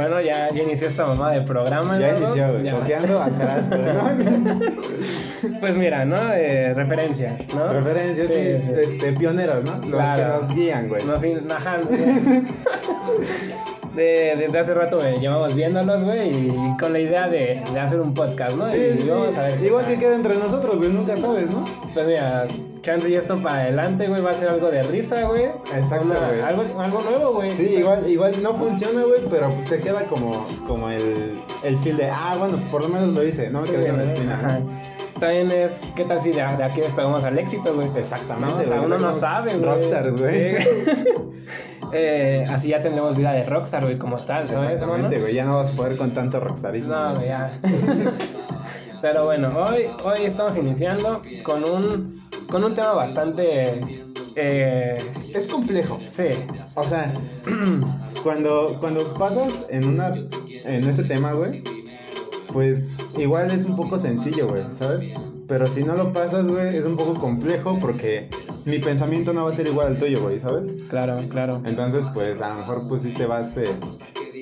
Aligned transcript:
Bueno, 0.00 0.18
ya, 0.22 0.48
ya 0.50 0.62
inició 0.62 0.88
esta 0.88 1.04
mamá 1.06 1.30
de 1.32 1.42
programa. 1.42 1.98
Ya 1.98 2.12
¿no? 2.12 2.18
inició, 2.20 2.48
güey. 2.52 2.64
Ya. 2.64 2.70
Toqueando 2.78 3.20
atrás. 3.20 3.68
¿no? 3.68 3.76
Pues 5.60 5.74
mira, 5.74 6.04
¿no? 6.06 6.16
De 6.18 6.72
referencias, 6.74 7.34
¿no? 7.54 7.72
Referencias, 7.72 8.28
sí, 8.28 8.34
Sí, 8.34 8.58
sí. 8.58 8.72
Este, 8.76 9.12
pioneros, 9.12 9.62
¿no? 9.64 9.72
Los 9.88 10.00
Claro. 10.00 10.16
que 10.16 10.24
nos 10.46 10.54
guían, 10.54 10.88
güey. 10.88 11.04
No, 11.04 11.18
sí, 11.20 11.34
ajá, 11.50 11.78
no, 11.78 11.88
de, 13.96 14.34
desde 14.38 14.58
hace 14.58 14.74
rato 14.74 14.98
güey, 14.98 15.18
llevamos 15.18 15.54
viéndolos, 15.54 16.04
güey, 16.04 16.30
y 16.30 16.76
con 16.78 16.92
la 16.92 17.00
idea 17.00 17.28
de, 17.28 17.60
de 17.72 17.80
hacer 17.80 18.00
un 18.00 18.14
podcast, 18.14 18.56
¿no? 18.56 18.66
Sí, 18.66 18.76
y 18.76 18.98
sí, 19.00 19.08
vamos 19.10 19.36
a 19.36 19.42
ver 19.42 19.58
qué 19.58 19.66
Igual 19.66 19.86
que 19.86 19.98
queda 19.98 20.14
entre 20.14 20.36
nosotros, 20.36 20.78
güey, 20.78 20.90
nunca 20.92 21.16
sabes, 21.16 21.50
¿no? 21.50 21.64
Pues 21.92 22.06
mira, 22.06 22.46
chance 22.82 23.08
y 23.08 23.14
esto 23.14 23.40
para 23.42 23.56
adelante, 23.62 24.08
güey, 24.08 24.22
va 24.22 24.30
a 24.30 24.34
ser 24.34 24.48
algo 24.48 24.70
de 24.70 24.82
risa, 24.84 25.22
güey. 25.24 25.46
Exacto, 25.74 26.04
Una- 26.06 26.18
güey. 26.28 26.40
Algo, 26.40 26.80
algo 26.80 27.00
nuevo, 27.02 27.32
güey. 27.34 27.50
Sí, 27.50 27.76
igual, 27.78 28.08
igual 28.08 28.42
no 28.42 28.54
funciona, 28.54 29.02
güey, 29.02 29.20
pero 29.30 29.48
pues 29.48 29.68
te 29.68 29.78
queda 29.80 30.02
como, 30.04 30.46
como 30.66 30.90
el, 30.90 31.38
el 31.62 31.76
feel 31.78 31.96
de, 31.96 32.08
ah, 32.10 32.34
bueno, 32.38 32.58
por 32.70 32.82
lo 32.82 32.88
menos 32.88 33.08
lo 33.14 33.22
hice, 33.24 33.50
no 33.50 33.62
me 33.62 33.68
quedé 33.68 33.86
con 33.88 33.98
la 33.98 34.04
espina. 34.04 34.60
También 35.18 35.50
es, 35.50 35.80
¿qué 35.94 36.04
tal 36.04 36.18
si 36.22 36.30
de, 36.30 36.36
de 36.38 36.64
aquí 36.64 36.80
despegamos 36.80 37.22
al 37.22 37.38
éxito, 37.38 37.74
güey? 37.74 37.88
Exactamente, 37.94 38.54
¿no? 38.54 38.60
O 38.62 38.64
sea, 38.64 38.76
güey, 38.78 38.86
uno 38.86 38.98
no 38.98 39.12
sabe, 39.12 39.50
güey. 39.54 39.64
rockstars, 39.64 40.16
güey. 40.16 40.62
Sí. 40.62 40.68
Eh, 41.92 42.44
así 42.48 42.68
ya 42.68 42.80
tendremos 42.82 43.16
vida 43.16 43.32
de 43.32 43.44
rockstar, 43.44 43.82
güey, 43.82 43.98
como 43.98 44.16
tal, 44.18 44.48
¿sabes? 44.48 44.70
Exactamente, 44.74 45.18
güey, 45.18 45.34
ya 45.34 45.44
no 45.44 45.56
vas 45.56 45.72
a 45.72 45.74
poder 45.74 45.96
con 45.96 46.14
tanto 46.14 46.38
rockstarismo. 46.38 46.94
No, 46.94 47.14
güey, 47.16 47.26
ya. 47.26 47.50
Pero 49.02 49.24
bueno, 49.24 49.50
hoy, 49.58 49.86
hoy 50.04 50.24
estamos 50.24 50.56
iniciando 50.56 51.20
con 51.42 51.68
un, 51.68 52.22
con 52.50 52.64
un 52.64 52.74
tema 52.74 52.92
bastante... 52.92 53.80
Eh, 54.36 54.94
Es 55.34 55.46
complejo. 55.48 55.98
sí, 56.08 56.24
O 56.76 56.84
sea, 56.84 57.12
cuando, 58.22 58.76
cuando 58.80 59.12
pasas 59.14 59.64
en 59.70 59.88
una 59.88 60.12
en 60.64 60.84
ese 60.84 61.04
tema, 61.04 61.32
güey, 61.32 61.62
pues 62.52 62.82
igual 63.18 63.50
es 63.50 63.64
un 63.64 63.76
poco 63.76 63.98
sencillo, 63.98 64.48
güey, 64.48 64.62
¿sabes? 64.72 65.00
Pero 65.48 65.66
si 65.66 65.82
no 65.82 65.96
lo 65.96 66.12
pasas, 66.12 66.46
güey, 66.46 66.76
es 66.76 66.84
un 66.84 66.96
poco 66.96 67.14
complejo 67.14 67.78
porque 67.80 68.28
mi 68.66 68.78
pensamiento 68.78 69.32
no 69.32 69.44
va 69.44 69.50
a 69.50 69.52
ser 69.52 69.66
igual 69.66 69.88
al 69.88 69.98
tuyo, 69.98 70.22
güey, 70.22 70.38
¿sabes? 70.38 70.72
claro, 70.88 71.26
claro. 71.28 71.60
Entonces, 71.64 72.06
pues 72.14 72.40
a 72.40 72.50
lo 72.50 72.54
mejor 72.56 72.86
pues 72.88 73.02
sí 73.02 73.12
te 73.12 73.26
vas 73.26 73.54
de... 73.54 73.68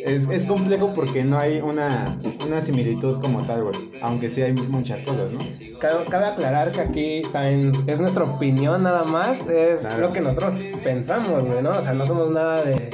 Es, 0.05 0.29
es 0.29 0.45
complejo 0.45 0.93
porque 0.95 1.25
no 1.25 1.39
hay 1.39 1.61
una, 1.61 2.17
una 2.47 2.61
similitud 2.61 3.21
como 3.21 3.45
tal, 3.45 3.65
güey. 3.65 3.75
Aunque 4.03 4.31
sí 4.31 4.43
hay 4.43 4.53
muchas 4.53 5.01
cosas, 5.03 5.33
¿no? 5.33 5.39
Cabe, 5.79 6.05
cabe 6.09 6.27
aclarar 6.27 6.73
que 6.73 6.81
aquí 6.81 7.23
también 7.33 7.73
es 7.87 8.01
nuestra 8.01 8.25
opinión 8.25 8.83
nada 8.83 9.05
más, 9.05 9.47
es 9.49 9.81
Claro. 9.81 9.99
lo 10.09 10.13
que 10.13 10.21
nosotros 10.21 10.55
pensamos, 10.85 11.45
güey, 11.45 11.63
¿no? 11.63 11.71
O 11.71 11.75
sea, 11.83 11.93
no 11.95 12.07
somos 12.07 12.31
nada 12.31 12.63
de, 12.63 12.91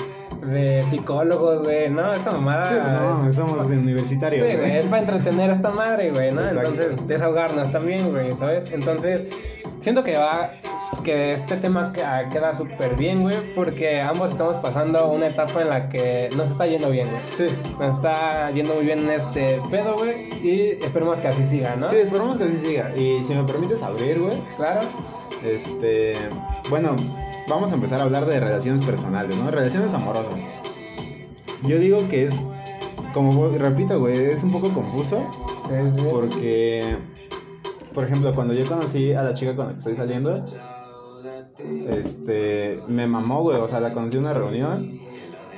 de 0.47 0.83
psicólogos, 0.83 1.63
güey, 1.63 1.89
no, 1.91 2.13
esa 2.13 2.33
mamada... 2.33 2.65
Sí, 2.65 2.75
no, 2.75 3.33
somos 3.33 3.67
universitarios, 3.67 4.47
Sí, 4.51 4.57
güey, 4.57 4.71
es 4.77 4.85
para 4.87 5.03
entretener 5.03 5.51
a 5.51 5.55
esta 5.55 5.71
madre, 5.71 6.11
güey, 6.11 6.33
¿no? 6.33 6.41
Exacto. 6.41 6.71
Entonces, 6.71 7.07
desahogarnos 7.07 7.71
también, 7.71 8.11
güey, 8.11 8.33
¿sabes? 8.33 8.73
Entonces, 8.73 9.53
siento 9.85 10.03
que 10.03 10.17
va, 10.19 10.51
que 11.05 11.31
este 11.31 11.57
tema 11.59 11.93
que- 11.93 12.03
queda 12.33 12.55
súper 12.55 12.97
bien, 12.97 13.21
güey, 13.23 13.37
porque 13.55 14.01
ambos 14.01 14.31
estamos 14.33 14.57
pasando 14.57 15.09
una 15.11 15.29
etapa 15.29 15.63
en 15.63 15.69
la 15.69 15.89
que 15.89 16.31
nos 16.37 16.51
está 16.51 16.67
yendo 16.67 16.91
bien, 16.91 17.07
güey. 17.09 17.21
Sí, 17.37 17.55
Nos 17.79 17.97
está 17.97 18.51
yendo 18.51 18.75
muy 18.75 18.85
bien 18.87 19.01
en 19.01 19.11
este 19.11 19.61
pedo, 19.71 19.95
güey, 19.95 20.29
y 20.43 20.79
esperemos 20.85 21.21
que 21.21 21.29
así 21.29 21.47
siga, 21.47 21.77
¿no? 21.77 21.89
sí, 21.89 21.97
esperamos 21.97 22.39
que 22.39 22.45
así 22.45 22.57
siga. 22.57 22.91
Y 22.97 23.23
si 23.23 23.35
me 23.35 23.45
permites 23.45 23.83
abrir, 23.83 24.19
güey, 24.21 24.37
Claro. 24.57 24.81
Este, 25.45 26.15
bueno, 26.71 26.97
vamos 27.49 27.71
a 27.71 27.75
empezar 27.75 28.01
a 28.01 28.05
hablar 28.05 28.25
de 28.25 28.41
relaciones 28.41 28.83
personales, 28.85 29.37
¿no? 29.37 29.51
Relaciones 29.51 29.93
amorosas. 29.93 30.33
Yo 31.63 31.79
digo 31.79 32.09
que 32.09 32.25
es, 32.25 32.43
como 33.13 33.49
repito, 33.49 34.01
güey, 34.01 34.17
es 34.31 34.43
un 34.43 34.53
poco 34.53 34.71
confuso 34.71 35.23
Sí, 35.69 35.99
sí. 36.01 36.07
porque, 36.11 36.97
por 37.95 38.05
ejemplo, 38.05 38.35
cuando 38.35 38.55
yo 38.55 38.69
conocí 38.69 39.13
a 39.13 39.23
la 39.23 39.35
chica 39.35 39.55
con 39.55 39.69
la 39.69 39.73
que 39.73 39.79
estoy 39.79 39.95
saliendo, 39.95 40.45
este, 41.89 42.81
me 42.89 43.07
mamó, 43.07 43.43
güey, 43.43 43.57
o 43.57 43.69
sea, 43.69 43.81
la 43.81 43.93
conocí 43.93 44.17
en 44.17 44.25
una 44.25 44.35
reunión, 44.35 45.01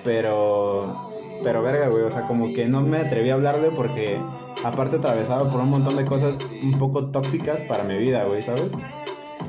pero, 0.05 1.01
pero 1.43 1.63
verga, 1.63 1.89
güey, 1.89 2.03
o 2.03 2.11
sea, 2.11 2.27
como 2.27 2.53
que 2.53 2.67
no 2.69 2.83
me 2.83 2.99
atreví 2.99 3.31
a 3.31 3.35
hablarle 3.35 3.71
porque 3.75 4.19
aparte 4.63 4.97
atravesaba 4.97 5.51
por 5.51 5.61
un 5.61 5.71
montón 5.71 5.97
de 5.97 6.05
cosas 6.05 6.39
un 6.63 6.79
poco 6.79 7.11
tóxicas 7.11 7.65
para 7.65 7.85
mi 7.85 7.97
vida, 7.97 8.25
güey, 8.25 8.43
¿sabes? 8.43 8.73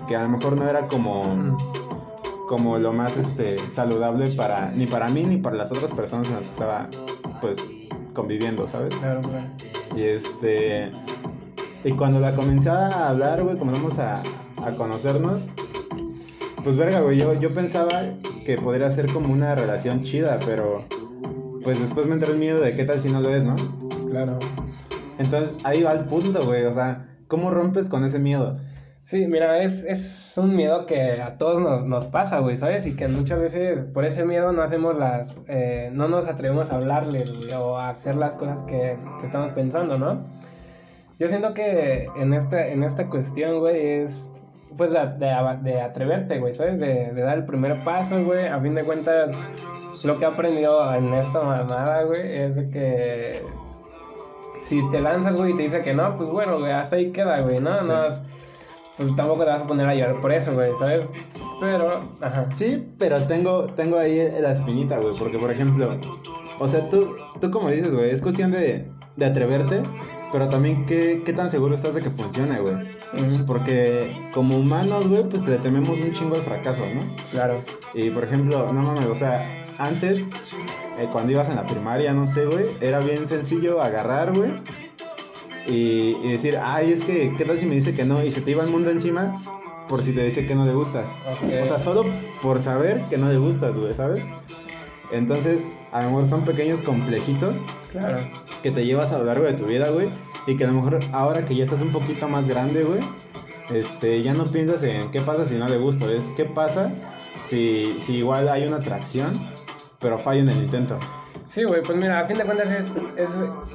Que 0.08 0.16
a 0.16 0.24
lo 0.24 0.30
mejor 0.30 0.56
no 0.56 0.68
era 0.68 0.88
como 0.88 1.58
como 2.48 2.78
lo 2.78 2.94
más 2.94 3.18
este 3.18 3.52
saludable 3.70 4.30
para 4.32 4.72
ni 4.72 4.88
para 4.88 5.10
mí 5.10 5.24
ni 5.24 5.36
para 5.36 5.58
las 5.58 5.70
otras 5.70 5.92
personas 5.92 6.28
con 6.28 6.38
las 6.38 6.46
que 6.46 6.54
estaba 6.54 6.88
pues 7.42 7.58
conviviendo, 8.14 8.68
¿sabes? 8.68 8.96
Claro, 8.96 9.22
claro. 9.22 9.46
Y 9.96 10.02
este. 10.02 10.92
Y 11.84 11.92
cuando 11.92 12.20
la 12.20 12.34
comencé 12.34 12.70
a 12.70 13.10
hablar, 13.10 13.44
güey, 13.44 13.58
comenzamos 13.58 13.98
a, 14.00 14.16
a 14.66 14.76
conocernos. 14.76 15.48
Pues 16.64 16.76
verga, 16.76 17.02
güey, 17.02 17.18
yo, 17.18 17.34
yo 17.34 17.50
pensaba 17.54 17.90
que 18.46 18.58
podría 18.58 18.90
ser 18.92 19.12
como 19.12 19.32
una 19.32 19.56
relación 19.56 20.04
chida, 20.04 20.40
pero. 20.46 20.82
Pues 21.64 21.80
después 21.80 22.08
me 22.08 22.14
entró 22.14 22.32
el 22.32 22.40
miedo 22.40 22.62
de 22.62 22.76
qué 22.76 22.86
tal 22.86 23.00
si 23.00 23.10
no 23.10 23.20
lo 23.20 23.30
es, 23.30 23.44
¿no? 23.44 23.56
Claro. 24.10 24.40
Entonces 25.20 25.56
ahí 25.66 25.84
va 25.84 25.92
el 25.94 26.06
punto, 26.06 26.46
güey. 26.46 26.66
O 26.66 26.74
sea, 26.74 27.08
¿cómo 27.28 27.52
rompes 27.52 27.90
con 27.90 28.06
ese 28.06 28.20
miedo? 28.20 28.58
Sí, 29.04 29.26
mira, 29.28 29.64
es, 29.64 29.84
es 29.86 30.34
un 30.38 30.56
miedo 30.56 30.86
que 30.86 31.22
a 31.22 31.38
todos 31.38 31.62
nos, 31.62 31.88
nos 31.88 32.08
pasa, 32.08 32.40
güey, 32.40 32.58
¿sabes? 32.58 32.86
Y 32.86 32.96
que 32.96 33.08
muchas 33.08 33.40
veces 33.40 33.86
por 33.86 34.04
ese 34.04 34.26
miedo 34.26 34.52
no 34.52 34.62
hacemos 34.62 34.98
las, 34.98 35.34
eh, 35.48 35.90
no 35.94 36.10
nos 36.10 36.28
atrevemos 36.28 36.72
a 36.72 36.76
hablarle, 36.76 37.24
güey, 37.24 37.54
o 37.54 37.78
a 37.78 37.90
hacer 37.90 38.16
las 38.16 38.36
cosas 38.36 38.64
que, 38.64 38.98
que 39.20 39.26
estamos 39.26 39.54
pensando, 39.54 39.98
¿no? 39.98 40.22
Yo 41.20 41.30
siento 41.30 41.54
que 41.54 42.08
en 42.16 42.34
esta, 42.34 42.68
en 42.68 42.84
esta 42.84 43.08
cuestión, 43.10 43.60
güey, 43.60 43.76
es 44.04 44.28
pues 44.78 44.92
de, 44.92 45.00
de- 45.18 45.58
de 45.64 45.82
atreverte, 45.82 46.40
güey, 46.40 46.54
¿sabes? 46.54 46.80
De, 46.80 47.12
de 47.12 47.22
dar 47.22 47.38
el 47.40 47.46
primer 47.46 47.84
paso, 47.84 48.24
güey. 48.24 48.46
A 48.48 48.60
fin 48.60 48.76
de 48.76 48.84
cuentas, 48.84 49.32
lo 50.04 50.18
que 50.20 50.26
he 50.26 50.28
aprendido 50.28 50.94
en 50.94 51.12
esta 51.16 51.42
mamada, 51.42 52.04
güey, 52.04 52.36
es 52.42 52.56
que 52.72 53.42
si 54.60 54.80
te 54.92 55.02
lanzas, 55.02 55.38
güey, 55.38 55.54
y 55.54 55.58
te 55.58 55.64
dice 55.64 55.82
que 55.84 55.94
no, 55.94 56.16
pues 56.18 56.30
bueno, 56.30 56.60
güey, 56.60 56.72
hasta 56.72 56.98
ahí 56.98 57.12
queda, 57.12 57.42
güey, 57.42 57.60
¿no? 57.60 57.82
Sí. 57.82 57.88
No 57.88 58.06
es- 58.08 58.22
pues 58.98 59.16
tampoco 59.16 59.44
te 59.44 59.50
vas 59.52 59.62
a 59.62 59.68
poner 59.68 59.88
a 59.88 59.94
llorar 59.96 60.16
por 60.22 60.32
eso, 60.32 60.54
güey, 60.54 60.70
¿sabes? 60.80 61.06
Pero, 61.62 61.88
ajá. 62.22 62.48
Sí, 62.56 62.88
pero 62.98 63.22
tengo, 63.28 63.66
tengo 63.66 63.98
ahí 63.98 64.28
la 64.40 64.52
espinita, 64.52 64.98
güey. 65.00 65.14
Porque, 65.18 65.38
por 65.38 65.52
ejemplo, 65.52 65.90
o 66.60 66.68
sea, 66.68 66.90
tú, 66.90 67.16
tú 67.40 67.52
como 67.52 67.70
dices, 67.70 67.94
güey, 67.94 68.10
es 68.10 68.22
cuestión 68.24 68.52
de, 68.52 68.88
de 69.16 69.26
atreverte, 69.26 69.82
pero 70.32 70.50
también 70.50 70.86
qué, 70.86 71.22
qué 71.26 71.34
tan 71.34 71.50
seguro 71.50 71.76
estás 71.76 71.94
de 71.94 72.02
que 72.02 72.10
funcione, 72.10 72.60
güey. 72.60 72.76
Porque 73.46 74.12
como 74.34 74.58
humanos, 74.58 75.08
güey, 75.08 75.24
pues 75.24 75.44
le 75.44 75.58
tememos 75.58 75.98
un 75.98 76.12
chingo 76.12 76.36
al 76.36 76.42
fracaso, 76.42 76.84
¿no? 76.94 77.02
Claro. 77.32 77.64
Y 77.94 78.10
por 78.10 78.24
ejemplo, 78.24 78.72
no 78.74 78.82
mames, 78.82 79.06
o 79.06 79.16
sea, 79.16 79.66
antes, 79.78 80.26
eh, 81.00 81.08
cuando 81.12 81.32
ibas 81.32 81.50
en 81.50 81.56
la 81.56 81.66
primaria, 81.66 82.14
no 82.14 82.28
sé, 82.28 82.46
güey, 82.46 82.66
era 82.82 83.00
bien 83.00 83.28
sencillo 83.28 83.82
agarrar, 83.82 84.36
güey, 84.36 84.52
y, 85.68 86.18
y 86.24 86.32
decir, 86.32 86.58
ay, 86.62 86.92
es 86.92 87.04
que, 87.04 87.34
¿qué 87.38 87.46
tal 87.46 87.58
si 87.58 87.66
me 87.66 87.76
dice 87.76 87.94
que 87.94 88.06
no? 88.06 88.24
Y 88.24 88.32
se 88.32 88.42
te 88.42 88.52
iba 88.52 88.64
el 88.64 88.70
mundo 88.70 88.90
encima 88.90 89.36
por 89.88 90.02
si 90.02 90.14
te 90.14 90.24
dice 90.24 90.46
que 90.46 90.56
no 90.56 90.66
le 90.66 90.74
gustas. 90.74 91.10
O 91.30 91.66
sea, 91.66 91.80
solo 91.80 92.06
por 92.42 92.60
saber 92.60 93.02
que 93.10 93.18
no 93.18 93.30
le 93.30 93.38
gustas, 93.38 93.78
güey, 93.78 93.94
¿sabes? 93.94 94.24
Entonces, 95.12 95.66
a 95.92 96.02
lo 96.02 96.10
mejor 96.10 96.28
son 96.28 96.42
pequeños 96.46 96.82
complejitos 96.82 97.64
Claro. 97.92 98.18
que 98.64 98.72
te 98.72 98.86
llevas 98.86 99.12
a 99.12 99.18
lo 99.20 99.26
largo 99.26 99.46
de 99.46 99.54
tu 99.54 99.66
vida, 99.66 99.90
güey. 99.90 100.10
Y 100.48 100.56
que 100.58 100.64
a 100.64 100.68
lo 100.68 100.74
mejor 100.74 101.00
ahora 101.12 101.44
que 101.46 101.56
ya 101.56 101.64
estás 101.66 101.82
un 101.82 101.92
poquito 101.92 102.28
más 102.30 102.48
grande, 102.48 102.84
güey, 102.84 103.00
este, 103.70 104.22
ya 104.22 104.34
no 104.34 104.46
piensas 104.46 104.84
en 104.84 105.12
qué 105.12 105.20
pasa 105.22 105.46
si 105.46 105.56
no 105.56 105.68
le 105.68 105.78
gusto, 105.78 106.10
es 106.10 106.26
qué 106.38 106.46
pasa 106.46 106.90
si, 107.46 107.98
si 108.00 108.16
igual 108.18 108.48
hay 108.48 108.66
una 108.66 108.78
atracción, 108.78 109.30
pero 110.00 110.18
fallo 110.18 110.42
en 110.42 110.50
el 110.50 110.58
intento. 110.64 110.98
Sí, 111.50 111.64
güey, 111.64 111.82
pues 111.82 111.98
mira, 111.98 112.20
a 112.20 112.26
fin 112.26 112.38
de 112.38 112.46
cuentas 112.46 112.70
es, 112.72 112.94
es 113.18 113.30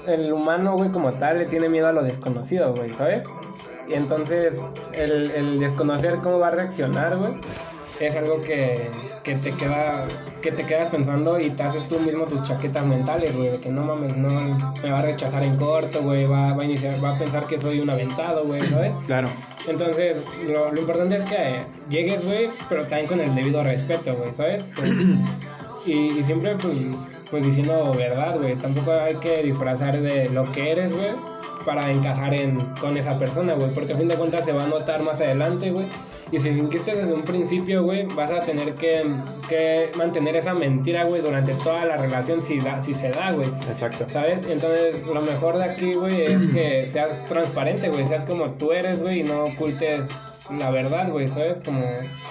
el 0.06 0.32
humano, 0.32 0.76
güey, 0.76 0.90
como 0.90 1.10
tal, 1.12 1.38
le 1.38 1.46
tiene 1.46 1.68
miedo 1.68 1.88
a 1.88 1.92
lo 1.92 2.02
desconocido, 2.02 2.72
güey, 2.74 2.90
¿sabes? 2.90 3.24
Y 3.88 3.94
entonces 3.94 4.54
el, 4.94 5.30
el 5.32 5.58
desconocer 5.58 6.16
cómo 6.22 6.38
va 6.38 6.48
a 6.48 6.50
reaccionar, 6.52 7.16
güey, 7.18 7.32
es 8.06 8.16
algo 8.16 8.42
que, 8.42 8.78
que 9.22 9.34
te 9.36 9.52
queda 9.52 10.06
que 10.42 10.50
te 10.50 10.64
quedas 10.64 10.90
pensando 10.90 11.38
y 11.38 11.50
te 11.50 11.62
haces 11.62 11.88
tú 11.88 12.00
mismo 12.00 12.24
tus 12.24 12.46
chaquetas 12.46 12.84
mentales, 12.86 13.36
güey, 13.36 13.50
de 13.50 13.60
que 13.60 13.70
no 13.70 13.82
mames, 13.82 14.16
no 14.16 14.28
me 14.82 14.90
va 14.90 14.98
a 14.98 15.02
rechazar 15.02 15.42
en 15.44 15.56
corto, 15.56 16.02
güey, 16.02 16.26
va, 16.26 16.52
va 16.54 16.62
a 16.62 16.64
iniciar, 16.64 16.92
va 17.02 17.14
a 17.14 17.18
pensar 17.18 17.46
que 17.46 17.58
soy 17.58 17.80
un 17.80 17.88
aventado, 17.88 18.44
güey, 18.44 18.60
¿sabes? 18.68 18.92
Claro. 19.06 19.28
Entonces, 19.68 20.26
lo, 20.48 20.72
lo 20.72 20.80
importante 20.80 21.16
es 21.16 21.24
que 21.24 21.60
llegues, 21.88 22.26
güey, 22.26 22.50
pero 22.68 22.82
también 22.82 23.06
con 23.06 23.20
el 23.20 23.34
debido 23.34 23.62
respeto, 23.62 24.14
güey, 24.16 24.30
¿sabes? 24.30 24.64
Pues, 24.74 24.96
y, 25.86 26.18
y 26.18 26.24
siempre, 26.24 26.56
pues, 26.56 26.78
pues 27.30 27.46
diciendo 27.46 27.92
verdad, 27.96 28.38
güey. 28.38 28.54
Tampoco 28.56 28.92
hay 28.92 29.14
que 29.16 29.42
disfrazar 29.42 30.00
de 30.00 30.28
lo 30.30 30.50
que 30.52 30.72
eres, 30.72 30.92
güey. 30.92 31.31
Para 31.64 31.90
encajar 31.90 32.34
en, 32.34 32.58
con 32.80 32.96
esa 32.96 33.18
persona, 33.18 33.54
güey. 33.54 33.72
Porque 33.74 33.92
a 33.92 33.96
fin 33.96 34.08
de 34.08 34.16
cuentas 34.16 34.44
se 34.44 34.52
va 34.52 34.64
a 34.64 34.68
notar 34.68 35.02
más 35.02 35.20
adelante, 35.20 35.70
güey. 35.70 35.86
Y 36.30 36.40
si 36.40 36.50
fingiste 36.50 36.94
desde 36.94 37.12
un 37.12 37.22
principio, 37.22 37.82
güey, 37.82 38.06
vas 38.14 38.30
a 38.30 38.40
tener 38.40 38.74
que, 38.74 39.02
que 39.48 39.90
mantener 39.98 40.36
esa 40.36 40.54
mentira, 40.54 41.04
güey, 41.04 41.20
durante 41.20 41.52
toda 41.54 41.84
la 41.84 41.96
relación 41.98 42.42
si, 42.42 42.58
da, 42.58 42.82
si 42.82 42.94
se 42.94 43.10
da, 43.10 43.32
güey. 43.32 43.48
Exacto. 43.70 44.06
¿Sabes? 44.08 44.40
Entonces, 44.48 45.06
lo 45.06 45.20
mejor 45.20 45.58
de 45.58 45.64
aquí, 45.64 45.94
güey, 45.94 46.22
es 46.22 46.40
que 46.52 46.86
seas 46.86 47.22
transparente, 47.28 47.88
güey. 47.90 48.08
Seas 48.08 48.24
como 48.24 48.50
tú 48.52 48.72
eres, 48.72 49.02
güey, 49.02 49.20
y 49.20 49.22
no 49.24 49.44
ocultes 49.44 50.06
la 50.58 50.70
verdad, 50.70 51.10
güey, 51.10 51.28
¿sabes? 51.28 51.58
Como, 51.64 51.82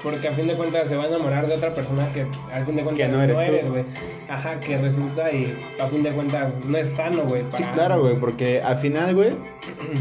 porque 0.04 0.28
a 0.28 0.32
fin 0.32 0.48
de 0.48 0.54
cuentas 0.56 0.90
se 0.90 0.96
va 0.96 1.04
a 1.04 1.08
enamorar 1.08 1.48
de 1.48 1.56
otra 1.56 1.74
persona 1.74 2.08
que 2.14 2.22
a 2.54 2.64
fin 2.64 2.76
de 2.76 2.84
cuentas 2.84 3.08
Que 3.08 3.14
no 3.14 3.22
eres 3.22 3.70
güey. 3.70 3.84
Ajá, 4.30 4.60
que 4.60 4.78
resulta 4.78 5.32
y 5.32 5.54
a 5.82 5.88
fin 5.88 6.04
de 6.04 6.12
cuentas 6.12 6.50
no 6.68 6.78
es 6.78 6.90
sano, 6.90 7.24
güey. 7.24 7.44
Sí, 7.52 7.64
claro, 7.74 8.02
güey, 8.02 8.16
porque 8.16 8.62
al 8.62 8.78
final, 8.78 9.16
güey, 9.16 9.32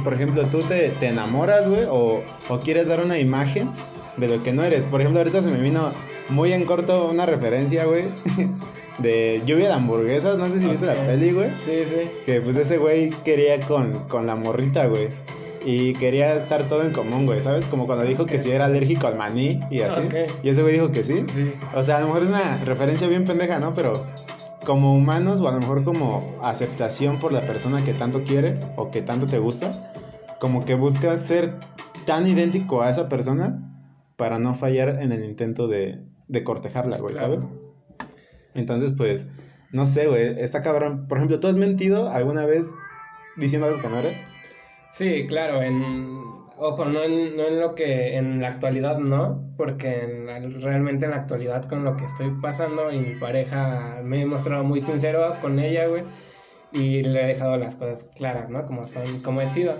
por 0.05 0.15
ejemplo, 0.15 0.45
tú 0.47 0.59
te, 0.61 0.91
te 0.91 1.09
enamoras, 1.09 1.69
güey, 1.69 1.85
o, 1.85 2.23
o 2.49 2.59
quieres 2.61 2.89
dar 2.89 3.01
una 3.01 3.19
imagen 3.19 3.69
de 4.17 4.29
lo 4.29 4.43
que 4.43 4.53
no 4.53 4.63
eres. 4.63 4.83
Por 4.85 5.01
ejemplo, 5.01 5.21
ahorita 5.21 5.43
se 5.43 5.49
me 5.51 5.61
vino 5.61 5.93
muy 6.29 6.53
en 6.53 6.65
corto 6.65 7.09
una 7.11 7.27
referencia, 7.27 7.85
güey, 7.87 8.05
de 8.99 9.41
lluvia 9.47 9.69
de 9.69 9.75
hamburguesas, 9.75 10.37
no 10.39 10.47
sé 10.47 10.61
si 10.61 10.67
viste 10.69 10.87
la 10.87 10.95
peli, 10.95 11.31
güey, 11.33 11.49
Sí, 11.65 11.79
sí. 11.89 12.09
que 12.27 12.41
pues 12.41 12.57
ese 12.57 12.77
güey 12.77 13.11
quería 13.25 13.59
con, 13.61 13.93
con 14.09 14.27
la 14.27 14.37
morrita, 14.37 14.87
güey. 14.87 15.09
Y 15.65 15.93
quería 15.93 16.35
estar 16.37 16.65
todo 16.65 16.83
en 16.85 16.93
común, 16.93 17.27
güey, 17.27 17.43
¿sabes? 17.43 17.67
Como 17.67 17.87
cuando 17.87 18.05
dijo 18.05 18.25
que 18.25 18.37
Ok. 18.37 18.43
si 18.43 18.51
era 18.51 18.65
alérgico 18.65 19.07
al 19.07 19.17
maní 19.19 19.61
y 19.71 19.83
así. 19.83 20.07
Ok. 20.07 20.15
Y 20.43 20.49
ese 20.49 20.63
güey 20.63 20.75
dijo 20.75 20.91
que 20.91 21.05
sí. 21.05 21.25
Sí. 21.35 21.53
O 21.75 21.83
sea, 21.83 21.99
a 21.99 22.01
lo 22.01 22.07
mejor 22.07 22.23
es 22.23 22.29
una 22.29 22.59
referencia 22.65 23.07
bien 23.09 23.25
pendeja, 23.27 23.59
¿no? 23.59 23.75
Pero 23.75 23.93
como 24.65 24.95
humanos 24.95 25.41
o 25.41 25.49
a 25.49 25.53
lo 25.53 25.59
mejor 25.59 25.85
como 25.85 26.39
aceptación 26.43 27.19
por 27.19 27.33
la 27.33 27.43
persona 27.43 27.85
que 27.85 27.93
tanto 27.93 28.23
quieres 28.25 28.73
o 28.77 28.91
que 28.91 29.03
tanto 29.03 29.27
te 29.27 29.39
gusta, 29.39 29.93
como 30.41 30.65
que 30.65 30.75
buscas 30.75 31.21
ser 31.21 31.55
tan 32.07 32.27
idéntico 32.27 32.81
a 32.83 32.91
esa 32.91 33.09
persona 33.11 33.67
para 34.17 34.39
no 34.39 34.55
fallar 34.55 34.99
en 35.03 35.13
el 35.13 35.25
intento 35.25 35.69
de, 35.69 35.99
de 36.29 36.45
cortejarla, 36.45 36.97
güey, 36.99 37.15
Claro. 37.15 37.39
¿sabes? 37.41 37.49
Entonces, 38.55 38.93
pues, 38.97 39.29
no 39.73 39.87
sé, 39.87 40.07
güey, 40.07 40.41
está 40.41 40.63
cabrón. 40.63 41.07
Por 41.09 41.19
ejemplo, 41.19 41.39
¿tú 41.39 41.47
has 41.49 41.57
mentido 41.57 42.09
alguna 42.11 42.45
vez 42.47 42.71
diciendo 43.37 43.67
algo 43.69 43.81
que 43.81 43.89
no 43.89 43.99
eres? 43.99 44.23
Sí, 44.91 45.25
claro, 45.27 45.63
en 45.63 46.21
ojo, 46.61 46.85
no 46.85 47.03
en, 47.03 47.37
no 47.37 47.47
en 47.47 47.61
lo 47.61 47.75
que 47.75 48.17
en 48.17 48.41
la 48.41 48.49
actualidad 48.49 48.99
no, 48.99 49.51
porque 49.57 50.03
en 50.03 50.27
la- 50.27 50.41
realmente 50.61 51.07
en 51.07 51.13
la 51.13 51.19
actualidad 51.19 51.67
con 51.67 51.85
lo 51.85 51.97
que 51.97 52.05
estoy 52.05 52.31
pasando 52.41 52.93
y 52.93 52.99
mi 52.99 53.15
pareja 53.19 54.01
me 54.05 54.23
he 54.23 54.27
mostrado 54.27 54.63
muy 54.63 54.81
sincero 54.83 55.35
con 55.41 55.59
ella, 55.59 55.87
güey, 55.87 56.03
y 56.73 57.03
le 57.03 57.23
he 57.23 57.27
dejado 57.29 57.57
las 57.57 57.77
cosas 57.77 58.05
claras, 58.15 58.51
¿no? 58.51 58.67
Como 58.67 58.87
son, 58.87 59.05
como 59.25 59.41
he 59.41 59.49
sido. 59.49 59.73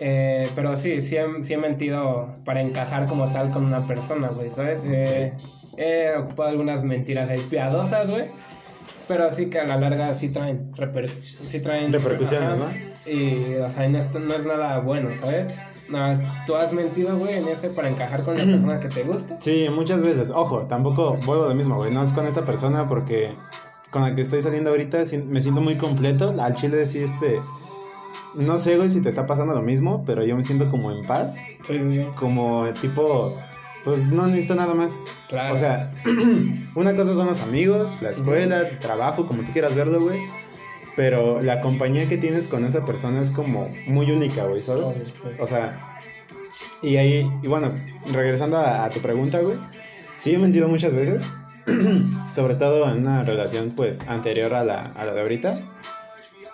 Eh, 0.00 0.48
pero 0.54 0.76
sí, 0.76 1.02
sí 1.02 1.16
he, 1.16 1.56
mentido 1.56 2.32
para 2.44 2.60
encajar 2.60 3.08
como 3.08 3.30
tal 3.30 3.50
con 3.50 3.64
una 3.66 3.84
persona, 3.86 4.28
güey, 4.30 4.50
¿sabes? 4.50 4.82
Eh, 4.86 5.32
he 5.76 6.16
ocupado 6.16 6.50
algunas 6.50 6.84
mentiras 6.84 7.28
ahí 7.28 7.40
piadosas, 7.50 8.10
güey. 8.10 8.24
Pero 9.08 9.32
sí 9.32 9.48
que 9.48 9.58
a 9.58 9.66
la 9.66 9.78
larga 9.78 10.14
sí 10.14 10.28
traen, 10.28 10.70
reper- 10.74 11.10
sí 11.20 11.62
traen 11.62 11.92
Repercusiones, 11.92 12.60
ajá. 12.60 12.70
¿no? 12.70 13.12
Y, 13.12 13.54
o 13.56 13.68
sea, 13.70 13.88
no 13.88 13.98
es, 13.98 14.12
no 14.12 14.34
es 14.34 14.44
nada 14.44 14.78
bueno, 14.80 15.08
¿sabes? 15.20 15.56
No, 15.88 15.98
tú 16.46 16.54
has 16.54 16.74
mentido, 16.74 17.16
güey, 17.16 17.38
en 17.38 17.48
ese 17.48 17.70
para 17.70 17.88
encajar 17.88 18.22
con 18.22 18.36
la 18.36 18.44
persona 18.44 18.78
que 18.78 18.88
te 18.88 19.02
gusta. 19.04 19.40
Sí, 19.40 19.66
muchas 19.74 20.02
veces. 20.02 20.30
Ojo, 20.30 20.66
tampoco 20.68 21.16
vuelvo 21.24 21.48
lo 21.48 21.54
mismo, 21.54 21.76
güey. 21.76 21.90
No 21.90 22.02
es 22.02 22.12
con 22.12 22.26
esta 22.26 22.42
persona 22.42 22.86
porque 22.86 23.32
con 23.90 24.02
la 24.02 24.14
que 24.14 24.20
estoy 24.20 24.42
saliendo 24.42 24.68
ahorita 24.68 24.98
me 25.26 25.40
siento 25.40 25.62
muy 25.62 25.76
completo. 25.76 26.34
Al 26.38 26.54
chile 26.54 26.84
sí, 26.84 27.04
este... 27.04 27.40
No 28.34 28.58
sé, 28.58 28.76
güey, 28.76 28.90
si 28.90 29.00
te 29.00 29.08
está 29.08 29.26
pasando 29.26 29.54
lo 29.54 29.62
mismo, 29.62 30.04
pero 30.04 30.22
yo 30.22 30.36
me 30.36 30.42
siento 30.42 30.70
como 30.70 30.90
en 30.92 31.06
paz. 31.06 31.34
Sí, 31.66 31.78
sí, 31.88 32.06
Como 32.16 32.66
tipo... 32.82 33.32
Pues 33.88 34.10
no 34.10 34.26
necesito 34.26 34.54
nada 34.54 34.74
más. 34.74 34.90
claro. 35.28 35.54
O 35.54 35.58
sea, 35.58 35.90
una 36.74 36.94
cosa 36.94 37.14
son 37.14 37.26
los 37.26 37.40
amigos, 37.40 37.96
la 38.02 38.10
escuela, 38.10 38.60
el 38.68 38.78
trabajo, 38.78 39.24
como 39.24 39.42
tú 39.42 39.52
quieras 39.52 39.74
verlo, 39.74 40.02
güey. 40.02 40.18
Pero 40.94 41.40
la 41.40 41.62
compañía 41.62 42.06
que 42.06 42.18
tienes 42.18 42.48
con 42.48 42.66
esa 42.66 42.84
persona 42.84 43.22
es 43.22 43.30
como 43.30 43.66
muy 43.86 44.10
única, 44.10 44.44
güey, 44.44 44.60
¿sabes? 44.60 45.08
Sí. 45.08 45.30
O 45.40 45.46
sea, 45.46 45.72
y 46.82 46.96
ahí, 46.96 47.26
y 47.42 47.48
bueno, 47.48 47.72
regresando 48.12 48.58
a, 48.58 48.84
a 48.84 48.90
tu 48.90 49.00
pregunta, 49.00 49.38
güey, 49.40 49.56
sí 50.20 50.34
he 50.34 50.38
mentido 50.38 50.68
muchas 50.68 50.92
veces, 50.92 51.24
sobre 52.34 52.56
todo 52.56 52.90
en 52.90 52.98
una 52.98 53.22
relación, 53.22 53.70
pues, 53.74 54.00
anterior 54.06 54.52
a 54.54 54.64
la, 54.64 54.82
a 54.96 55.06
la 55.06 55.14
de 55.14 55.20
ahorita. 55.22 55.52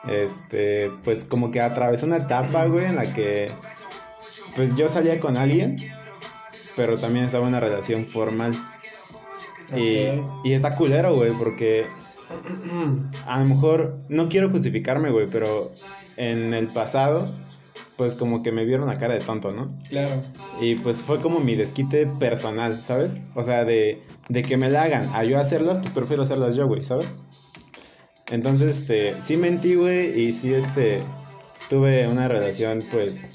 Este, 0.08 0.88
pues, 1.02 1.25
como 1.25 1.50
que 1.50 1.60
atravesé 1.60 2.06
una 2.06 2.19
etapa, 2.19 2.66
güey, 2.66 2.84
en 2.84 2.94
la 2.94 3.12
que, 3.12 3.50
pues, 4.54 4.76
yo 4.76 4.88
salía 4.88 5.19
con 5.19 5.36
alguien, 5.36 5.76
pero 6.76 6.97
también 6.97 7.26
estaba 7.26 7.44
en 7.44 7.49
una 7.50 7.61
relación 7.61 8.05
formal. 8.05 8.53
Y, 9.76 9.97
y 10.44 10.53
está 10.53 10.76
culero, 10.76 11.15
güey, 11.15 11.32
porque 11.38 11.87
a 13.26 13.38
lo 13.41 13.44
mejor, 13.47 13.99
no 14.09 14.29
quiero 14.29 14.50
justificarme, 14.50 15.11
güey, 15.11 15.26
pero 15.31 15.47
en 16.17 16.55
el 16.55 16.67
pasado, 16.69 17.32
pues 17.97 18.15
como 18.15 18.43
que 18.43 18.53
me 18.53 18.65
vieron 18.65 18.88
la 18.88 18.99
cara 18.99 19.15
de 19.15 19.21
tonto, 19.21 19.53
¿no? 19.53 19.65
Claro. 19.88 20.12
Y 20.61 20.76
pues 20.76 20.99
fue 20.99 21.21
como 21.21 21.41
mi 21.41 21.55
desquite 21.55 22.06
personal, 22.19 22.81
¿sabes? 22.82 23.15
O 23.35 23.43
sea, 23.43 23.65
de, 23.65 24.03
de 24.29 24.43
que 24.43 24.56
me 24.56 24.70
la 24.70 24.82
hagan 24.85 25.11
a 25.15 25.25
yo 25.25 25.38
hacerlas, 25.38 25.79
pues 25.79 25.91
prefiero 25.91 26.23
hacerlas 26.23 26.55
yo, 26.55 26.67
güey, 26.67 26.82
¿sabes? 26.82 27.25
Entonces, 28.31 28.77
este, 28.79 29.15
sí 29.23 29.37
mentí, 29.37 29.75
güey, 29.75 30.20
y 30.20 30.32
sí, 30.32 30.55
este, 30.55 31.00
tuve 31.69 32.09
una 32.09 32.27
relación, 32.27 32.81
pues, 32.91 33.33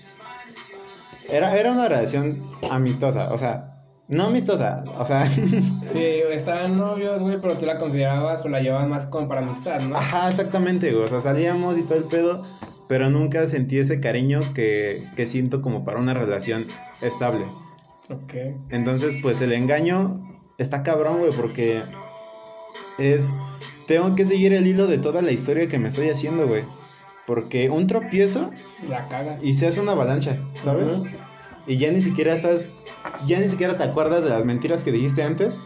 era, 1.31 1.55
era 1.57 1.71
una 1.71 1.87
relación 1.87 2.25
amistosa, 2.69 3.33
o 3.33 3.37
sea, 3.37 3.75
no 4.09 4.25
amistosa, 4.25 4.75
o 4.97 5.05
sea, 5.05 5.25
Sí, 5.27 6.21
estaban 6.31 6.77
novios, 6.77 7.21
güey, 7.21 7.39
pero 7.39 7.57
tú 7.57 7.65
la 7.65 7.77
considerabas 7.77 8.43
o 8.43 8.49
la 8.49 8.59
llevabas 8.59 8.87
más 8.87 9.09
como 9.09 9.27
para 9.27 9.41
amistad, 9.41 9.81
¿no? 9.81 9.95
Ajá, 9.95 10.29
exactamente, 10.29 10.91
güey. 10.91 11.05
O 11.05 11.09
sea, 11.09 11.21
salíamos 11.21 11.77
y 11.77 11.83
todo 11.83 11.99
el 11.99 12.05
pedo, 12.05 12.43
pero 12.87 13.09
nunca 13.09 13.47
sentí 13.47 13.77
ese 13.77 13.99
cariño 13.99 14.39
que, 14.55 14.97
que 15.15 15.27
siento 15.27 15.61
como 15.61 15.81
para 15.81 15.99
una 15.99 16.15
relación 16.15 16.63
estable. 17.01 17.45
Ok. 18.09 18.33
Entonces, 18.71 19.15
pues 19.21 19.41
el 19.41 19.53
engaño 19.53 20.07
está 20.57 20.81
cabrón, 20.81 21.19
güey, 21.19 21.31
porque 21.31 21.81
es. 22.97 23.27
Tengo 23.87 24.15
que 24.15 24.25
seguir 24.25 24.53
el 24.53 24.67
hilo 24.67 24.87
de 24.87 24.99
toda 24.99 25.21
la 25.21 25.31
historia 25.31 25.67
que 25.67 25.79
me 25.79 25.87
estoy 25.87 26.09
haciendo, 26.09 26.47
güey. 26.47 26.63
Porque 27.29 27.69
un 27.69 27.85
tropiezo 27.85 28.49
La 28.89 29.07
cagas. 29.07 29.37
y 29.43 29.53
se 29.53 29.67
hace 29.67 29.79
una 29.79 29.91
avalancha, 29.91 30.35
¿sabes? 30.63 30.87
Y 31.67 31.77
ya 31.77 31.91
ni 31.91 32.01
siquiera 32.01 32.33
estás. 32.33 32.73
Ya 33.27 33.37
ni 33.37 33.47
siquiera 33.47 33.77
te 33.77 33.83
acuerdas 33.83 34.23
de 34.23 34.31
las 34.31 34.43
mentiras 34.45 34.83
que 34.83 34.91
dijiste 34.91 35.21
antes 35.21 35.59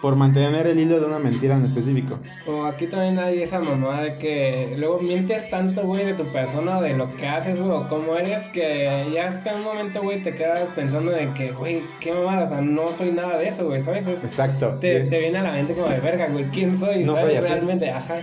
por 0.00 0.16
mantener 0.16 0.66
el 0.66 0.78
hilo 0.78 0.98
de 1.00 1.04
una 1.04 1.18
mentira 1.18 1.54
en 1.54 1.66
específico. 1.66 2.16
O 2.46 2.64
aquí 2.64 2.86
también 2.86 3.18
hay 3.18 3.42
esa 3.42 3.58
mamada 3.60 4.04
de 4.04 4.16
que 4.16 4.74
luego 4.78 4.98
mientes 5.00 5.50
tanto, 5.50 5.82
güey, 5.82 6.06
de 6.06 6.14
tu 6.14 6.24
persona, 6.32 6.80
de 6.80 6.96
lo 6.96 7.06
que 7.14 7.26
haces, 7.28 7.60
güey, 7.60 7.70
o 7.70 7.86
cómo 7.90 8.16
eres, 8.16 8.46
que 8.54 9.06
ya 9.12 9.28
hasta 9.28 9.54
un 9.54 9.64
momento, 9.64 10.00
güey, 10.00 10.18
te 10.24 10.34
quedas 10.34 10.60
pensando 10.74 11.10
de 11.10 11.28
que, 11.34 11.50
güey, 11.50 11.82
qué 12.00 12.14
mamada, 12.14 12.44
o 12.44 12.48
sea, 12.48 12.60
no 12.62 12.88
soy 12.96 13.10
nada 13.12 13.36
de 13.36 13.48
eso, 13.48 13.66
güey, 13.66 13.82
¿sabes? 13.82 14.06
Es- 14.06 14.24
Exacto. 14.24 14.76
te, 14.80 15.04
sí. 15.04 15.10
te 15.10 15.18
viene 15.18 15.38
a 15.40 15.42
la 15.42 15.52
mente 15.52 15.74
como 15.74 15.88
de 15.88 16.00
verga, 16.00 16.28
güey, 16.32 16.44
¿quién 16.46 16.74
soy? 16.78 17.04
No 17.04 17.14
¿sabes? 17.16 17.26
soy 17.26 17.36
así. 17.36 17.48
Realmente, 17.52 17.90
ajá. 17.90 18.22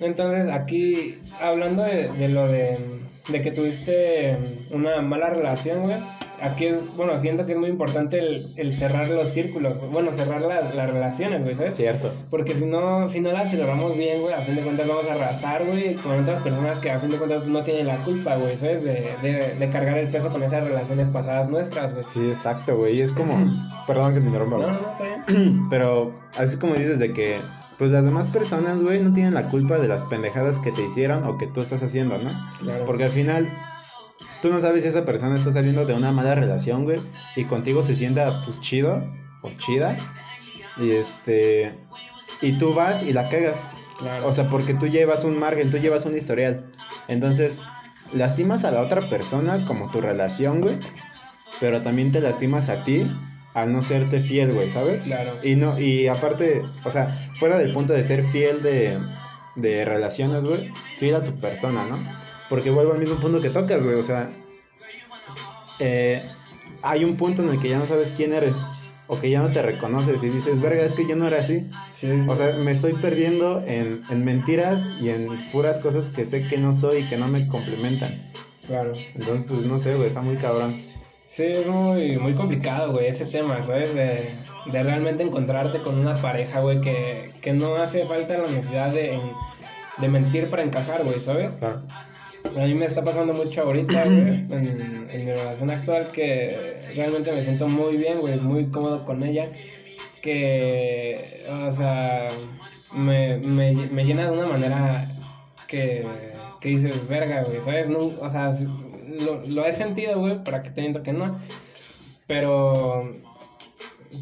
Entonces, 0.00 0.48
aquí, 0.52 0.94
hablando 1.40 1.82
de, 1.82 2.08
de 2.12 2.28
lo 2.28 2.46
de, 2.46 2.78
de 3.28 3.40
que 3.40 3.50
tuviste 3.50 4.36
una 4.72 4.96
mala 5.02 5.30
relación, 5.30 5.80
güey, 5.82 5.96
aquí 6.40 6.66
es, 6.66 6.94
bueno, 6.96 7.18
siento 7.20 7.44
que 7.46 7.52
es 7.52 7.58
muy 7.58 7.68
importante 7.68 8.16
el, 8.18 8.46
el 8.56 8.72
cerrar 8.72 9.08
los 9.08 9.30
círculos, 9.30 9.76
güey. 9.78 9.90
bueno, 9.90 10.12
cerrar 10.12 10.40
las, 10.42 10.72
las 10.76 10.92
relaciones, 10.92 11.42
güey, 11.42 11.56
¿sabes? 11.56 11.76
Cierto. 11.76 12.12
Porque 12.30 12.54
si 12.54 12.64
no, 12.66 13.08
si 13.10 13.20
no 13.20 13.32
la 13.32 13.48
celebramos 13.50 13.96
bien, 13.96 14.20
güey, 14.20 14.32
a 14.32 14.38
fin 14.38 14.54
de 14.54 14.62
cuentas 14.62 14.86
vamos 14.86 15.08
a 15.08 15.14
arrasar, 15.14 15.64
güey, 15.66 15.94
con 15.94 16.20
otras 16.20 16.42
personas 16.42 16.78
que 16.78 16.92
a 16.92 16.98
fin 17.00 17.10
de 17.10 17.16
cuentas 17.18 17.44
no 17.46 17.60
tienen 17.62 17.88
la 17.88 17.96
culpa, 17.96 18.36
güey, 18.36 18.56
¿sabes? 18.56 18.84
De, 18.84 19.10
de, 19.20 19.54
de 19.56 19.70
cargar 19.70 19.98
el 19.98 20.08
peso 20.08 20.28
con 20.28 20.40
esas 20.44 20.62
relaciones 20.68 21.08
pasadas 21.08 21.50
nuestras, 21.50 21.92
güey. 21.92 22.04
Sí, 22.14 22.20
exacto, 22.28 22.76
güey. 22.76 22.98
Y 22.98 23.00
es 23.00 23.12
como. 23.12 23.34
Perdón 23.88 24.14
que 24.14 24.20
te 24.20 24.26
interrumpa, 24.26 24.58
No, 24.58 24.62
güey. 24.62 24.72
no, 24.74 24.80
no, 24.80 24.92
está 24.92 25.32
bien. 25.32 25.66
Pero 25.70 26.14
así 26.38 26.56
como 26.56 26.74
dices 26.74 27.00
de 27.00 27.12
que. 27.12 27.40
Pues 27.78 27.92
las 27.92 28.04
demás 28.04 28.26
personas, 28.26 28.82
güey, 28.82 29.00
no 29.00 29.14
tienen 29.14 29.34
la 29.34 29.44
culpa 29.44 29.78
de 29.78 29.86
las 29.86 30.02
pendejadas 30.02 30.58
que 30.58 30.72
te 30.72 30.84
hicieron 30.84 31.24
o 31.24 31.38
que 31.38 31.46
tú 31.46 31.60
estás 31.60 31.82
haciendo, 31.84 32.18
¿no? 32.18 32.30
Claro. 32.58 32.84
Porque 32.86 33.04
al 33.04 33.10
final. 33.10 33.48
Tú 34.42 34.50
no 34.50 34.60
sabes 34.60 34.82
si 34.82 34.88
esa 34.88 35.04
persona 35.04 35.34
está 35.34 35.52
saliendo 35.52 35.84
de 35.84 35.94
una 35.94 36.12
mala 36.12 36.34
relación, 36.34 36.84
güey. 36.84 36.98
Y 37.36 37.44
contigo 37.44 37.82
se 37.82 37.94
sienta, 37.94 38.42
pues, 38.44 38.60
chido 38.60 39.06
o 39.42 39.50
chida. 39.56 39.94
Y 40.76 40.90
este. 40.90 41.68
Y 42.42 42.58
tú 42.58 42.74
vas 42.74 43.04
y 43.04 43.12
la 43.12 43.28
cagas. 43.28 43.56
Claro. 43.98 44.26
O 44.26 44.32
sea, 44.32 44.46
porque 44.46 44.74
tú 44.74 44.88
llevas 44.88 45.24
un 45.24 45.38
margen, 45.38 45.70
tú 45.70 45.76
llevas 45.76 46.04
un 46.04 46.16
historial. 46.16 46.68
Entonces, 47.06 47.58
lastimas 48.12 48.64
a 48.64 48.72
la 48.72 48.80
otra 48.80 49.08
persona 49.08 49.64
como 49.66 49.90
tu 49.90 50.00
relación, 50.00 50.60
güey. 50.60 50.78
Pero 51.60 51.80
también 51.80 52.10
te 52.10 52.20
lastimas 52.20 52.68
a 52.68 52.84
ti 52.84 53.08
al 53.62 53.72
no 53.72 53.82
serte 53.82 54.20
fiel, 54.20 54.52
güey, 54.52 54.70
¿sabes? 54.70 55.04
Claro. 55.04 55.32
Y 55.42 55.56
no, 55.56 55.78
y 55.78 56.08
aparte, 56.08 56.62
o 56.84 56.90
sea, 56.90 57.10
fuera 57.38 57.58
del 57.58 57.72
punto 57.72 57.92
de 57.92 58.04
ser 58.04 58.24
fiel 58.30 58.62
de, 58.62 58.98
de 59.56 59.84
relaciones, 59.84 60.44
güey, 60.44 60.70
fiel 60.98 61.14
a 61.16 61.24
tu 61.24 61.34
persona, 61.34 61.86
¿no? 61.86 61.96
Porque 62.48 62.70
vuelvo 62.70 62.92
al 62.92 63.00
mismo 63.00 63.16
punto 63.16 63.40
que 63.40 63.50
tocas, 63.50 63.82
güey. 63.84 63.96
O 63.96 64.02
sea, 64.02 64.26
eh, 65.80 66.22
hay 66.82 67.04
un 67.04 67.16
punto 67.16 67.42
en 67.42 67.50
el 67.50 67.60
que 67.60 67.68
ya 67.68 67.78
no 67.78 67.86
sabes 67.86 68.12
quién 68.16 68.32
eres. 68.32 68.56
O 69.10 69.18
que 69.18 69.30
ya 69.30 69.40
no 69.40 69.50
te 69.50 69.62
reconoces 69.62 70.22
y 70.22 70.28
dices, 70.28 70.60
verga, 70.60 70.82
es 70.82 70.92
que 70.92 71.06
yo 71.06 71.16
no 71.16 71.26
era 71.26 71.40
así. 71.40 71.66
O 72.28 72.36
sea, 72.36 72.52
me 72.62 72.72
estoy 72.72 72.92
perdiendo 72.92 73.58
en, 73.66 74.00
en 74.10 74.24
mentiras 74.24 74.82
y 75.00 75.08
en 75.08 75.50
puras 75.50 75.78
cosas 75.78 76.10
que 76.10 76.26
sé 76.26 76.46
que 76.46 76.58
no 76.58 76.74
soy 76.74 76.98
y 76.98 77.08
que 77.08 77.16
no 77.16 77.26
me 77.26 77.46
complementan. 77.46 78.10
Claro. 78.66 78.92
Entonces, 79.14 79.48
pues 79.48 79.64
no 79.64 79.78
sé, 79.78 79.94
güey, 79.94 80.08
está 80.08 80.20
muy 80.20 80.36
cabrón. 80.36 80.78
Sí, 81.28 81.44
es 81.44 81.66
muy, 81.66 82.16
muy 82.18 82.34
complicado, 82.34 82.92
güey, 82.92 83.06
ese 83.08 83.24
tema, 83.26 83.62
¿sabes? 83.62 83.94
De, 83.94 84.34
de 84.72 84.82
realmente 84.82 85.22
encontrarte 85.22 85.78
con 85.82 85.98
una 85.98 86.14
pareja, 86.14 86.60
güey, 86.60 86.80
que, 86.80 87.28
que 87.42 87.52
no 87.52 87.76
hace 87.76 88.06
falta 88.06 88.38
la 88.38 88.44
necesidad 88.44 88.92
de, 88.92 89.20
de 89.98 90.08
mentir 90.08 90.48
para 90.48 90.64
encajar, 90.64 91.04
güey, 91.04 91.20
¿sabes? 91.20 91.54
Claro. 91.54 91.80
A 92.58 92.66
mí 92.66 92.74
me 92.74 92.86
está 92.86 93.04
pasando 93.04 93.34
mucho 93.34 93.62
ahorita, 93.62 94.04
güey, 94.04 94.18
en, 94.18 95.06
en 95.10 95.24
mi 95.26 95.30
relación 95.30 95.70
actual, 95.70 96.08
que 96.12 96.76
realmente 96.96 97.32
me 97.32 97.44
siento 97.44 97.68
muy 97.68 97.96
bien, 97.98 98.20
güey, 98.20 98.40
muy 98.40 98.70
cómodo 98.70 99.04
con 99.04 99.22
ella, 99.22 99.52
que, 100.22 101.22
o 101.66 101.70
sea, 101.70 102.28
me, 102.94 103.36
me, 103.38 103.72
me 103.72 104.04
llena 104.04 104.26
de 104.26 104.32
una 104.32 104.46
manera 104.46 105.04
que, 105.66 106.04
que 106.60 106.68
dices, 106.70 107.08
verga, 107.08 107.42
güey, 107.44 107.58
¿sabes? 107.64 107.88
No, 107.88 107.98
o 107.98 108.30
sea, 108.30 108.50
lo, 109.24 109.42
lo 109.46 109.64
he 109.66 109.72
sentido, 109.72 110.18
güey, 110.18 110.32
para 110.44 110.60
que 110.60 110.70
te 110.70 110.80
miento 110.80 111.02
que 111.02 111.12
no, 111.12 111.26
pero 112.26 113.10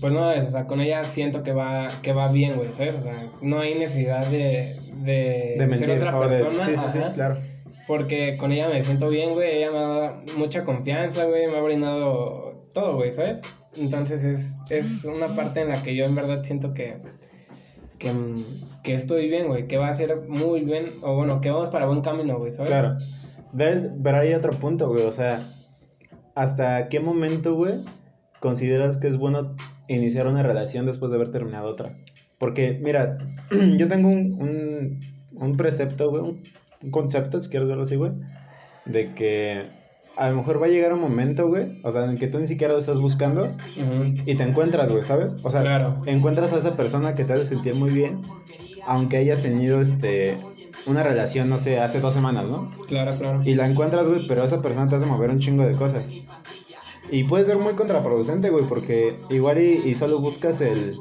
pues 0.00 0.12
no, 0.12 0.28
o 0.28 0.44
sea, 0.44 0.66
con 0.66 0.80
ella 0.80 1.02
siento 1.02 1.42
que 1.42 1.52
va, 1.52 1.86
que 2.02 2.12
va 2.12 2.30
bien, 2.30 2.54
güey, 2.56 2.68
¿sabes? 2.68 2.94
O 2.94 3.02
sea, 3.02 3.30
no 3.42 3.60
hay 3.60 3.74
necesidad 3.76 4.24
de, 4.26 4.76
de, 5.04 5.54
De 5.58 5.66
mentir. 5.66 5.86
ser 5.88 5.98
otra 6.08 6.18
o 6.18 6.28
de- 6.28 6.38
persona. 6.42 6.66
sí, 6.66 6.72
sí, 6.92 7.14
claro. 7.14 7.36
Porque 7.86 8.36
con 8.36 8.50
ella 8.50 8.68
me 8.68 8.82
siento 8.82 9.08
bien, 9.08 9.34
güey, 9.34 9.58
ella 9.58 9.70
me 9.70 9.78
ha 9.78 9.80
dado 9.82 10.12
mucha 10.36 10.64
confianza, 10.64 11.24
güey, 11.26 11.46
me 11.46 11.56
ha 11.56 11.62
brindado 11.62 12.52
todo, 12.74 12.96
güey, 12.96 13.12
¿sabes? 13.12 13.38
Entonces 13.76 14.24
es, 14.24 14.54
es 14.70 15.04
una 15.04 15.28
parte 15.28 15.60
en 15.60 15.68
la 15.68 15.80
que 15.82 15.94
yo 15.94 16.04
en 16.04 16.16
verdad 16.16 16.42
siento 16.42 16.74
que, 16.74 16.96
que, 17.98 18.12
que 18.82 18.94
estoy 18.94 19.28
bien, 19.28 19.46
güey, 19.46 19.62
que 19.62 19.78
va 19.78 19.88
a 19.88 19.94
ser 19.94 20.12
muy 20.28 20.64
bien, 20.64 20.86
o 21.02 21.16
bueno, 21.16 21.40
que 21.40 21.50
vamos 21.50 21.70
para 21.70 21.86
buen 21.86 22.02
camino, 22.02 22.38
güey, 22.38 22.52
¿sabes? 22.52 22.70
Claro. 22.70 22.96
¿Ves? 23.52 23.90
Pero 24.02 24.20
hay 24.20 24.34
otro 24.34 24.52
punto, 24.52 24.88
güey. 24.88 25.04
O 25.04 25.12
sea, 25.12 25.46
¿hasta 26.34 26.88
qué 26.88 27.00
momento, 27.00 27.54
güey, 27.54 27.74
consideras 28.40 28.98
que 28.98 29.08
es 29.08 29.16
bueno 29.16 29.56
iniciar 29.88 30.28
una 30.28 30.42
relación 30.42 30.86
después 30.86 31.10
de 31.10 31.16
haber 31.16 31.30
terminado 31.30 31.68
otra? 31.68 31.90
Porque, 32.38 32.78
mira, 32.82 33.18
yo 33.76 33.88
tengo 33.88 34.08
un, 34.08 34.40
un, 34.40 35.00
un 35.32 35.56
precepto, 35.56 36.10
güey, 36.10 36.22
un, 36.22 36.42
un 36.82 36.90
concepto, 36.90 37.40
si 37.40 37.48
quieres 37.48 37.68
verlo 37.68 37.84
así, 37.84 37.96
güey, 37.96 38.12
de 38.84 39.14
que 39.14 39.68
a 40.16 40.30
lo 40.30 40.36
mejor 40.36 40.60
va 40.62 40.66
a 40.66 40.68
llegar 40.70 40.92
un 40.92 41.00
momento, 41.00 41.46
güey, 41.48 41.78
o 41.82 41.92
sea, 41.92 42.04
en 42.04 42.10
el 42.10 42.18
que 42.18 42.26
tú 42.28 42.38
ni 42.38 42.48
siquiera 42.48 42.72
lo 42.72 42.78
estás 42.78 42.98
buscando 42.98 43.42
Ujú. 43.44 44.14
y 44.24 44.34
te 44.34 44.42
encuentras, 44.42 44.90
güey, 44.90 45.02
¿sabes? 45.02 45.34
O 45.42 45.50
sea, 45.50 45.60
Claro. 45.62 46.02
encuentras 46.06 46.52
a 46.52 46.58
esa 46.58 46.76
persona 46.76 47.14
que 47.14 47.24
te 47.24 47.34
hace 47.34 47.44
sentir 47.44 47.74
muy 47.74 47.90
bien, 47.90 48.20
aunque 48.86 49.18
hayas 49.18 49.42
tenido, 49.42 49.80
este, 49.80 50.36
una 50.86 51.02
relación, 51.02 51.48
no 51.48 51.58
sé, 51.58 51.80
hace 51.80 52.00
dos 52.00 52.14
semanas, 52.14 52.46
¿no? 52.46 52.70
Claro, 52.86 53.18
claro. 53.18 53.42
Y 53.44 53.54
la 53.56 53.66
encuentras, 53.66 54.06
güey, 54.08 54.26
pero 54.26 54.44
esa 54.44 54.62
persona 54.62 54.88
te 54.88 54.96
hace 54.96 55.06
mover 55.06 55.30
un 55.30 55.38
chingo 55.38 55.64
de 55.64 55.72
cosas. 55.72 56.06
Y 57.10 57.24
puede 57.24 57.44
ser 57.44 57.56
muy 57.58 57.74
contraproducente, 57.74 58.50
güey, 58.50 58.64
porque 58.68 59.16
igual 59.30 59.60
y, 59.60 59.82
y 59.84 59.94
solo 59.94 60.20
buscas 60.20 60.60
el, 60.60 60.94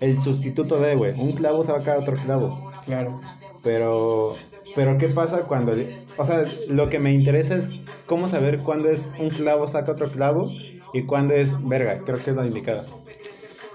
el 0.00 0.20
sustituto 0.20 0.78
de, 0.80 0.94
güey. 0.96 1.12
Un 1.20 1.32
clavo 1.32 1.62
saca 1.62 1.98
otro 1.98 2.14
clavo. 2.14 2.70
Claro. 2.86 3.20
Pero, 3.62 4.34
pero 4.74 4.98
¿qué 4.98 5.08
pasa 5.08 5.42
cuando... 5.46 5.72
O 6.18 6.24
sea, 6.24 6.42
lo 6.68 6.88
que 6.88 6.98
me 6.98 7.12
interesa 7.12 7.54
es 7.56 7.68
cómo 8.06 8.28
saber 8.28 8.58
cuándo 8.58 8.90
es 8.90 9.08
un 9.18 9.28
clavo 9.30 9.68
saca 9.68 9.92
otro 9.92 10.10
clavo 10.10 10.50
y 10.92 11.02
cuándo 11.02 11.34
es 11.34 11.56
verga. 11.68 11.98
Creo 12.04 12.22
que 12.22 12.30
es 12.30 12.36
la 12.36 12.46
indicada. 12.46 12.84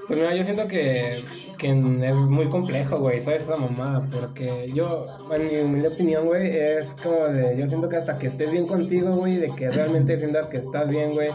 Pues 0.08 0.20
mira, 0.20 0.34
yo 0.36 0.46
siento 0.46 0.68
que, 0.68 1.24
que 1.58 1.70
es 1.70 2.16
muy 2.16 2.48
complejo, 2.48 3.00
güey, 3.00 3.22
¿sabes? 3.22 3.44
Esa 3.44 3.58
mamada, 3.58 4.08
porque 4.10 4.72
yo, 4.74 5.06
en 5.34 5.48
mi 5.48 5.58
humilde 5.58 5.90
opinión, 5.90 6.26
güey, 6.26 6.56
es 6.56 6.96
como 6.96 7.28
de, 7.28 7.58
yo 7.58 7.68
siento 7.68 7.90
que 7.90 7.98
hasta 7.98 8.18
que 8.18 8.28
estés 8.28 8.52
bien 8.52 8.68
contigo, 8.68 9.12
güey, 9.12 9.36
de 9.36 9.48
que 9.48 9.70
realmente 9.70 10.18
sientas 10.18 10.46
que 10.46 10.58
estás 10.58 10.90
bien, 10.90 11.14
güey, 11.14 11.30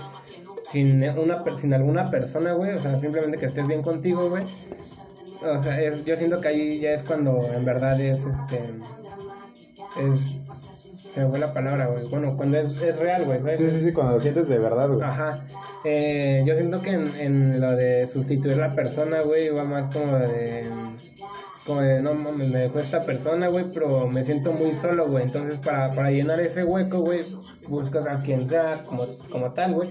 sin, 0.68 1.06
una, 1.18 1.44
sin 1.54 1.74
alguna 1.74 2.10
persona, 2.10 2.54
güey, 2.54 2.72
o 2.72 2.78
sea, 2.78 2.96
simplemente 2.96 3.36
que 3.36 3.44
estés 3.44 3.66
bien 3.66 3.82
contigo, 3.82 4.30
güey, 4.30 4.44
o 5.44 5.58
sea, 5.58 5.80
es, 5.82 6.04
yo 6.06 6.16
siento 6.16 6.40
que 6.40 6.48
ahí 6.48 6.78
ya 6.78 6.92
es 6.92 7.02
cuando 7.02 7.40
en 7.54 7.64
verdad 7.64 8.00
es, 8.00 8.24
este, 8.24 8.58
es, 10.00 10.41
se 11.12 11.20
me 11.20 11.28
fue 11.28 11.38
la 11.38 11.52
palabra, 11.52 11.88
güey, 11.88 12.08
bueno, 12.08 12.36
cuando 12.36 12.58
es, 12.58 12.80
es 12.80 12.98
real, 12.98 13.24
güey, 13.26 13.38
¿sabes? 13.38 13.58
Sí, 13.58 13.70
sí, 13.70 13.80
sí, 13.80 13.92
cuando 13.92 14.14
lo 14.14 14.20
sientes 14.20 14.48
de 14.48 14.58
verdad, 14.58 14.88
güey. 14.88 15.02
Ajá. 15.02 15.44
Eh, 15.84 16.42
yo 16.46 16.54
siento 16.54 16.80
que 16.80 16.90
en, 16.90 17.06
en 17.18 17.60
lo 17.60 17.76
de 17.76 18.06
sustituir 18.06 18.56
la 18.56 18.74
persona, 18.74 19.20
güey, 19.20 19.50
va 19.50 19.64
más 19.64 19.94
como 19.94 20.16
de. 20.16 20.64
Como 21.66 21.82
de, 21.82 22.00
no 22.00 22.14
mames, 22.14 22.48
me 22.48 22.60
dejó 22.60 22.78
esta 22.78 23.04
persona, 23.04 23.48
güey, 23.48 23.66
pero 23.72 24.08
me 24.08 24.24
siento 24.24 24.52
muy 24.52 24.72
solo, 24.72 25.06
güey. 25.08 25.24
Entonces, 25.24 25.58
para, 25.58 25.92
para 25.92 26.10
llenar 26.10 26.40
ese 26.40 26.64
hueco, 26.64 27.00
güey, 27.00 27.26
buscas 27.68 28.06
a 28.06 28.22
quien 28.22 28.48
sea 28.48 28.82
como, 28.82 29.06
como 29.30 29.52
tal, 29.52 29.74
güey. 29.74 29.90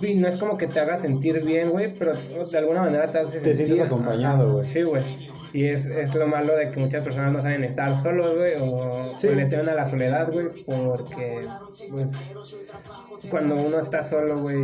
Y 0.00 0.14
no 0.14 0.28
es 0.28 0.36
como 0.38 0.56
que 0.56 0.66
te 0.66 0.78
haga 0.80 0.96
sentir 0.96 1.44
bien, 1.44 1.70
güey, 1.70 1.92
pero 1.98 2.12
de 2.14 2.58
alguna 2.58 2.82
manera 2.82 3.10
te 3.10 3.18
hace 3.18 3.40
Te 3.40 3.54
sentir. 3.54 3.66
sientes 3.66 3.86
acompañado, 3.86 4.52
güey. 4.54 4.68
Sí, 4.68 4.82
güey. 4.82 5.02
Y 5.54 5.64
es, 5.64 5.86
es 5.86 6.14
lo 6.14 6.26
malo 6.26 6.54
de 6.56 6.70
que 6.70 6.78
muchas 6.78 7.02
personas 7.02 7.32
no 7.32 7.40
saben 7.40 7.64
estar 7.64 7.96
solos, 7.96 8.36
güey, 8.36 8.52
o, 8.60 9.14
Sí. 9.18 9.28
le 9.28 9.46
temen 9.46 9.68
a 9.70 9.74
la 9.74 9.88
soledad, 9.88 10.30
güey, 10.30 10.46
porque, 10.66 11.40
pues, 11.90 12.12
cuando 13.30 13.54
uno 13.54 13.78
está 13.78 14.02
solo, 14.02 14.40
güey, 14.40 14.62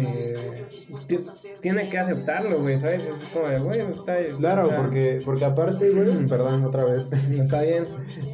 ti- 1.09 1.19
tiene 1.63 1.89
que 1.89 1.99
aceptarlo, 1.99 2.61
güey, 2.61 2.79
¿sabes? 2.79 3.03
Es 3.05 3.31
como 3.33 3.49
de, 3.49 3.59
güey, 3.61 3.81
está 3.81 4.17
Claro, 4.39 4.67
o 4.67 4.69
sea, 4.69 4.77
porque, 4.77 5.23
porque 5.25 5.45
aparte, 5.47 5.91
güey, 5.91 6.27
perdón, 6.27 6.65
otra 6.65 6.85
vez. 6.85 7.05
Está 7.13 7.63
bien. 7.63 7.85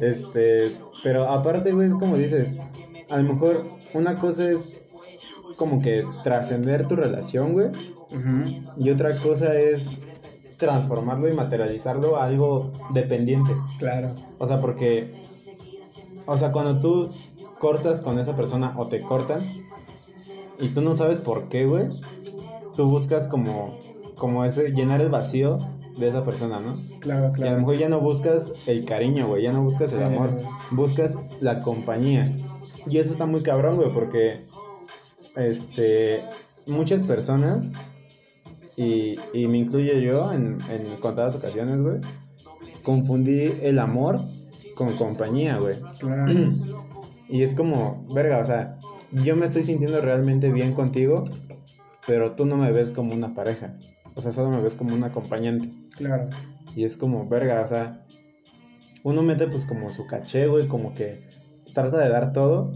Este, 0.01 0.71
pero 1.03 1.29
aparte, 1.29 1.71
güey, 1.71 1.87
es 1.87 1.93
como 1.95 2.17
dices, 2.17 2.49
a 3.09 3.17
lo 3.17 3.33
mejor 3.33 3.63
una 3.93 4.15
cosa 4.15 4.49
es 4.51 4.77
como 5.57 5.81
que 5.81 6.05
trascender 6.23 6.87
tu 6.87 6.95
relación, 6.95 7.53
güey, 7.53 7.67
y 8.77 8.89
otra 8.89 9.15
cosa 9.15 9.57
es 9.57 9.85
transformarlo 10.57 11.27
y 11.27 11.33
materializarlo 11.33 12.17
a 12.17 12.25
algo 12.25 12.71
dependiente. 12.93 13.51
Claro. 13.79 14.07
O 14.37 14.45
sea, 14.45 14.61
porque, 14.61 15.11
o 16.25 16.37
sea, 16.37 16.51
cuando 16.51 16.79
tú 16.79 17.09
cortas 17.59 18.01
con 18.01 18.19
esa 18.19 18.35
persona 18.35 18.73
o 18.77 18.87
te 18.87 19.01
cortan 19.01 19.41
y 20.59 20.67
tú 20.69 20.81
no 20.81 20.95
sabes 20.95 21.19
por 21.19 21.49
qué, 21.49 21.65
güey, 21.65 21.85
tú 22.75 22.87
buscas 22.89 23.27
como, 23.27 23.75
como 24.17 24.45
ese, 24.45 24.71
llenar 24.71 25.01
el 25.01 25.09
vacío 25.09 25.59
de 25.97 26.09
esa 26.09 26.23
persona, 26.23 26.59
¿no? 26.59 26.73
Claro, 26.99 27.23
Y 27.23 27.25
a 27.25 27.29
lo 27.29 27.33
claro. 27.33 27.57
mejor 27.57 27.77
ya 27.77 27.89
no 27.89 27.99
buscas 27.99 28.67
el 28.67 28.85
cariño, 28.85 29.27
güey, 29.27 29.43
ya 29.43 29.53
no 29.53 29.63
buscas 29.63 29.93
el 29.93 30.03
amor, 30.03 30.29
buscas 30.71 31.17
la 31.39 31.59
compañía. 31.59 32.31
Y 32.87 32.97
eso 32.97 33.13
está 33.13 33.25
muy 33.25 33.41
cabrón, 33.41 33.77
güey, 33.77 33.89
porque 33.91 34.45
este 35.35 36.23
muchas 36.67 37.03
personas 37.03 37.71
y, 38.77 39.15
y 39.33 39.47
me 39.47 39.57
incluyo 39.57 39.93
yo 39.93 40.31
en, 40.31 40.57
en 40.69 40.95
contadas 40.97 41.35
ocasiones, 41.35 41.81
güey, 41.81 41.99
confundí 42.83 43.51
el 43.61 43.79
amor 43.79 44.19
con 44.75 44.95
compañía, 44.95 45.57
güey. 45.57 45.75
Claro. 45.99 46.33
Y 47.29 47.43
es 47.43 47.53
como, 47.53 48.05
verga, 48.13 48.39
o 48.39 48.43
sea, 48.43 48.77
yo 49.23 49.37
me 49.37 49.45
estoy 49.45 49.63
sintiendo 49.63 50.01
realmente 50.01 50.51
bien 50.51 50.73
contigo, 50.73 51.23
pero 52.05 52.33
tú 52.33 52.43
no 52.43 52.57
me 52.57 52.73
ves 52.73 52.91
como 52.91 53.13
una 53.13 53.33
pareja. 53.33 53.73
O 54.15 54.21
sea, 54.21 54.33
solo 54.33 54.49
me 54.49 54.61
ves 54.61 54.75
como 54.75 54.93
un 54.93 55.05
acompañante. 55.05 55.69
Claro. 55.95 56.27
Y 56.75 56.83
es 56.83 56.97
como, 56.97 57.29
verga, 57.29 57.61
o 57.61 57.67
sea, 57.69 58.05
uno 59.03 59.23
mete 59.23 59.47
pues 59.47 59.65
como 59.65 59.89
su 59.89 60.07
caché, 60.07 60.47
güey, 60.47 60.67
como 60.67 60.93
que 60.93 61.23
trata 61.73 61.99
de 61.99 62.09
dar 62.09 62.33
todo, 62.33 62.73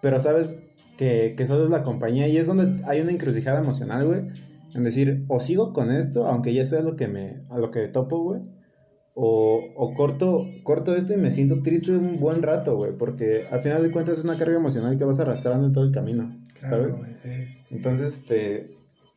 pero 0.00 0.18
sabes 0.20 0.54
que, 0.98 1.34
que 1.36 1.46
solo 1.46 1.64
es 1.64 1.70
la 1.70 1.82
compañía 1.82 2.28
y 2.28 2.36
es 2.36 2.46
donde 2.46 2.82
hay 2.86 3.00
una 3.00 3.12
encrucijada 3.12 3.60
emocional, 3.60 4.06
güey, 4.06 4.20
en 4.74 4.84
decir, 4.84 5.24
o 5.28 5.40
sigo 5.40 5.72
con 5.72 5.90
esto, 5.90 6.26
aunque 6.26 6.54
ya 6.54 6.64
sea 6.64 6.80
lo 6.80 6.96
que 6.96 7.06
me, 7.08 7.40
a 7.50 7.58
lo 7.58 7.70
que 7.70 7.88
topo, 7.88 8.22
güey, 8.22 8.42
o, 9.14 9.60
o 9.76 9.94
corto, 9.94 10.46
corto 10.62 10.94
esto 10.96 11.12
y 11.12 11.16
me 11.16 11.30
siento 11.30 11.60
triste 11.62 11.92
un 11.92 12.18
buen 12.18 12.42
rato, 12.42 12.76
güey, 12.76 12.92
porque 12.96 13.42
al 13.50 13.60
final 13.60 13.82
de 13.82 13.90
cuentas 13.90 14.18
es 14.18 14.24
una 14.24 14.36
carga 14.36 14.56
emocional 14.56 14.96
que 14.96 15.04
vas 15.04 15.20
arrastrando 15.20 15.66
en 15.66 15.72
todo 15.72 15.84
el 15.84 15.92
camino, 15.92 16.34
Claro, 16.60 16.92
¿sabes? 16.94 17.18
sí. 17.18 17.28
Entonces, 17.70 18.14
este, 18.18 18.70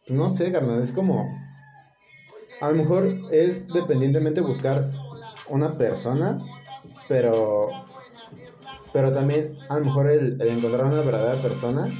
pues, 0.08 0.18
no 0.18 0.30
sé, 0.30 0.52
carnal, 0.52 0.82
es 0.82 0.92
como, 0.92 1.26
a 2.62 2.70
lo 2.72 2.76
mejor 2.76 3.08
es 3.32 3.68
dependientemente 3.74 4.42
buscar 4.42 4.82
una 5.50 5.78
persona, 5.78 6.38
pero, 7.08 7.70
pero 8.96 9.12
también 9.12 9.48
a 9.68 9.78
lo 9.78 9.84
mejor 9.84 10.10
el, 10.10 10.42
el 10.42 10.48
encontrar 10.48 10.86
una 10.86 11.02
verdadera 11.02 11.36
persona 11.42 11.94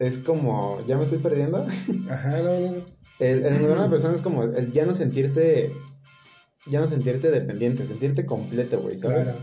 es 0.00 0.18
como, 0.18 0.84
ya 0.88 0.96
me 0.96 1.04
estoy 1.04 1.18
perdiendo, 1.18 1.64
Ajá, 2.10 2.38
no, 2.38 2.58
no. 2.58 2.74
el, 3.20 3.46
el 3.46 3.46
encontrar 3.46 3.78
una 3.78 3.88
persona 3.88 4.12
es 4.12 4.22
como 4.22 4.42
el 4.42 4.72
ya 4.72 4.84
no 4.84 4.92
sentirte, 4.92 5.72
ya 6.66 6.80
no 6.80 6.88
sentirte 6.88 7.30
dependiente, 7.30 7.86
sentirte 7.86 8.26
completo, 8.26 8.80
güey, 8.80 8.98
¿sabes? 8.98 9.22
Claro. 9.28 9.38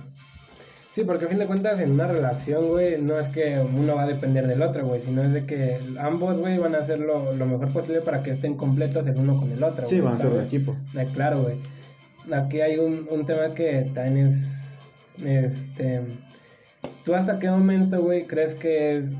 Sí, 0.89 1.05
porque 1.05 1.23
a 1.23 1.27
fin 1.29 1.39
de 1.39 1.45
cuentas 1.45 1.79
en 1.79 1.91
una 1.91 2.07
relación, 2.07 2.67
güey, 2.67 3.01
no 3.01 3.17
es 3.17 3.29
que 3.29 3.65
uno 3.73 3.95
va 3.95 4.03
a 4.03 4.07
depender 4.07 4.45
del 4.45 4.61
otro, 4.61 4.85
güey, 4.85 4.99
sino 4.99 5.23
es 5.23 5.31
de 5.31 5.43
que 5.43 5.79
ambos, 5.99 6.41
güey, 6.41 6.57
van 6.57 6.75
a 6.75 6.79
hacer 6.79 6.99
lo, 6.99 7.31
lo 7.31 7.45
mejor 7.45 7.71
posible 7.71 8.01
para 8.01 8.23
que 8.23 8.31
estén 8.31 8.57
completos 8.57 9.07
el 9.07 9.15
uno 9.15 9.38
con 9.38 9.49
el 9.53 9.63
otro. 9.63 9.88
Sí, 9.88 10.01
güey, 10.01 10.11
van 10.11 10.19
a 10.19 10.21
ser 10.21 10.31
un 10.31 10.41
equipo. 10.41 10.75
Claro, 11.13 11.43
güey. 11.43 11.55
Aquí 12.33 12.59
hay 12.59 12.77
un, 12.77 13.07
un 13.09 13.25
tema 13.25 13.53
que 13.53 13.89
también 13.93 14.25
es, 14.25 14.59
este, 15.25 16.01
¿tú 17.03 17.15
hasta 17.15 17.39
qué 17.39 17.49
momento, 17.49 18.01
güey, 18.01 18.25
crees 18.27 18.55
que 18.55 18.95
es 18.97 19.11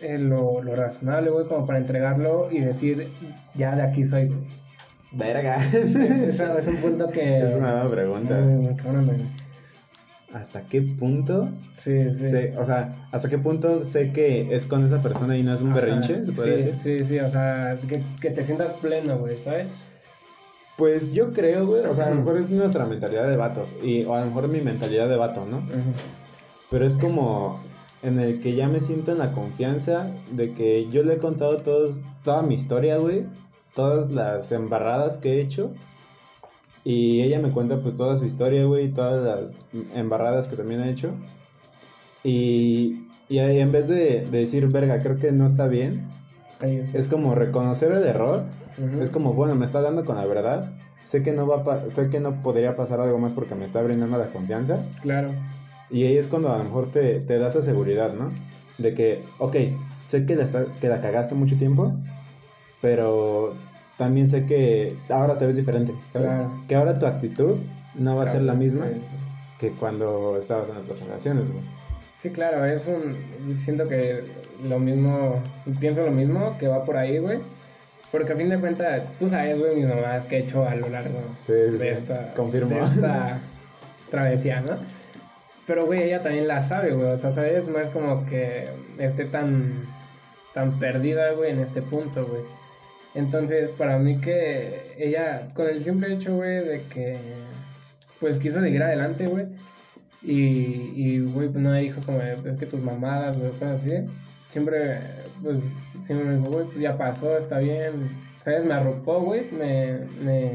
eh, 0.00 0.18
lo, 0.18 0.62
lo 0.62 0.74
razonable, 0.74 1.30
güey, 1.30 1.46
como 1.46 1.64
para 1.66 1.78
entregarlo 1.78 2.48
y 2.50 2.60
decir, 2.60 3.08
ya 3.54 3.74
de 3.76 3.82
aquí 3.82 4.04
soy, 4.04 4.28
güey? 4.28 4.40
Verga. 5.12 5.56
Es, 5.72 5.94
es- 5.96 6.40
es 6.40 6.68
un 6.68 6.76
punto 6.76 7.08
que... 7.10 7.36
Es 7.48 7.54
una 7.54 7.72
buena 7.84 7.88
pregunta. 7.90 8.34
Cabrón. 8.82 9.10
¿Hasta 10.32 10.62
qué 10.62 10.80
punto? 10.80 11.50
Sí, 11.72 12.10
sí. 12.10 12.30
sé- 12.30 12.54
o 12.56 12.64
sea, 12.64 12.94
¿hasta 13.12 13.28
qué 13.28 13.36
punto 13.36 13.84
sé 13.84 14.12
que 14.12 14.54
es 14.54 14.66
con 14.66 14.84
esa 14.86 15.02
persona 15.02 15.36
y 15.36 15.42
no 15.42 15.52
es 15.52 15.60
un 15.60 15.72
Ajá, 15.72 15.80
berrinche? 15.82 16.24
¿Se 16.24 16.32
podría 16.32 16.58
sí, 16.58 16.64
decir? 16.70 16.98
sí, 16.98 17.04
sí, 17.04 17.18
o 17.18 17.28
sea, 17.28 17.76
que, 17.86 18.02
que 18.22 18.30
te 18.30 18.42
sientas 18.42 18.72
pleno, 18.72 19.18
güey, 19.18 19.38
¿sabes? 19.38 19.74
Pues 20.76 21.12
yo 21.12 21.32
creo, 21.32 21.66
güey, 21.66 21.84
o 21.84 21.94
sea, 21.94 22.06
a 22.06 22.10
lo 22.10 22.16
mejor 22.16 22.38
es 22.38 22.50
nuestra 22.50 22.86
mentalidad 22.86 23.28
de 23.28 23.36
vatos, 23.36 23.74
y, 23.82 24.04
o 24.04 24.14
a 24.14 24.20
lo 24.20 24.26
mejor 24.26 24.48
mi 24.48 24.60
mentalidad 24.60 25.08
de 25.08 25.16
vato, 25.16 25.44
¿no? 25.44 25.62
Pero 26.70 26.86
es 26.86 26.96
como 26.96 27.60
en 28.02 28.18
el 28.18 28.40
que 28.40 28.54
ya 28.54 28.68
me 28.68 28.80
siento 28.80 29.12
en 29.12 29.18
la 29.18 29.32
confianza 29.32 30.10
de 30.32 30.52
que 30.54 30.88
yo 30.88 31.02
le 31.02 31.14
he 31.14 31.18
contado 31.18 31.58
todos, 31.58 31.96
toda 32.24 32.42
mi 32.42 32.54
historia, 32.54 32.96
güey, 32.96 33.24
todas 33.74 34.12
las 34.12 34.50
embarradas 34.50 35.18
que 35.18 35.34
he 35.34 35.40
hecho, 35.40 35.70
y 36.84 37.20
ella 37.20 37.38
me 37.38 37.50
cuenta 37.50 37.80
pues 37.80 37.94
toda 37.94 38.16
su 38.16 38.24
historia, 38.24 38.64
güey, 38.64 38.88
todas 38.88 39.22
las 39.24 39.54
embarradas 39.94 40.48
que 40.48 40.56
también 40.56 40.80
ha 40.80 40.88
hecho, 40.88 41.10
y, 42.24 43.06
y 43.28 43.38
ahí 43.40 43.60
en 43.60 43.72
vez 43.72 43.88
de, 43.88 44.22
de 44.22 44.38
decir, 44.38 44.66
verga, 44.68 45.00
creo 45.02 45.18
que 45.18 45.32
no 45.32 45.46
está 45.46 45.68
bien, 45.68 46.08
es 46.62 47.08
como 47.08 47.34
reconocer 47.34 47.92
el 47.92 48.04
error 48.04 48.44
Es 49.00 49.10
como, 49.10 49.32
bueno, 49.34 49.54
me 49.54 49.66
está 49.66 49.80
dando 49.80 50.04
con 50.04 50.16
la 50.16 50.24
verdad. 50.24 50.70
Sé 51.04 51.22
que 51.22 51.32
no 51.32 51.46
va 51.46 51.62
a 51.72 51.90
sé 51.90 52.10
que 52.10 52.20
no 52.20 52.42
podría 52.42 52.74
pasar 52.76 53.00
algo 53.00 53.18
más 53.18 53.32
porque 53.32 53.54
me 53.54 53.64
está 53.64 53.82
brindando 53.82 54.18
la 54.18 54.28
confianza. 54.30 54.78
Claro. 55.02 55.30
Y 55.90 56.04
ahí 56.04 56.16
es 56.16 56.28
cuando 56.28 56.52
a 56.52 56.58
lo 56.58 56.64
mejor 56.64 56.90
te, 56.90 57.20
te 57.20 57.38
da 57.38 57.48
esa 57.48 57.60
seguridad, 57.60 58.12
¿no? 58.14 58.30
De 58.78 58.94
que, 58.94 59.22
ok, 59.38 59.56
sé 60.08 60.24
que 60.24 60.36
la, 60.36 60.44
está- 60.44 60.64
que 60.80 60.88
la 60.88 61.00
cagaste 61.00 61.34
mucho 61.34 61.56
tiempo, 61.58 61.92
pero 62.80 63.54
también 63.98 64.28
sé 64.28 64.46
que 64.46 64.96
ahora 65.10 65.38
te 65.38 65.46
ves 65.46 65.56
diferente, 65.56 65.92
¿sabes? 66.12 66.28
Claro. 66.28 66.50
Que 66.68 66.74
ahora 66.74 66.98
tu 66.98 67.06
actitud 67.06 67.56
no 67.94 68.16
va 68.16 68.24
a 68.24 68.32
ser 68.32 68.42
la 68.42 68.54
misma 68.54 68.86
Sí. 68.86 69.00
que 69.60 69.70
cuando 69.72 70.36
estabas 70.38 70.68
en 70.68 70.74
nuestras 70.74 70.98
relaciones, 71.00 71.50
güey. 71.50 71.62
Sí, 72.16 72.30
claro, 72.30 72.64
es 72.64 72.86
un. 72.88 73.56
Siento 73.56 73.86
que 73.86 74.22
lo 74.68 74.78
mismo. 74.78 75.34
Pienso 75.80 76.04
lo 76.04 76.12
mismo, 76.12 76.56
que 76.58 76.68
va 76.68 76.84
por 76.84 76.96
ahí, 76.96 77.18
güey. 77.18 77.38
Porque 78.12 78.34
a 78.34 78.36
fin 78.36 78.50
de 78.50 78.58
cuentas, 78.58 79.14
tú 79.18 79.26
sabes, 79.26 79.58
güey, 79.58 79.74
mis 79.74 79.88
mamás 79.88 80.24
que 80.24 80.36
he 80.36 80.38
hecho 80.40 80.68
a 80.68 80.74
lo 80.74 80.90
largo 80.90 81.18
Sí, 81.46 81.54
sí, 81.70 81.78
de 81.78 81.92
esta. 81.92 82.34
Confirmo. 82.34 82.76
de 82.76 82.84
esta 82.84 83.40
travesía, 84.10 84.60
¿no? 84.60 84.76
Pero, 85.66 85.86
güey, 85.86 86.02
ella 86.02 86.22
también 86.22 86.46
la 86.46 86.60
sabe, 86.60 86.92
güey. 86.92 87.10
O 87.10 87.16
sea, 87.16 87.30
¿sabes? 87.30 87.68
No 87.68 87.78
es 87.78 87.88
como 87.88 88.26
que 88.26 88.66
esté 88.98 89.24
tan. 89.24 89.86
tan 90.52 90.78
perdida, 90.78 91.32
güey, 91.32 91.52
en 91.52 91.60
este 91.60 91.80
punto, 91.80 92.26
güey. 92.26 92.42
Entonces, 93.14 93.70
para 93.72 93.98
mí 93.98 94.18
que 94.20 94.94
ella, 94.98 95.48
con 95.54 95.68
el 95.68 95.82
simple 95.82 96.12
hecho, 96.12 96.34
güey, 96.36 96.62
de 96.62 96.82
que. 96.92 97.16
Pues 98.20 98.38
quiso 98.38 98.60
seguir 98.60 98.82
adelante, 98.82 99.26
güey. 99.26 99.46
Y, 100.22 100.92
y, 100.94 101.20
güey, 101.20 101.48
pues 101.48 101.64
no 101.64 101.70
me 101.70 101.80
dijo 101.80 102.00
como, 102.04 102.20
es 102.20 102.56
que 102.58 102.66
tus 102.66 102.80
mamadas, 102.80 103.38
güey, 103.38 103.50
cosas 103.52 103.82
así. 103.84 103.94
Siempre, 104.48 105.00
pues, 105.42 105.58
siempre 106.04 106.28
me 106.28 106.36
dijo, 106.38 106.50
güey, 106.50 106.64
pues 106.66 106.78
ya 106.78 106.96
pasó, 106.96 107.36
está 107.38 107.58
bien. 107.58 107.92
¿Sabes? 108.40 108.64
Me 108.64 108.74
arropó, 108.74 109.20
güey. 109.20 109.42
Me, 109.52 109.98
me, 110.24 110.52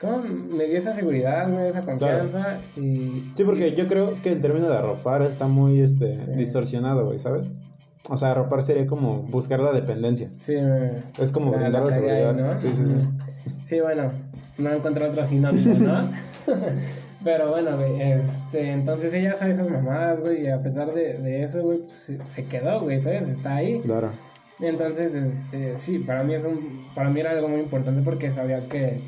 ¿cómo? 0.00 0.22
Me 0.56 0.64
dio 0.66 0.78
esa 0.78 0.92
seguridad, 0.92 1.50
güey, 1.50 1.68
esa 1.68 1.82
confianza. 1.82 2.58
Y, 2.76 3.32
Sí, 3.36 3.44
porque 3.44 3.74
yo 3.74 3.86
creo 3.86 4.14
que 4.22 4.32
el 4.32 4.40
término 4.40 4.68
de 4.68 4.76
arropar 4.76 5.22
está 5.22 5.46
muy 5.46 5.80
este, 5.80 6.12
Sí. 6.14 6.30
distorsionado, 6.36 7.04
güey, 7.06 7.18
¿sabes? 7.18 7.52
O 8.08 8.16
sea, 8.16 8.30
arropar 8.32 8.62
sería 8.62 8.86
como 8.86 9.18
buscar 9.24 9.60
la 9.60 9.72
dependencia. 9.72 10.28
Sí, 10.38 10.54
me, 10.54 10.90
Es 11.18 11.32
como 11.32 11.52
la- 11.52 11.58
brindar 11.58 11.82
la, 11.84 11.90
la 11.90 11.94
cagué 11.96 12.10
ahí, 12.10 12.16
seguridad. 12.22 12.50
¿no? 12.52 12.58
Sí, 12.58 12.68
sí, 12.72 12.84
sí. 12.86 13.50
Sí, 13.62 13.80
bueno, 13.80 14.10
no 14.58 14.72
encontré 14.72 15.04
otro 15.06 15.24
sinónimo, 15.24 15.74
¿no? 15.74 16.08
Pero 17.22 17.50
bueno, 17.50 17.76
güey, 17.76 18.00
este, 18.00 18.70
entonces 18.70 19.12
ella 19.12 19.34
sabe 19.34 19.50
esas 19.52 19.68
mamadas, 19.70 20.20
güey, 20.20 20.44
y 20.44 20.48
a 20.48 20.62
pesar 20.62 20.92
de, 20.94 21.14
de 21.18 21.42
eso, 21.42 21.62
güey, 21.62 21.78
pues, 21.80 21.92
se, 21.92 22.26
se 22.26 22.46
quedó, 22.46 22.80
güey, 22.80 23.00
¿sabes? 23.00 23.28
Está 23.28 23.56
ahí. 23.56 23.80
Claro. 23.84 24.10
Entonces, 24.60 25.14
este, 25.14 25.78
sí, 25.78 25.98
para 25.98 26.22
mí 26.22 26.34
es 26.34 26.44
un, 26.44 26.88
para 26.94 27.10
mí 27.10 27.20
era 27.20 27.32
algo 27.32 27.48
muy 27.48 27.60
importante 27.60 28.00
porque 28.02 28.30
sabía 28.30 28.60
que, 28.60 29.00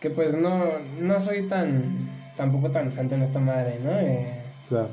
que 0.00 0.10
pues 0.10 0.34
no, 0.34 0.64
no 1.00 1.20
soy 1.20 1.46
tan, 1.48 1.82
tampoco 2.36 2.70
tan 2.70 2.90
santo 2.92 3.14
en 3.16 3.22
esta 3.22 3.38
madre, 3.38 3.78
¿no? 3.84 3.90
Eh, 3.98 4.26
Claro. 4.68 4.88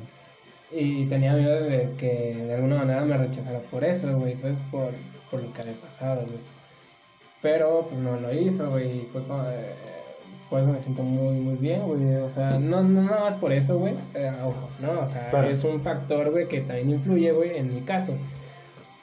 y 0.71 1.05
tenía 1.05 1.33
miedo 1.33 1.61
de 1.61 1.89
que 1.99 2.33
de 2.35 2.55
alguna 2.55 2.77
manera 2.77 3.01
me 3.05 3.15
rechazara 3.15 3.59
por 3.71 3.83
eso, 3.85 4.17
güey, 4.19 4.33
¿sabes? 4.35 4.57
Por, 4.71 4.89
por 5.31 5.41
lo 5.43 5.53
que 5.53 5.61
había 5.61 5.75
pasado, 5.81 6.23
güey. 6.25 6.39
Pero 7.41 7.87
pues 7.89 8.01
no 8.01 8.19
lo 8.19 8.33
hizo, 8.33 8.69
güey, 8.71 8.91
fue 9.13 9.21
como, 9.23 9.43
eh, 9.43 9.73
por 10.49 10.61
eso 10.61 10.71
me 10.71 10.79
siento 10.79 11.03
muy, 11.03 11.39
muy 11.39 11.55
bien, 11.55 11.81
güey. 11.83 12.15
O 12.15 12.29
sea, 12.29 12.57
no, 12.59 12.83
no 12.83 13.01
nada 13.03 13.21
más 13.25 13.35
por 13.35 13.51
eso, 13.51 13.77
güey. 13.77 13.93
eh, 14.13 14.31
ojo, 14.43 14.69
¿no? 14.81 15.01
O 15.01 15.07
sea, 15.07 15.29
Claro. 15.29 15.49
es 15.49 15.63
un 15.63 15.81
factor, 15.81 16.31
güey, 16.31 16.47
que 16.47 16.61
también 16.61 16.89
influye, 16.91 17.31
güey, 17.33 17.57
en 17.57 17.73
mi 17.73 17.81
caso. 17.81 18.13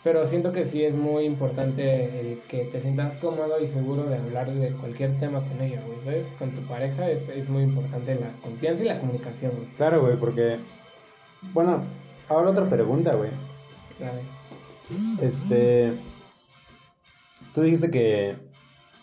Pero 0.03 0.27
siento 0.27 0.53
que 0.53 0.67
sí 0.67 0.85
es 0.85 0.97
muy 0.97 1.25
importante 1.25 2.21
el 2.33 2.39
que 2.49 2.65
te 2.65 2.79
sientas 2.79 3.17
cómodo 3.17 3.59
y 3.63 3.67
seguro 3.67 4.05
de 4.05 4.17
hablar 4.19 4.51
de 4.53 4.69
cualquier 4.73 5.19
tema 5.19 5.41
con 5.41 5.61
ella, 5.63 5.81
güey. 5.87 6.17
¿Ves? 6.17 6.27
Con 6.39 6.51
tu 6.51 6.61
pareja 6.63 7.11
es, 7.11 7.29
es 7.31 7.49
muy 7.49 7.63
importante 7.63 8.15
la 8.15 8.29
confianza 8.43 8.85
y 8.85 8.89
la 8.89 9.01
comunicación, 9.01 9.53
güey. 9.57 9.67
Claro, 9.79 10.03
güey, 10.03 10.17
porque. 10.17 10.59
Bueno, 11.55 11.81
ahora 12.29 12.51
otra 12.51 12.67
pregunta, 12.69 13.15
güey. 13.15 13.31
Dale. 13.99 14.21
Este. 15.27 15.95
Tú 17.55 17.63
dijiste 17.63 17.91
que. 17.91 18.35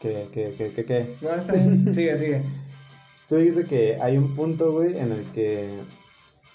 Que, 0.01 0.27
que, 0.33 0.53
que, 0.57 0.71
que, 0.73 0.85
que- 0.85 1.15
No, 1.21 1.35
está 1.35 1.53
bien. 1.53 1.93
Sigue, 1.93 2.17
sigue. 2.17 2.41
Tú 3.29 3.35
dijiste 3.37 3.63
que 3.65 3.97
hay 4.01 4.17
un 4.17 4.35
punto, 4.35 4.71
güey, 4.73 4.97
en 4.97 5.11
el 5.11 5.23
que. 5.31 5.69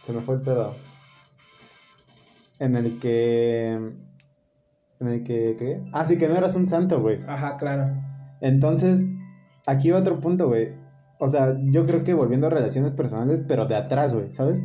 Se 0.02 0.12
me 0.12 0.20
fue 0.20 0.34
el 0.36 0.40
pedo. 0.42 0.74
En 2.58 2.76
el 2.76 2.98
que. 2.98 3.72
En 5.00 5.08
el 5.08 5.22
que. 5.24 5.56
¿Qué? 5.58 5.80
Ah, 5.92 6.04
sí, 6.04 6.18
que 6.18 6.28
no 6.28 6.36
eras 6.36 6.56
un 6.56 6.66
santo, 6.66 7.00
güey. 7.00 7.18
Ajá, 7.26 7.56
claro. 7.56 7.94
Entonces, 8.40 9.06
aquí 9.66 9.90
va 9.90 10.00
otro 10.00 10.20
punto, 10.20 10.48
güey. 10.48 10.68
O 11.18 11.28
sea, 11.30 11.56
yo 11.70 11.86
creo 11.86 12.04
que 12.04 12.12
volviendo 12.14 12.46
a 12.46 12.50
relaciones 12.50 12.92
personales, 12.94 13.42
pero 13.46 13.66
de 13.66 13.76
atrás, 13.76 14.12
güey, 14.12 14.32
¿sabes? 14.34 14.64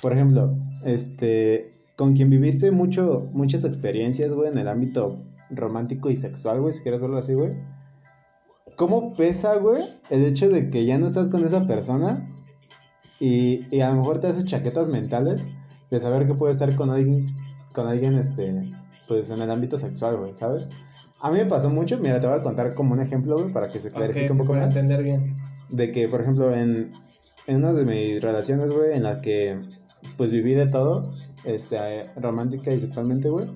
Por 0.00 0.12
ejemplo, 0.12 0.52
este, 0.84 1.70
con 1.96 2.14
quien 2.14 2.30
viviste 2.30 2.70
mucho, 2.70 3.28
muchas 3.32 3.64
experiencias, 3.64 4.32
güey, 4.32 4.50
en 4.52 4.58
el 4.58 4.68
ámbito 4.68 5.24
romántico 5.56 6.10
y 6.10 6.16
sexual, 6.16 6.60
güey, 6.60 6.72
si 6.72 6.82
quieres 6.82 7.00
verlo 7.00 7.18
así, 7.18 7.34
güey. 7.34 7.50
¿Cómo 8.76 9.14
pesa, 9.14 9.56
güey, 9.56 9.84
el 10.10 10.24
hecho 10.24 10.48
de 10.48 10.68
que 10.68 10.84
ya 10.84 10.98
no 10.98 11.06
estás 11.06 11.28
con 11.28 11.44
esa 11.46 11.66
persona 11.66 12.28
y, 13.20 13.66
y 13.74 13.80
a 13.80 13.90
lo 13.90 13.96
mejor 13.96 14.18
te 14.18 14.26
haces 14.26 14.46
chaquetas 14.46 14.88
mentales 14.88 15.46
de 15.90 16.00
saber 16.00 16.26
que 16.26 16.34
puedes 16.34 16.56
estar 16.56 16.74
con 16.74 16.90
alguien, 16.90 17.34
con 17.74 17.86
alguien, 17.86 18.18
este, 18.18 18.68
pues 19.06 19.30
en 19.30 19.40
el 19.40 19.50
ámbito 19.50 19.78
sexual, 19.78 20.16
güey, 20.16 20.36
¿sabes? 20.36 20.68
A 21.20 21.30
mí 21.30 21.38
me 21.38 21.46
pasó 21.46 21.70
mucho, 21.70 21.98
mira, 21.98 22.20
te 22.20 22.26
voy 22.26 22.38
a 22.38 22.42
contar 22.42 22.74
como 22.74 22.92
un 22.92 23.00
ejemplo, 23.00 23.36
güey, 23.36 23.52
para 23.52 23.68
que 23.68 23.80
se 23.80 23.90
clarifique 23.90 24.30
un 24.30 24.38
poco 24.38 24.48
puede 24.48 24.66
más 24.66 24.76
entender 24.76 25.02
bien. 25.02 25.34
de 25.70 25.92
que, 25.92 26.08
por 26.08 26.20
ejemplo, 26.20 26.54
en, 26.54 26.90
en 27.46 27.56
una 27.56 27.72
de 27.72 27.84
mis 27.84 28.22
relaciones, 28.22 28.72
güey, 28.72 28.92
en 28.92 29.04
la 29.04 29.20
que 29.20 29.58
pues 30.16 30.30
viví 30.30 30.54
de 30.54 30.66
todo, 30.66 31.02
este, 31.44 32.02
romántica 32.16 32.72
y 32.72 32.80
sexualmente, 32.80 33.28
güey. 33.30 33.46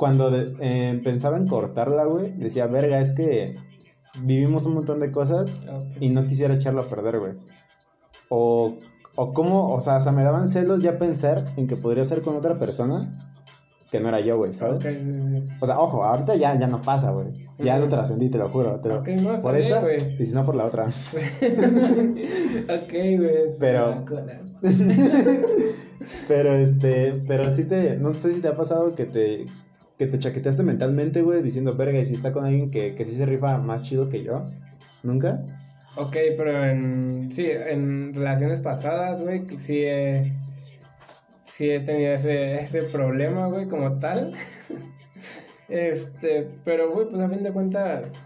Cuando 0.00 0.32
eh, 0.34 0.98
pensaba 1.04 1.36
en 1.36 1.46
cortarla, 1.46 2.06
güey, 2.06 2.32
decía, 2.38 2.66
verga, 2.66 3.02
es 3.02 3.12
que 3.12 3.54
vivimos 4.22 4.64
un 4.64 4.72
montón 4.72 4.98
de 4.98 5.10
cosas 5.10 5.52
y 6.00 6.08
no 6.08 6.26
quisiera 6.26 6.54
echarlo 6.54 6.80
a 6.80 6.88
perder, 6.88 7.18
güey. 7.18 7.34
O, 8.30 8.78
o 9.16 9.32
cómo, 9.34 9.74
o 9.74 9.80
sea, 9.82 9.96
hasta 9.96 10.10
me 10.10 10.22
daban 10.22 10.48
celos 10.48 10.80
ya 10.80 10.96
pensar 10.96 11.44
en 11.58 11.66
que 11.66 11.76
podría 11.76 12.06
ser 12.06 12.22
con 12.22 12.34
otra 12.34 12.58
persona 12.58 13.12
que 13.90 14.00
no 14.00 14.08
era 14.08 14.20
yo, 14.20 14.38
güey, 14.38 14.54
¿sabes? 14.54 14.76
Ok, 14.76 14.84
sí, 15.04 15.12
sí. 15.12 15.44
O 15.60 15.66
sea, 15.66 15.78
ojo, 15.78 16.02
ahorita 16.02 16.34
ya, 16.36 16.58
ya 16.58 16.66
no 16.66 16.80
pasa, 16.80 17.10
güey. 17.10 17.34
Ya 17.58 17.78
lo 17.78 17.86
trascendí, 17.88 18.30
te 18.30 18.38
lo 18.38 18.48
juro. 18.48 18.80
Te 18.80 18.88
lo, 18.88 19.00
Ok, 19.00 19.08
no, 19.20 19.32
está 19.32 19.42
por 19.42 19.54
bien, 19.54 19.66
esta 19.66 19.80
güey. 19.82 19.98
y 20.18 20.24
si 20.24 20.32
no 20.32 20.46
por 20.46 20.54
la 20.54 20.64
otra. 20.64 20.86
ok, 22.70 22.90
güey. 22.90 23.58
Pero-. 23.58 23.96
Pero 26.26 26.54
este, 26.54 27.12
pero 27.26 27.54
sí 27.54 27.64
te, 27.64 27.98
no 27.98 28.14
sé 28.14 28.32
si 28.32 28.40
te 28.40 28.48
ha 28.48 28.56
pasado 28.56 28.94
que 28.94 29.04
te, 29.04 29.44
que 30.00 30.06
te 30.06 30.18
chaqueteaste 30.18 30.62
mentalmente, 30.62 31.20
güey, 31.20 31.42
diciendo, 31.42 31.76
verga, 31.76 31.98
y 31.98 32.06
si 32.06 32.14
está 32.14 32.32
con 32.32 32.46
alguien 32.46 32.70
que, 32.70 32.94
que 32.94 33.04
sí 33.04 33.12
se 33.12 33.26
rifa 33.26 33.58
más 33.58 33.82
chido 33.82 34.08
que 34.08 34.24
yo, 34.24 34.40
¿nunca? 35.02 35.44
Ok, 35.96 36.16
pero 36.38 36.64
en. 36.64 37.30
Sí, 37.30 37.44
en 37.46 38.14
relaciones 38.14 38.60
pasadas, 38.60 39.22
güey, 39.22 39.46
sí 39.58 39.80
he. 39.82 40.32
Sí 41.42 41.70
he 41.70 41.80
tenido 41.80 42.12
ese, 42.12 42.62
ese 42.62 42.82
problema, 42.84 43.46
güey, 43.46 43.68
como 43.68 43.98
tal. 43.98 44.32
este, 45.68 46.48
pero, 46.64 46.90
güey, 46.90 47.10
pues 47.10 47.20
a 47.20 47.28
fin 47.28 47.42
de 47.42 47.52
cuentas. 47.52 48.24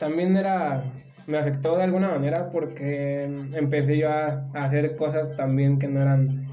También 0.00 0.36
era. 0.36 0.82
Me 1.28 1.38
afectó 1.38 1.76
de 1.76 1.84
alguna 1.84 2.08
manera 2.08 2.50
porque 2.50 3.22
empecé 3.52 3.98
yo 3.98 4.10
a 4.10 4.44
hacer 4.54 4.96
cosas 4.96 5.36
también 5.36 5.78
que 5.78 5.86
no 5.86 6.02
eran 6.02 6.43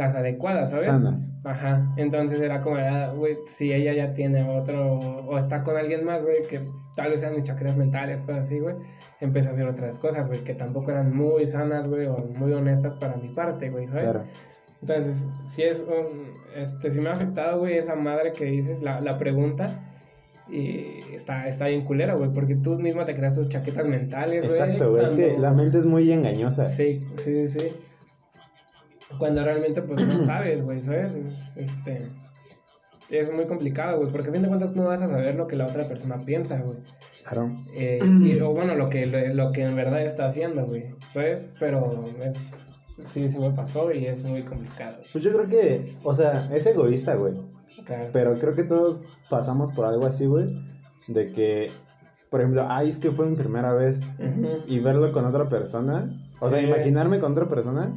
las 0.00 0.16
adecuadas, 0.16 0.70
¿sabes? 0.70 0.86
Sanas. 0.86 1.34
Ajá, 1.44 1.86
entonces 1.96 2.40
era 2.40 2.62
como, 2.62 2.76
ah, 2.76 3.12
güey, 3.14 3.34
si 3.46 3.72
ella 3.72 3.92
ya 3.92 4.14
tiene 4.14 4.42
otro, 4.58 4.98
o 4.98 5.38
está 5.38 5.62
con 5.62 5.76
alguien 5.76 6.04
más, 6.06 6.22
güey, 6.22 6.36
que 6.48 6.64
tal 6.96 7.10
vez 7.10 7.20
sean 7.20 7.32
mis 7.36 7.44
chakras 7.44 7.76
mentales, 7.76 8.22
cosas 8.22 8.44
así, 8.44 8.58
güey, 8.58 8.74
empecé 9.20 9.50
a 9.50 9.52
hacer 9.52 9.68
otras 9.68 9.98
cosas, 9.98 10.26
güey, 10.26 10.42
que 10.42 10.54
tampoco 10.54 10.90
eran 10.90 11.14
muy 11.14 11.46
sanas, 11.46 11.86
güey, 11.86 12.06
o 12.06 12.26
muy 12.38 12.52
honestas 12.52 12.94
para 12.96 13.16
mi 13.16 13.28
parte, 13.28 13.68
güey, 13.68 13.86
¿sabes? 13.88 14.04
Claro. 14.04 14.22
Entonces, 14.80 15.26
sí 15.54 15.62
es 15.62 15.84
un, 15.86 16.32
este, 16.56 16.90
sí 16.90 17.00
me 17.02 17.10
ha 17.10 17.12
afectado, 17.12 17.60
güey, 17.60 17.76
esa 17.76 17.94
madre 17.94 18.32
que 18.32 18.46
dices, 18.46 18.80
la, 18.82 19.00
la 19.00 19.18
pregunta, 19.18 19.66
y 20.48 20.98
está, 21.12 21.46
está 21.46 21.66
bien 21.66 21.84
culera, 21.84 22.14
güey, 22.14 22.32
porque 22.32 22.54
tú 22.54 22.78
mismo 22.78 23.04
te 23.04 23.14
creas 23.14 23.36
tus 23.36 23.50
chaquetas 23.50 23.86
mentales, 23.86 24.46
güey. 24.46 24.58
Exacto, 24.58 24.92
güey. 24.92 25.04
Es 25.04 25.10
que 25.10 25.38
la 25.38 25.52
mente 25.52 25.76
es 25.76 25.84
muy 25.84 26.10
engañosa. 26.10 26.68
Sí, 26.68 26.98
sí, 27.22 27.48
sí. 27.48 27.66
Cuando 29.18 29.44
realmente 29.44 29.82
pues 29.82 30.06
no 30.06 30.18
sabes, 30.18 30.62
güey, 30.62 30.80
¿sabes? 30.80 31.14
Es, 31.14 31.56
este, 31.56 31.98
es 33.10 33.32
muy 33.34 33.46
complicado, 33.46 33.98
güey, 33.98 34.10
porque 34.10 34.30
a 34.30 34.32
fin 34.32 34.42
de 34.42 34.48
cuentas 34.48 34.76
no 34.76 34.84
vas 34.84 35.02
a 35.02 35.08
saber 35.08 35.36
lo 35.36 35.46
que 35.46 35.56
la 35.56 35.66
otra 35.66 35.86
persona 35.88 36.20
piensa, 36.24 36.60
güey. 36.60 36.78
Claro. 37.24 37.50
Eh, 37.74 38.00
y, 38.22 38.38
o 38.40 38.52
bueno, 38.52 38.74
lo 38.74 38.88
que, 38.88 39.06
lo, 39.06 39.18
lo 39.34 39.52
que 39.52 39.64
en 39.64 39.76
verdad 39.76 40.00
está 40.02 40.26
haciendo, 40.26 40.64
güey, 40.64 40.94
¿sabes? 41.12 41.44
Pero 41.58 41.98
es, 42.22 42.58
sí, 42.98 43.28
sí 43.28 43.38
me 43.38 43.50
pasó 43.50 43.92
y 43.92 44.06
es 44.06 44.24
muy 44.24 44.42
complicado. 44.42 44.98
Pues 45.12 45.24
yo 45.24 45.32
creo 45.32 45.48
que, 45.48 45.96
o 46.02 46.14
sea, 46.14 46.48
es 46.54 46.66
egoísta, 46.66 47.14
güey. 47.14 47.34
Claro. 47.84 48.10
Pero 48.12 48.38
creo 48.38 48.54
que 48.54 48.64
todos 48.64 49.04
pasamos 49.28 49.72
por 49.72 49.86
algo 49.86 50.06
así, 50.06 50.26
güey. 50.26 50.46
De 51.08 51.32
que, 51.32 51.70
por 52.30 52.40
ejemplo, 52.40 52.66
ay, 52.68 52.88
es 52.88 52.98
que 52.98 53.10
fue 53.10 53.26
mi 53.26 53.36
primera 53.36 53.72
vez. 53.72 54.00
Y 54.66 54.78
verlo 54.80 55.12
con 55.12 55.24
otra 55.24 55.48
persona. 55.48 56.08
O 56.40 56.48
sea, 56.48 56.60
imaginarme 56.60 57.18
con 57.18 57.32
otra 57.32 57.48
persona 57.48 57.92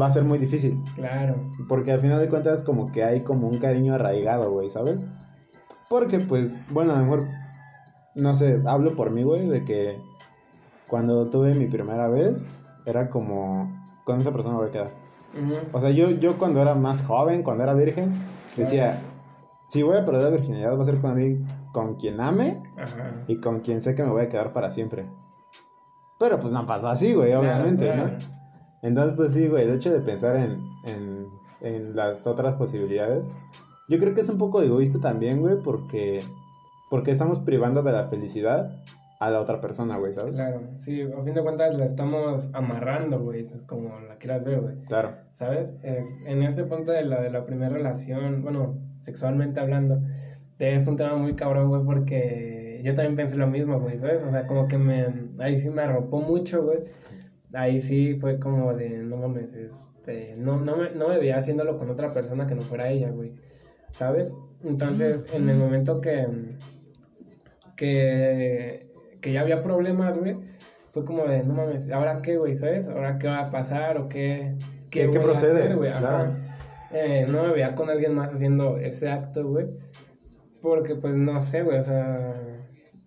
va 0.00 0.06
a 0.06 0.12
ser 0.12 0.24
muy 0.24 0.38
difícil. 0.38 0.82
Claro. 0.94 1.36
Porque 1.68 1.92
al 1.92 2.00
final 2.00 2.18
de 2.18 2.28
cuentas 2.28 2.62
como 2.62 2.90
que 2.90 3.04
hay 3.04 3.20
como 3.20 3.48
un 3.48 3.58
cariño 3.58 3.94
arraigado, 3.94 4.50
güey, 4.52 4.70
¿sabes? 4.70 5.06
Porque 5.88 6.20
pues, 6.20 6.58
bueno, 6.70 6.92
a 6.92 6.98
lo 6.98 7.02
mejor, 7.04 7.22
no 8.14 8.34
sé, 8.34 8.60
hablo 8.66 8.94
por 8.94 9.10
mí, 9.10 9.22
güey, 9.22 9.48
de 9.48 9.64
que 9.64 10.00
cuando 10.88 11.26
tuve 11.28 11.54
mi 11.54 11.66
primera 11.66 12.08
vez, 12.08 12.46
era 12.86 13.10
como, 13.10 13.70
con 14.04 14.20
esa 14.20 14.32
persona 14.32 14.56
voy 14.56 14.68
a 14.68 14.70
quedar. 14.70 14.90
O 15.72 15.80
sea, 15.80 15.90
yo, 15.90 16.10
yo 16.10 16.38
cuando 16.38 16.60
era 16.60 16.74
más 16.74 17.02
joven, 17.02 17.42
cuando 17.42 17.62
era 17.62 17.74
virgen, 17.74 18.12
decía, 18.56 18.98
si 19.68 19.82
voy 19.82 19.96
a 19.96 20.04
perder 20.04 20.22
la 20.22 20.30
virginidad 20.30 20.76
va 20.76 20.82
a 20.82 20.84
ser 20.84 21.00
con 21.00 21.12
alguien 21.12 21.46
con 21.72 21.96
quien 21.96 22.20
ame 22.20 22.62
Ajá. 22.76 23.10
y 23.28 23.40
con 23.40 23.60
quien 23.60 23.80
sé 23.80 23.94
que 23.94 24.02
me 24.02 24.10
voy 24.10 24.22
a 24.22 24.28
quedar 24.28 24.50
para 24.50 24.70
siempre. 24.70 25.04
Pero 26.18 26.40
pues 26.40 26.52
no 26.52 26.66
pasó 26.66 26.88
así, 26.88 27.14
güey, 27.14 27.30
Claro, 27.30 27.42
obviamente, 27.42 27.84
claro. 27.84 28.06
¿no? 28.08 28.37
Entonces, 28.82 29.14
pues 29.16 29.32
sí, 29.32 29.48
güey, 29.48 29.64
el 29.64 29.74
hecho 29.74 29.92
de 29.92 30.00
pensar 30.00 30.36
en, 30.36 30.52
en, 30.86 31.18
en 31.60 31.96
las 31.96 32.26
otras 32.26 32.56
posibilidades, 32.56 33.30
yo 33.88 33.98
creo 33.98 34.14
que 34.14 34.20
es 34.20 34.28
un 34.28 34.38
poco 34.38 34.62
egoísta 34.62 35.00
también, 35.00 35.40
güey, 35.40 35.56
porque, 35.62 36.20
porque 36.90 37.10
estamos 37.10 37.40
privando 37.40 37.82
de 37.82 37.92
la 37.92 38.04
felicidad 38.08 38.70
a 39.20 39.30
la 39.30 39.40
otra 39.40 39.60
persona, 39.60 39.96
güey, 39.96 40.12
¿sabes? 40.12 40.32
Claro, 40.36 40.60
sí, 40.76 41.02
a 41.02 41.22
fin 41.24 41.34
de 41.34 41.42
cuentas 41.42 41.76
la 41.76 41.84
estamos 41.86 42.54
amarrando, 42.54 43.18
güey, 43.20 43.44
como 43.66 43.98
la 44.00 44.16
quieras 44.16 44.44
ver, 44.44 44.60
güey. 44.60 44.76
Claro. 44.86 45.16
¿Sabes? 45.32 45.74
Es- 45.82 46.20
en 46.24 46.42
este 46.44 46.62
punto 46.64 46.92
de 46.92 47.02
la, 47.04 47.20
de 47.20 47.30
la 47.30 47.44
primera 47.44 47.68
relación, 47.70 48.42
bueno, 48.42 48.78
sexualmente 49.00 49.58
hablando, 49.58 50.00
es 50.60 50.86
un 50.86 50.96
tema 50.96 51.16
muy 51.16 51.34
cabrón, 51.34 51.68
güey, 51.68 51.82
porque 51.84 52.80
yo 52.84 52.94
también 52.94 53.16
pensé 53.16 53.36
lo 53.36 53.48
mismo, 53.48 53.80
güey, 53.80 53.98
¿sabes? 53.98 54.22
O 54.22 54.30
sea, 54.30 54.46
como 54.46 54.68
que 54.68 54.78
me, 54.78 55.06
ahí 55.40 55.58
sí 55.58 55.68
me 55.70 55.82
arropó 55.82 56.20
mucho, 56.20 56.62
güey. 56.62 56.78
Ahí 57.54 57.80
sí 57.80 58.14
fue 58.14 58.38
como 58.38 58.74
de, 58.74 58.90
no 59.02 59.16
mames, 59.16 59.54
este, 59.54 60.34
no, 60.36 60.58
no, 60.60 60.76
me, 60.76 60.90
no 60.90 61.08
me 61.08 61.18
veía 61.18 61.36
haciéndolo 61.38 61.76
con 61.78 61.88
otra 61.90 62.12
persona 62.12 62.46
que 62.46 62.54
no 62.54 62.60
fuera 62.62 62.90
ella, 62.90 63.10
güey, 63.10 63.32
¿sabes? 63.90 64.34
Entonces, 64.64 65.24
en 65.34 65.48
el 65.48 65.56
momento 65.56 66.00
que, 66.00 66.26
que, 67.76 68.86
que 69.20 69.32
ya 69.32 69.40
había 69.40 69.62
problemas, 69.62 70.18
güey, 70.18 70.36
fue 70.90 71.04
como 71.04 71.24
de, 71.26 71.42
no 71.44 71.54
mames, 71.54 71.90
¿ahora 71.92 72.20
qué, 72.22 72.36
güey? 72.36 72.56
¿Sabes? 72.56 72.86
¿Ahora 72.88 73.18
qué 73.18 73.26
va 73.28 73.40
a 73.40 73.50
pasar 73.50 73.98
o 73.98 74.08
qué, 74.08 74.56
¿Qué- 74.90 75.10
qué 75.10 75.18
a 75.18 75.22
procede? 75.22 75.62
hacer, 75.62 75.76
güey? 75.76 75.92
Claro. 75.92 76.32
Eh, 76.90 77.26
no 77.30 77.42
me 77.42 77.52
veía 77.52 77.74
con 77.74 77.90
alguien 77.90 78.14
más 78.14 78.32
haciendo 78.32 78.78
ese 78.78 79.10
acto, 79.10 79.46
güey. 79.48 79.66
Porque, 80.62 80.94
pues, 80.96 81.14
no 81.14 81.40
sé, 81.40 81.62
güey, 81.62 81.78
o 81.78 81.82
sea, 81.82 82.32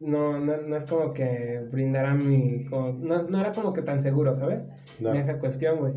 no, 0.02 0.40
no, 0.40 0.58
no 0.58 0.76
es 0.76 0.86
como 0.86 1.14
que 1.14 1.62
brindara 1.72 2.14
mi... 2.16 2.66
como- 2.66 2.94
no, 2.94 3.22
no 3.24 3.40
era 3.40 3.52
como 3.52 3.72
que 3.72 3.82
tan 3.82 4.02
seguro, 4.02 4.36
¿sabes? 4.36 4.66
No. 5.00 5.12
En 5.12 5.18
esa 5.18 5.40
cuestión, 5.40 5.80
güey. 5.80 5.94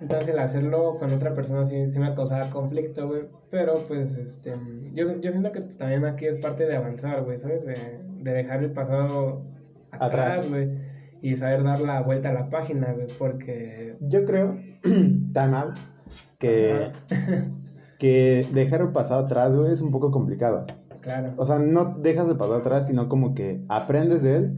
Entonces, 0.00 0.28
el 0.34 0.38
hacerlo 0.38 0.98
con 0.98 1.12
otra 1.12 1.34
persona 1.34 1.64
sí, 1.64 1.88
sí 1.88 1.98
me 1.98 2.14
causaba 2.14 2.50
conflicto, 2.50 3.08
güey. 3.08 3.22
Pero, 3.50 3.74
pues, 3.88 4.16
este, 4.16 4.54
yo, 4.94 5.20
yo 5.20 5.30
siento 5.30 5.52
que 5.52 5.60
también 5.62 6.04
aquí 6.04 6.26
es 6.26 6.38
parte 6.38 6.66
de 6.66 6.76
avanzar, 6.76 7.24
güey, 7.24 7.38
¿sabes? 7.38 7.66
De, 7.66 7.74
de 8.22 8.30
dejar 8.32 8.62
el 8.62 8.70
pasado 8.72 9.40
Atrás. 9.92 10.48
güey. 10.50 10.68
Y 11.22 11.34
saber 11.36 11.64
dar 11.64 11.80
la 11.80 12.02
vuelta 12.02 12.28
a 12.30 12.34
la 12.34 12.50
página, 12.50 12.92
güey, 12.92 13.06
porque... 13.18 13.96
Yo 14.00 14.24
creo, 14.26 14.56
time 14.82 15.56
out, 15.56 15.76
que, 16.38 16.90
que 17.98 18.46
dejar 18.52 18.82
el 18.82 18.92
pasado 18.92 19.24
atrás, 19.24 19.56
güey, 19.56 19.72
es 19.72 19.80
un 19.80 19.90
poco 19.90 20.10
complicado. 20.10 20.66
Claro. 21.06 21.32
O 21.36 21.44
sea, 21.44 21.58
no 21.58 21.84
dejas 21.98 22.28
el 22.28 22.36
pasado 22.36 22.56
atrás, 22.58 22.86
sino 22.88 23.08
como 23.08 23.34
que 23.34 23.60
aprendes 23.68 24.22
de 24.22 24.36
él, 24.36 24.52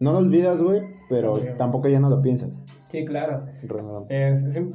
no 0.00 0.12
lo 0.12 0.18
olvidas, 0.18 0.62
güey, 0.62 0.80
pero 1.08 1.32
tampoco 1.56 1.88
ya 1.88 1.98
no 2.00 2.08
lo 2.08 2.22
piensas. 2.22 2.62
Sí, 2.90 3.04
claro. 3.04 3.42
Es, 4.08 4.56
eh, 4.56 4.66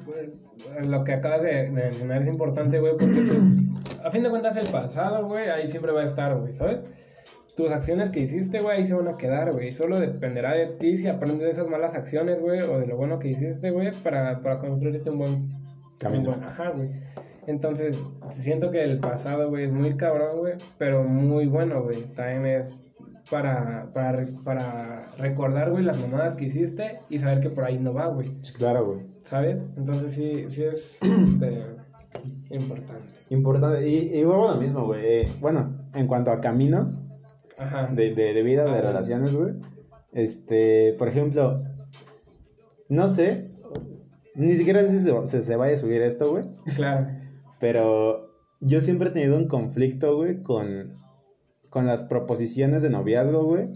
lo 0.88 1.03
que 1.03 1.13
acabas 1.13 1.41
de, 1.41 1.53
de 1.63 1.71
mencionar 1.71 2.21
es 2.21 2.27
importante, 2.27 2.79
güey, 2.79 2.93
porque 2.97 3.21
pues, 3.21 3.99
a 4.05 4.12
fin 4.12 4.21
de 4.23 4.29
cuentas 4.29 4.57
el 4.57 4.67
pasado, 4.67 5.27
güey, 5.27 5.49
ahí 5.49 5.67
siempre 5.67 5.91
va 5.91 6.01
a 6.01 6.05
estar, 6.05 6.38
güey, 6.39 6.53
¿sabes? 6.53 6.81
Tus 7.55 7.71
acciones 7.71 8.09
que 8.09 8.19
hiciste, 8.19 8.59
güey, 8.59 8.77
ahí 8.79 8.86
se 8.86 8.95
van 8.95 9.07
a 9.07 9.15
quedar, 9.17 9.51
güey. 9.53 9.71
Solo 9.71 9.99
dependerá 9.99 10.55
de 10.55 10.65
ti 10.67 10.97
si 10.97 11.07
aprendes 11.07 11.39
de 11.41 11.51
esas 11.51 11.69
malas 11.69 11.93
acciones, 11.95 12.41
güey, 12.41 12.62
o 12.62 12.79
de 12.79 12.88
lo 12.88 12.97
bueno 12.97 13.19
que 13.19 13.29
hiciste, 13.29 13.71
güey, 13.71 13.91
para, 14.03 14.41
para 14.41 14.57
construirte 14.57 15.09
un 15.09 15.19
buen 15.19 15.53
Camino. 15.99 16.31
un 16.31 16.36
buen- 16.39 16.43
ajá, 16.43 16.69
güey. 16.71 16.89
Entonces, 17.47 17.99
siento 18.32 18.71
que 18.71 18.84
el 18.84 18.99
pasado, 18.99 19.49
güey, 19.49 19.65
es 19.65 19.73
muy 19.73 19.95
cabrón, 19.95 20.39
güey, 20.39 20.53
pero 20.77 21.03
muy 21.03 21.45
bueno, 21.47 21.84
güey. 21.84 22.01
También 22.15 22.45
es 22.45 22.89
para, 23.29 23.89
para, 23.93 24.25
para 24.43 25.06
recordar, 25.17 25.71
güey, 25.71 25.84
las 25.84 25.97
mamadas 25.99 26.36
que 26.36 26.45
hiciste 26.45 26.99
y 27.10 27.19
saber 27.19 27.41
que 27.41 27.49
por 27.49 27.65
ahí 27.65 27.79
no 27.79 27.93
va, 27.93 28.08
güey. 28.08 28.29
Claro, 28.58 28.86
güey. 28.86 28.99
¿Sabes? 29.23 29.73
Entonces 29.77 30.13
sí, 30.13 30.45
sí 30.49 30.63
es 30.63 30.99
este, 31.01 32.56
importante. 32.56 33.13
Importante. 33.29 33.88
Y, 33.89 34.12
y 34.19 34.21
a 34.21 34.25
lo 34.25 34.56
mismo, 34.56 34.86
güey. 34.86 35.25
Bueno, 35.39 35.67
en 35.95 36.08
cuanto 36.08 36.32
a 36.32 36.39
caminos 36.41 36.97
Ajá. 37.58 37.88
de, 37.88 38.13
de, 38.13 38.34
de 38.34 38.43
vida, 38.43 38.65
de 38.65 38.77
Ah. 38.77 38.82
relaciones, 38.82 39.36
güey. 39.36 39.53
Este, 40.13 40.93
por 40.99 41.08
ejemplo, 41.08 41.58
no 42.89 43.08
sé, 43.08 43.47
ni 44.36 44.56
siquiera 44.56 44.82
sé 44.82 44.89
si 44.91 45.01
se, 45.03 45.27
se, 45.27 45.43
se 45.43 45.56
vaya 45.56 45.73
a 45.73 45.77
subir 45.77 46.01
esto, 46.01 46.32
güey. 46.32 46.43
Claro. 46.75 47.08
Pero 47.63 48.30
yo 48.60 48.82
siempre 48.82 49.08
he 49.08 49.12
tenido 49.13 49.38
un 49.38 49.47
conflicto, 49.47 50.17
güey, 50.17 50.43
con, 50.43 50.97
con 51.69 51.86
las 51.88 52.04
proposiciones 52.04 52.84
de 52.84 52.89
noviazgo, 52.89 53.45
güey, 53.45 53.69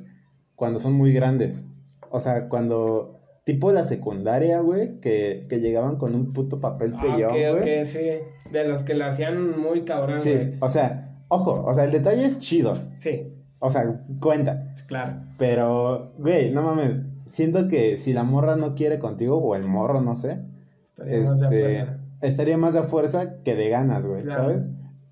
cuando 0.55 0.77
son 0.79 0.91
muy 0.91 1.13
grandes. 1.13 1.69
O 2.09 2.19
sea, 2.19 2.49
cuando, 2.49 3.21
tipo 3.45 3.71
la 3.71 3.83
secundaria, 3.83 4.59
güey, 4.59 4.99
que, 4.99 5.45
que 5.47 5.61
llegaban 5.61 5.95
con 5.95 6.15
un 6.15 6.33
puto 6.33 6.59
papel 6.59 6.91
Ah, 6.97 7.01
peyón, 7.01 7.29
ok, 7.31 7.61
güey. 7.61 7.79
ok, 7.79 7.85
sí. 7.85 8.09
De 8.51 8.67
los 8.67 8.83
que 8.83 8.93
lo 8.93 9.05
hacían 9.05 9.57
muy 9.57 9.85
cabrón, 9.85 10.19
Sí, 10.19 10.35
o 10.59 10.67
sea, 10.67 11.23
ojo, 11.29 11.63
o 11.63 11.73
sea, 11.73 11.85
el 11.85 11.91
detalle 11.93 12.25
es 12.25 12.41
chido. 12.41 12.77
Sí, 12.99 13.33
O 13.59 13.69
sea, 13.69 13.83
cuenta. 14.19 14.75
claro. 14.87 15.13
Pero, 15.37 16.11
güey, 16.17 16.51
no 16.51 16.61
mames. 16.61 17.03
Siento 17.25 17.69
que 17.69 17.95
si 17.95 18.11
la 18.11 18.25
morra 18.25 18.57
no 18.57 18.75
quiere 18.75 18.99
contigo, 18.99 19.37
o 19.37 19.55
el 19.55 19.63
morro, 19.63 20.01
no 20.01 20.13
sé, 20.13 20.41
Estaría 20.83 21.19
este. 21.21 21.96
Estaría 22.21 22.57
más 22.57 22.73
de 22.73 22.83
fuerza 22.83 23.41
que 23.43 23.55
de 23.55 23.69
ganas, 23.69 24.05
güey, 24.05 24.23
Claro. 24.23 24.49
¿sabes? 24.49 24.65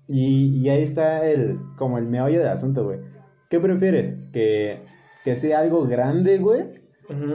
Y, 0.08 0.56
y 0.60 0.68
ahí 0.68 0.82
está 0.82 1.26
el, 1.28 1.58
como 1.76 1.98
el 1.98 2.06
meollo 2.06 2.38
del 2.38 2.48
asunto, 2.48 2.84
güey. 2.84 3.00
¿Qué 3.50 3.58
prefieres? 3.60 4.18
¿Que, 4.32 4.80
que 5.24 5.34
sea 5.34 5.60
algo 5.60 5.86
grande, 5.86 6.38
güey? 6.38 6.62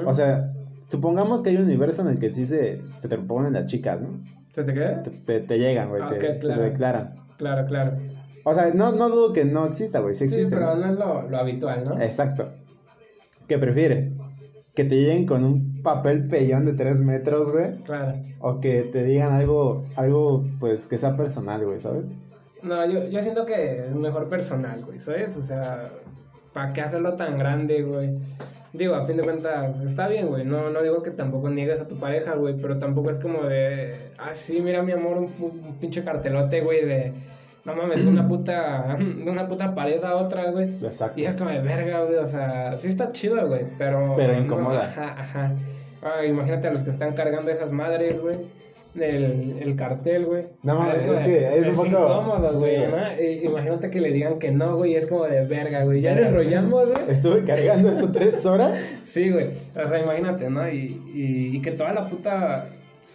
O 0.05 0.13
sea, 0.13 0.41
supongamos 0.89 1.41
que 1.41 1.49
hay 1.51 1.57
un 1.57 1.63
universo 1.63 2.01
en 2.01 2.09
el 2.09 2.19
que 2.19 2.31
sí 2.31 2.45
se, 2.45 2.77
se 3.01 3.07
te 3.07 3.15
proponen 3.17 3.53
las 3.53 3.67
chicas, 3.67 4.01
¿no? 4.01 4.21
¿Se 4.53 4.63
te 4.63 4.73
queda? 4.73 5.03
Te, 5.03 5.09
te- 5.11 5.39
te 5.41 5.57
llegan, 5.59 5.89
güey, 5.89 6.01
Ah, 6.01 6.09
te, 6.09 6.39
claro. 6.39 6.61
declaran. 6.61 7.13
Claro, 7.37 7.65
claro. 7.67 7.97
O 8.43 8.53
sea, 8.53 8.71
no, 8.73 8.91
no 8.91 9.09
dudo 9.09 9.33
que 9.33 9.45
no 9.45 9.65
exista, 9.67 9.99
güey, 9.99 10.13
sí 10.15 10.27
Sí, 10.27 10.35
existe. 10.35 10.55
pero 10.55 10.75
¿no? 10.75 10.87
no 10.87 10.93
es 10.93 10.99
lo, 10.99 11.29
lo 11.29 11.37
habitual, 11.37 11.83
¿no? 11.85 12.01
Exacto. 12.01 12.49
¿Qué 13.51 13.57
prefieres? 13.57 14.13
que 14.73 14.85
te 14.85 14.95
lleguen 14.95 15.25
con 15.25 15.43
un 15.43 15.81
papel 15.81 16.25
pellón 16.25 16.65
de 16.65 16.71
tres 16.71 17.01
metros, 17.01 17.51
güey. 17.51 17.75
Claro. 17.83 18.13
O 18.39 18.61
que 18.61 18.83
te 18.83 19.03
digan 19.03 19.33
algo, 19.33 19.83
algo, 19.97 20.45
pues, 20.61 20.85
que 20.85 20.97
sea 20.97 21.17
personal, 21.17 21.65
güey, 21.65 21.77
¿sabes? 21.77 22.05
No, 22.63 22.89
yo, 22.89 23.09
yo 23.09 23.21
siento 23.21 23.45
que 23.45 23.79
es 23.79 23.93
mejor 23.93 24.29
personal, 24.29 24.81
güey, 24.85 24.99
¿sabes? 24.99 25.35
O 25.35 25.41
sea, 25.41 25.83
¿para 26.53 26.71
qué 26.71 26.79
hacerlo 26.79 27.15
tan 27.15 27.37
grande, 27.37 27.81
güey? 27.81 28.17
Digo, 28.71 28.95
a 28.95 29.05
fin 29.05 29.17
de 29.17 29.23
cuentas, 29.23 29.81
está 29.81 30.07
bien, 30.07 30.27
güey. 30.27 30.45
No, 30.45 30.69
no 30.69 30.81
digo 30.81 31.03
que 31.03 31.11
tampoco 31.11 31.49
niegues 31.49 31.81
a 31.81 31.87
tu 31.89 31.99
pareja, 31.99 32.35
güey, 32.35 32.55
pero 32.55 32.79
tampoco 32.79 33.09
es 33.09 33.17
como 33.17 33.43
de, 33.43 33.93
ah, 34.17 34.31
sí, 34.33 34.61
mira, 34.63 34.81
mi 34.81 34.93
amor, 34.93 35.17
un, 35.17 35.29
un 35.41 35.75
pinche 35.81 36.05
cartelote, 36.05 36.61
güey, 36.61 36.85
de, 36.85 37.11
no 37.65 37.75
mames, 37.75 38.03
de 38.03 38.09
una 38.09 38.27
puta, 38.27 38.95
de 38.97 39.29
una 39.29 39.47
puta 39.47 39.75
pared 39.75 40.03
a 40.03 40.15
otra, 40.15 40.51
güey. 40.51 40.69
Exacto. 40.83 41.19
Y 41.19 41.25
es 41.25 41.35
como 41.35 41.49
de 41.49 41.59
verga, 41.59 41.99
güey, 42.03 42.15
o 42.15 42.25
sea, 42.27 42.77
sí 42.81 42.87
está 42.87 43.11
chido, 43.11 43.47
güey, 43.47 43.61
pero... 43.77 44.13
Pero 44.15 44.33
no, 44.33 44.39
incomoda. 44.41 44.83
ajá, 44.85 45.15
ajá. 45.19 46.25
Imagínate 46.25 46.67
a 46.67 46.73
los 46.73 46.81
que 46.81 46.89
están 46.91 47.13
cargando 47.13 47.51
esas 47.51 47.71
madres, 47.71 48.19
güey. 48.19 48.37
El, 48.99 49.57
el 49.61 49.75
cartel, 49.77 50.25
güey. 50.25 50.43
No, 50.63 50.81
Ah, 50.81 50.93
es 50.93 51.21
que 51.25 51.59
es 51.59 51.67
un 51.69 51.75
poco- 51.75 51.87
incómodo, 51.87 52.59
güey, 52.59 53.45
Imagínate 53.45 53.89
que 53.89 54.01
le 54.01 54.11
digan 54.11 54.37
que 54.37 54.51
no, 54.51 54.75
güey, 54.75 54.95
es 54.95 55.05
como 55.05 55.25
de 55.27 55.45
verga, 55.45 55.85
güey. 55.85 56.01
Ya 56.01 56.11
enrollamos, 56.11 56.89
güey. 56.91 57.03
Estuve 57.07 57.43
cargando 57.45 57.89
esto 57.91 58.11
tres 58.11 58.45
horas. 58.45 58.95
Sí, 59.01 59.29
güey. 59.29 59.51
O 59.81 59.87
sea, 59.87 59.97
imagínate, 59.99 60.49
¿no? 60.49 60.67
Y, 60.69 61.01
y, 61.13 61.55
y 61.55 61.61
que 61.61 61.71
toda 61.71 61.93
la 61.93 62.05
puta 62.09 62.65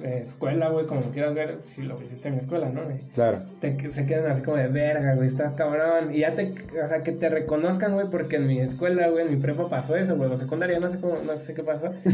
eh, 0.02 0.20
escuela, 0.22 0.68
güey, 0.68 0.86
como 0.86 1.00
quieras 1.12 1.34
ver, 1.34 1.58
si 1.66 1.82
lo 1.82 2.00
hiciste 2.02 2.28
en 2.28 2.34
mi 2.34 2.40
escuela, 2.40 2.68
¿no? 2.68 2.82
Claro. 3.14 3.38
te- 3.60 3.92
se 3.92 4.04
quedan 4.06 4.30
así 4.30 4.42
como 4.42 4.56
de 4.58 4.68
verga, 4.68 5.14
güey, 5.14 5.26
está 5.28 5.54
cabrón. 5.56 6.14
Y 6.14 6.18
ya 6.20 6.32
te, 6.34 6.50
o 6.52 6.88
sea, 6.88 7.02
que 7.02 7.12
te 7.12 7.28
reconozcan, 7.30 7.94
güey, 7.94 8.06
porque 8.10 8.36
en 8.36 8.46
mi 8.46 8.60
escuela, 8.60 9.08
güey, 9.08 9.26
en 9.26 9.34
mi 9.34 9.40
prepa 9.40 9.68
pasó 9.68 9.96
eso, 9.96 10.16
güey, 10.16 10.30
o 10.30 10.36
secundaria, 10.36 10.78
no 10.80 10.90
sé 10.90 11.00
cómo, 11.00 11.16
no 11.26 11.38
sé 11.38 11.54
qué 11.54 11.62
pasó. 11.62 11.88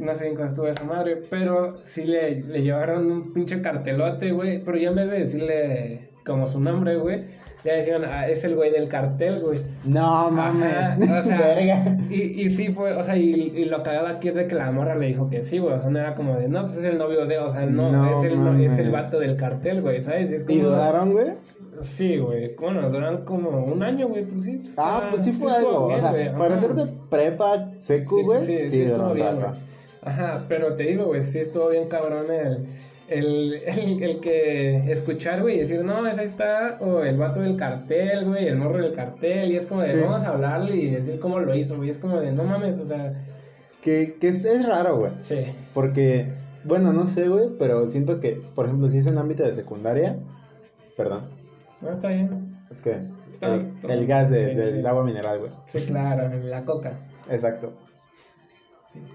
no 0.00 0.14
sé 0.14 0.24
bien 0.24 0.36
cómo 0.36 0.48
estuvo 0.48 0.68
esa 0.68 0.84
madre, 0.84 1.22
pero 1.30 1.76
sí 1.84 2.04
le, 2.04 2.42
le 2.42 2.62
llevaron 2.62 3.10
un 3.10 3.32
pinche 3.32 3.60
cartelote, 3.60 4.32
güey, 4.32 4.62
pero 4.64 4.76
ya 4.78 4.90
en 4.90 4.94
vez 4.96 5.10
de 5.10 5.18
decirle 5.18 6.08
como 6.24 6.46
su 6.46 6.60
nombre, 6.60 6.96
güey, 6.96 7.22
ya 7.66 7.74
decían, 7.74 8.04
ah, 8.04 8.26
es 8.28 8.44
el 8.44 8.54
güey 8.54 8.70
del 8.70 8.88
cartel, 8.88 9.40
güey. 9.40 9.58
No 9.84 10.30
mames. 10.30 10.74
Ajá, 10.74 11.18
o 11.18 11.22
sea, 11.22 11.38
Verga. 11.54 11.98
Y, 12.08 12.42
y 12.42 12.50
sí 12.50 12.68
fue, 12.68 12.92
o 12.94 13.04
sea, 13.04 13.16
y, 13.16 13.52
y 13.54 13.64
lo 13.66 13.82
cagado 13.82 14.06
aquí 14.06 14.28
es 14.28 14.34
de 14.36 14.46
que 14.46 14.54
la 14.54 14.70
morra 14.70 14.94
le 14.94 15.06
dijo 15.06 15.28
que 15.28 15.42
sí, 15.42 15.58
güey, 15.58 15.74
o 15.74 15.78
sea, 15.78 15.90
no 15.90 15.98
era 15.98 16.14
como 16.14 16.34
de, 16.36 16.48
no, 16.48 16.62
pues 16.62 16.76
es 16.76 16.84
el 16.84 16.96
novio 16.98 17.26
de, 17.26 17.38
o 17.38 17.50
sea, 17.50 17.66
no, 17.66 17.90
No 17.92 18.10
es, 18.10 18.24
el, 18.32 18.60
es 18.64 18.78
el 18.78 18.90
vato 18.90 19.18
del 19.18 19.36
cartel, 19.36 19.82
güey, 19.82 20.02
¿sabes? 20.02 20.30
Y 20.30 20.34
es 20.34 20.42
¿Y 20.42 20.46
como- 20.46 20.70
duraron, 20.70 21.12
güey? 21.12 21.26
Sí, 21.80 22.16
güey, 22.16 22.56
bueno, 22.56 22.88
duran 22.88 23.24
como 23.26 23.50
un 23.50 23.82
año, 23.82 24.08
güey, 24.08 24.24
pues 24.24 24.44
sí. 24.44 24.62
Ah, 24.78 25.08
pues 25.10 25.24
sí 25.24 25.32
fue 25.34 25.52
estuvo 25.52 25.70
algo. 25.70 25.88
bien, 25.88 25.98
o 25.98 26.00
sea, 26.00 26.10
güey, 26.12 26.32
para 26.32 26.54
ajá. 26.54 26.60
ser 26.66 26.74
de 26.74 26.86
prepa 27.10 27.68
secu, 27.78 28.16
Sí, 28.16 28.22
güey. 28.22 28.40
sí, 28.40 28.68
sí, 28.68 28.78
duró 28.84 28.94
estuvo 28.94 29.08
un 29.10 29.14
bien, 29.14 29.34
güey. 29.36 29.46
Ajá, 30.02 30.44
pero 30.48 30.72
te 30.74 30.84
digo, 30.84 31.04
güey, 31.04 31.22
sí 31.22 31.38
estuvo 31.40 31.68
bien 31.68 31.88
cabrón 31.88 32.24
el, 32.32 32.66
el, 33.08 33.54
el, 33.54 34.02
el 34.02 34.20
que 34.20 34.76
escuchar, 34.90 35.42
güey, 35.42 35.56
y 35.56 35.60
decir, 35.60 35.82
no, 35.84 36.06
esa 36.06 36.22
está, 36.24 36.78
o 36.80 37.02
el 37.02 37.16
vato 37.16 37.40
del 37.40 37.56
cartel, 37.56 38.24
güey, 38.24 38.48
el 38.48 38.56
morro 38.56 38.78
del 38.78 38.92
cartel, 38.92 39.52
y 39.52 39.56
es 39.56 39.66
como 39.66 39.82
de, 39.82 39.90
Sí. 39.90 40.00
vamos 40.02 40.24
a 40.24 40.28
hablarle 40.30 40.76
y 40.76 40.90
decir 40.90 41.20
cómo 41.20 41.38
lo 41.40 41.54
hizo, 41.54 41.76
güey, 41.76 41.90
es 41.90 41.98
como 41.98 42.20
de, 42.20 42.32
no 42.32 42.44
mames, 42.44 42.78
o 42.80 42.86
sea, 42.86 43.12
Que, 43.82 44.16
que 44.20 44.28
es, 44.28 44.66
raro, 44.66 44.96
güey. 44.98 45.12
sí, 45.22 45.36
Porque, 45.74 46.26
bueno, 46.64 46.92
no 46.92 47.06
sé, 47.06 47.28
güey, 47.28 47.48
pero 47.58 47.86
siento 47.88 48.18
que, 48.20 48.40
por 48.54 48.66
ejemplo, 48.66 48.88
si 48.88 48.98
es 48.98 49.06
en 49.06 49.18
ámbito 49.18 49.44
de 49.44 49.52
secundaria, 49.52 50.16
perdón, 50.96 51.22
no, 51.82 51.92
está 51.92 52.08
bien, 52.08 52.56
es 52.70 52.80
que 52.82 52.96
Está 53.30 53.54
el, 53.54 53.68
el 53.88 54.06
gas 54.06 54.30
de- 54.30 54.48
Sí, 54.50 54.54
del 54.54 54.80
sí. 54.80 54.86
agua 54.86 55.04
mineral, 55.04 55.38
güey. 55.40 55.50
sí, 55.66 55.80
claro, 55.86 56.30
la 56.44 56.64
coca. 56.64 56.94
Exacto. 57.30 57.72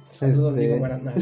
Saludos, 0.10 0.54
Este- 0.56 0.68
digo, 0.68 0.80
para 0.80 0.98
nada. 1.00 1.16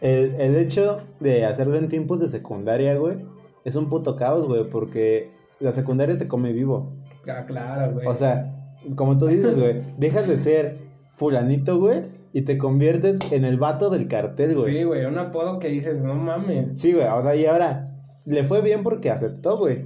El, 0.00 0.34
el 0.38 0.56
hecho 0.56 0.98
de 1.20 1.44
hacerlo 1.44 1.76
en 1.76 1.88
tiempos 1.88 2.20
de 2.20 2.28
secundaria, 2.28 2.96
güey, 2.96 3.16
es 3.64 3.76
un 3.76 3.88
puto 3.88 4.16
caos, 4.16 4.46
güey, 4.46 4.68
porque 4.68 5.30
la 5.58 5.72
secundaria 5.72 6.16
te 6.16 6.26
come 6.28 6.52
vivo. 6.52 6.92
Ah, 7.28 7.44
claro, 7.46 7.92
güey. 7.92 8.06
O 8.06 8.14
sea, 8.14 8.54
como 8.94 9.18
tú 9.18 9.26
dices, 9.26 9.58
güey, 9.58 9.82
dejas 9.98 10.28
de 10.28 10.38
ser 10.38 10.78
fulanito, 11.16 11.78
güey, 11.78 12.02
y 12.32 12.42
te 12.42 12.56
conviertes 12.56 13.18
en 13.30 13.44
el 13.44 13.58
vato 13.58 13.90
del 13.90 14.08
cartel, 14.08 14.54
güey. 14.54 14.78
sí, 14.78 14.84
güey, 14.84 15.04
un 15.04 15.18
apodo 15.18 15.58
que 15.58 15.68
dices, 15.68 16.02
no 16.02 16.14
mames. 16.14 16.80
Sí, 16.80 16.92
güey, 16.92 17.06
o 17.06 17.20
sea, 17.20 17.36
y 17.36 17.46
ahora 17.46 17.84
le 18.24 18.44
fue 18.44 18.62
bien 18.62 18.82
porque 18.82 19.10
aceptó, 19.10 19.58
güey. 19.58 19.84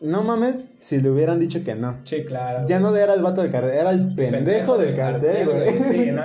No 0.00 0.22
mames 0.22 0.64
si 0.80 1.00
le 1.00 1.10
hubieran 1.10 1.38
dicho 1.38 1.62
que 1.64 1.76
no. 1.76 1.96
Sí, 2.04 2.24
claro. 2.24 2.66
Ya 2.66 2.80
no 2.80 2.94
era 2.94 3.14
el 3.14 3.22
vato 3.22 3.40
del 3.40 3.52
cartel, 3.52 3.70
era 3.72 3.90
el 3.90 4.14
pendejo 4.14 4.76
del 4.76 4.96
cartel, 4.96 5.48
güey. 5.48 5.70
Sí, 5.78 6.10
no, 6.12 6.22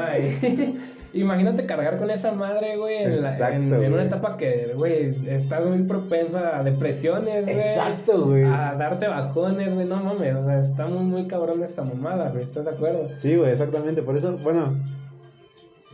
Imagínate 1.17 1.65
cargar 1.65 1.97
con 1.97 2.09
esa 2.09 2.31
madre, 2.31 2.77
güey, 2.77 3.03
en, 3.03 3.11
Exacto, 3.13 3.55
en- 3.55 3.73
en 3.83 3.93
una 3.93 4.03
etapa 4.03 4.37
que, 4.37 4.73
güey, 4.77 5.15
estás 5.27 5.65
muy 5.65 5.83
propenso 5.87 6.37
a 6.39 6.63
depresiones, 6.63 7.45
güey. 7.45 7.57
Exacto, 7.57 8.25
güey. 8.27 8.43
A 8.43 8.75
darte 8.77 9.07
bajones, 9.07 9.73
güey, 9.73 9.87
no 9.87 9.97
mames, 9.97 10.35
o 10.35 10.45
sea, 10.45 10.59
está 10.59 10.85
muy, 10.87 11.03
muy 11.05 11.27
cabrón 11.27 11.63
esta 11.63 11.83
mamada, 11.83 12.29
güey, 12.31 12.43
¿estás 12.43 12.65
de 12.65 12.71
acuerdo? 12.71 13.09
Sí, 13.13 13.35
güey, 13.35 13.51
exactamente. 13.51 14.01
Por 14.03 14.15
eso, 14.15 14.37
bueno. 14.43 14.73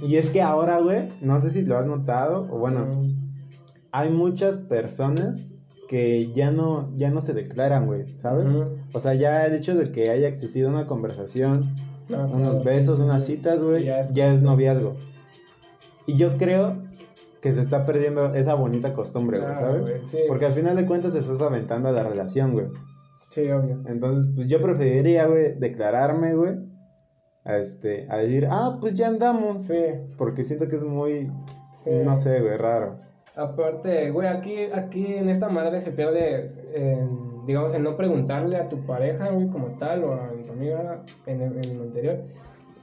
Y 0.01 0.17
es 0.17 0.31
que 0.31 0.41
ahora, 0.41 0.79
güey, 0.79 1.09
no 1.21 1.39
sé 1.41 1.51
si 1.51 1.61
lo 1.63 1.77
has 1.77 1.85
notado, 1.85 2.47
o 2.51 2.57
bueno, 2.59 2.85
Mm, 2.85 3.13
hay 3.91 4.09
muchas 4.09 4.57
personas 4.57 5.47
que 5.87 6.31
ya 6.33 6.49
no, 6.49 6.89
ya 6.97 7.11
no 7.11 7.21
se 7.21 7.33
declaran, 7.33 7.85
güey, 7.85 8.07
¿sabes? 8.07 8.45
O 8.93 8.99
sea, 8.99 9.13
ya 9.13 9.45
el 9.45 9.53
hecho 9.53 9.75
de 9.75 9.91
que 9.91 10.09
haya 10.09 10.27
existido 10.27 10.69
una 10.69 10.87
conversación, 10.87 11.75
no, 12.09 12.25
unos 12.25 12.63
besos, 12.63 12.99
unas 12.99 13.23
citas, 13.25 13.61
güey, 13.61 13.85
Ya 13.85 13.99
es, 14.33 14.41
noviazgo. 14.41 14.95
Y 16.05 16.17
yo 16.17 16.37
creo 16.37 16.77
que 17.41 17.51
se 17.53 17.61
está 17.61 17.85
perdiendo 17.85 18.33
esa 18.35 18.53
bonita 18.55 18.93
costumbre, 18.93 19.39
güey, 19.39 19.51
Claro, 19.51 19.67
¿sabes? 19.67 19.81
güey, 19.81 20.05
sí. 20.05 20.17
Porque 20.27 20.45
al 20.45 20.53
final 20.53 20.75
de 20.75 20.85
cuentas 20.85 21.13
te 21.13 21.19
estás 21.19 21.41
aventando 21.41 21.89
a 21.89 21.91
la 21.91 22.03
relación, 22.03 22.53
güey. 22.53 22.67
Sí, 23.29 23.49
obvio. 23.49 23.81
Entonces, 23.87 24.31
pues 24.35 24.47
yo 24.47 24.61
preferiría, 24.61 25.27
güey, 25.27 25.55
declararme, 25.59 26.35
güey, 26.35 26.55
a 27.45 27.57
este, 27.57 28.07
a 28.09 28.17
decir, 28.17 28.47
ah, 28.49 28.77
pues 28.79 28.93
ya 28.93 29.07
andamos. 29.07 29.63
Sí, 29.63 29.75
Porque 30.17 30.43
siento 30.43 30.67
que 30.67 30.75
es 30.75 30.83
muy, 30.83 31.31
sí. 31.83 31.89
no 32.05 32.15
sé, 32.15 32.39
güey, 32.41 32.57
raro. 32.57 32.99
Aparte, 33.35 34.11
güey, 34.11 34.27
aquí, 34.27 34.55
aquí 34.73 35.05
en 35.15 35.27
esta 35.29 35.49
madre 35.49 35.81
se 35.81 35.91
pierde, 35.91 36.51
en, 36.75 37.43
digamos, 37.45 37.73
en 37.73 37.83
no 37.83 37.97
preguntarle 37.97 38.57
a 38.57 38.69
tu 38.69 38.85
pareja, 38.85 39.31
güey, 39.31 39.49
como 39.49 39.69
tal, 39.77 40.03
o 40.03 40.13
a 40.13 40.31
tu 40.45 40.53
amiga 40.53 41.03
en 41.25 41.41
el, 41.41 41.57
en 41.57 41.71
el 41.71 41.81
anterior. 41.81 42.23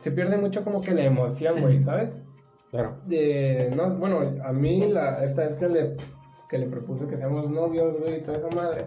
Se 0.01 0.11
pierde 0.11 0.37
mucho 0.39 0.65
como 0.65 0.83
que 0.83 0.93
la 0.93 1.05
emoción, 1.05 1.61
güey, 1.61 1.81
¿sabes? 1.81 2.25
Claro. 2.71 2.97
De, 3.07 3.73
no, 3.77 3.97
bueno, 3.97 4.21
a 4.45 4.53
mí 4.53 4.81
la, 4.89 5.25
esta 5.25 5.43
vez 5.45 5.55
que 5.55 5.69
le, 5.69 5.95
que 6.49 6.59
le 6.59 6.67
propuse 6.69 7.07
que 7.07 7.19
seamos 7.19 7.51
novios, 7.51 7.99
güey, 8.01 8.19
y 8.19 8.21
toda 8.23 8.37
esa 8.39 8.49
madre, 8.51 8.85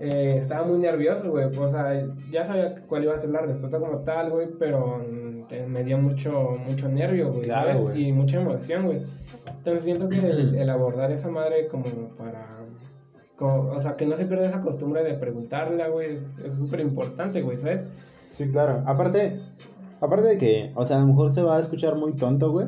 eh, 0.00 0.36
estaba 0.38 0.66
muy 0.66 0.78
nervioso, 0.78 1.30
güey. 1.30 1.46
O 1.46 1.68
sea, 1.68 2.02
ya 2.30 2.44
sabía 2.44 2.74
cuál 2.88 3.04
iba 3.04 3.14
a 3.14 3.18
ser 3.18 3.30
la 3.30 3.40
respuesta 3.40 3.78
como 3.78 3.98
tal, 4.00 4.30
güey, 4.30 4.48
pero 4.58 5.04
te- 5.48 5.66
me 5.66 5.84
dio 5.84 5.98
mucho, 5.98 6.50
mucho 6.68 6.88
nervio, 6.88 7.30
güey, 7.32 7.44
Claro, 7.44 7.68
¿sabes? 7.68 7.82
güey. 7.82 8.08
Y 8.08 8.12
mucha 8.12 8.40
emoción, 8.40 8.84
güey. 8.84 9.02
Entonces 9.58 9.84
siento 9.84 10.08
que 10.08 10.18
el, 10.18 10.54
el 10.56 10.70
abordar 10.70 11.10
esa 11.10 11.28
madre 11.30 11.66
como 11.68 11.84
para... 12.18 12.46
como- 13.36 13.70
o 13.70 13.80
sea, 13.80 13.96
que 13.96 14.04
no 14.06 14.16
se 14.16 14.26
pierda 14.26 14.48
esa 14.48 14.60
costumbre 14.60 15.02
de 15.02 15.14
preguntarla, 15.14 15.88
güey, 15.88 16.14
es 16.14 16.38
es 16.44 16.56
súper 16.56 16.80
importante, 16.80 17.40
güey, 17.40 17.56
¿sabes? 17.56 17.86
Sí, 18.28 18.50
claro. 18.50 18.82
Aparte, 18.86 19.40
aparte 20.02 20.26
de 20.28 20.38
que, 20.38 20.72
o 20.74 20.84
sea, 20.84 20.98
a 20.98 21.00
lo 21.00 21.06
mejor 21.06 21.32
se 21.32 21.40
va 21.42 21.56
a 21.56 21.60
escuchar 21.60 21.94
muy 21.96 22.12
tonto, 22.14 22.50
güey. 22.52 22.66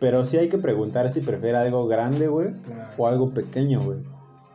Pero 0.00 0.24
sí 0.24 0.36
hay 0.36 0.48
que 0.48 0.58
preguntar 0.58 1.08
si 1.10 1.20
prefiere 1.20 1.56
algo 1.58 1.86
grande, 1.86 2.28
güey, 2.28 2.50
Claro. 2.62 2.88
o 2.98 3.06
algo 3.06 3.32
pequeño, 3.32 3.80
güey. 3.82 3.98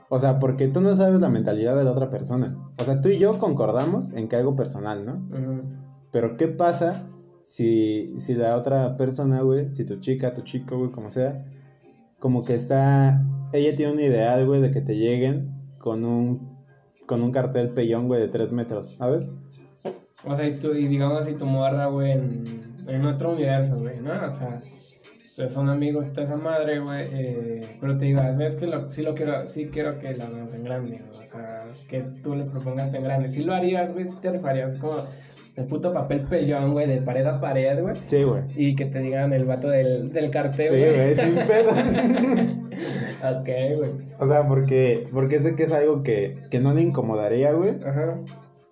O 0.09 0.17
sea, 0.19 0.39
porque 0.39 0.67
tú 0.67 0.81
no 0.81 0.95
sabes 0.95 1.19
la 1.21 1.29
mentalidad 1.29 1.75
de 1.77 1.83
la 1.83 1.91
otra 1.91 2.09
persona. 2.09 2.55
O 2.79 2.83
sea, 2.83 2.99
tú 3.01 3.09
y 3.09 3.19
yo 3.19 3.37
concordamos 3.37 4.11
en 4.13 4.27
que 4.27 4.35
algo 4.35 4.55
personal, 4.55 5.05
¿no? 5.05 5.21
Pero 6.11 6.35
¿qué 6.35 6.47
pasa 6.47 7.03
si, 7.43 8.19
si 8.19 8.33
la 8.33 8.55
otra 8.57 8.97
persona, 8.97 9.41
güey, 9.41 9.71
si 9.73 9.85
tu 9.85 9.99
chica, 9.99 10.33
tu 10.33 10.41
chico, 10.41 10.77
güey, 10.79 10.91
como 10.91 11.11
sea, 11.11 11.45
como 12.19 12.43
que 12.43 12.55
está, 12.55 13.23
ella 13.53 13.75
tiene 13.75 13.93
un 13.93 13.99
ideal, 13.99 14.45
güey, 14.45 14.61
de 14.61 14.71
que 14.71 14.81
te 14.81 14.95
lleguen 14.97 15.51
con 15.77 16.03
un, 16.03 16.57
con 17.05 17.21
un 17.21 17.31
cartel 17.31 17.69
pellón, 17.69 18.07
güey, 18.07 18.19
de 18.19 18.27
tres 18.27 18.51
metros, 18.51 18.95
¿sabes? 18.97 19.29
O 20.25 20.35
sea, 20.35 20.47
y, 20.47 20.55
tú, 20.57 20.73
y 20.73 20.87
digamos 20.87 21.21
así 21.21 21.33
tu 21.35 21.45
morra, 21.45 21.85
güey, 21.85 22.11
en, 22.11 22.43
en 22.87 23.01
nuestro 23.01 23.31
universo, 23.31 23.77
güey, 23.79 24.01
¿no? 24.01 24.11
O 24.25 24.29
sea, 24.31 24.61
o 25.29 25.31
sea, 25.31 25.49
son 25.49 25.69
amigos 25.69 26.13
de 26.13 26.23
esa 26.23 26.35
madre, 26.37 26.79
güey, 26.79 27.07
eh, 27.13 27.61
pero 27.79 27.97
te 27.97 28.05
digo, 28.05 28.19
es 28.21 28.55
que 28.55 28.65
lo, 28.65 28.91
sí 28.91 29.03
lo 29.03 29.13
quiero, 29.13 29.47
sí 29.47 29.69
quiero 29.71 29.97
que 29.99 30.15
la 30.17 30.25
hagamos 30.25 30.53
en 30.55 30.63
grande, 30.63 30.99
güey, 30.99 31.27
o 31.27 31.31
sea, 31.31 31.65
que 31.87 32.01
tú 32.23 32.35
le 32.35 32.45
propongas 32.45 32.93
en 32.93 33.03
grande. 33.03 33.29
Si 33.29 33.43
lo 33.43 33.53
harías, 33.53 33.93
güey, 33.93 34.05
si 34.07 34.15
te 34.17 34.31
rifarías 34.31 34.77
como 34.77 34.95
el 35.55 35.65
puto 35.65 35.93
papel 35.93 36.21
pellón, 36.29 36.73
güey, 36.73 36.87
de 36.87 37.01
pared 37.01 37.25
a 37.27 37.39
pared, 37.39 37.81
güey, 37.81 37.95
Sí, 38.05 38.23
güey. 38.23 38.41
y 38.55 38.75
que 38.75 38.85
te 38.85 38.99
digan 38.99 39.31
el 39.33 39.45
vato 39.45 39.69
del, 39.69 40.11
del 40.11 40.31
cartel, 40.31 40.69
Sí, 40.69 40.75
güey, 40.77 41.15
sin 41.15 41.35
pedo. 41.47 41.69
ok, 43.39 43.77
güey. 43.77 43.91
o 44.19 44.25
sea, 44.27 44.47
porque, 44.47 45.03
porque 45.13 45.39
sé 45.39 45.55
que 45.55 45.63
es 45.63 45.71
algo 45.71 46.01
que, 46.01 46.33
que 46.49 46.59
no 46.59 46.73
le 46.73 46.81
incomodaría, 46.81 47.51
güey. 47.53 47.71
Ajá. 47.85 48.19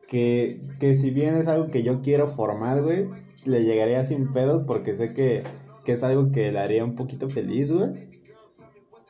Que, 0.09 0.57
que 0.79 0.95
si 0.95 1.11
bien 1.11 1.35
es 1.35 1.47
algo 1.47 1.67
que 1.67 1.83
yo 1.83 2.01
quiero 2.01 2.27
formar, 2.27 2.81
güey, 2.81 3.05
le 3.45 3.63
llegaría 3.63 4.03
sin 4.05 4.31
pedos 4.31 4.63
porque 4.63 4.95
sé 4.95 5.13
que, 5.13 5.43
que 5.87 5.93
es 5.93 6.03
algo 6.03 6.29
que 6.33 6.51
le 6.51 6.59
haría 6.59 6.83
un 6.83 6.97
poquito 6.97 7.29
feliz, 7.29 7.71
güey. 7.71 7.91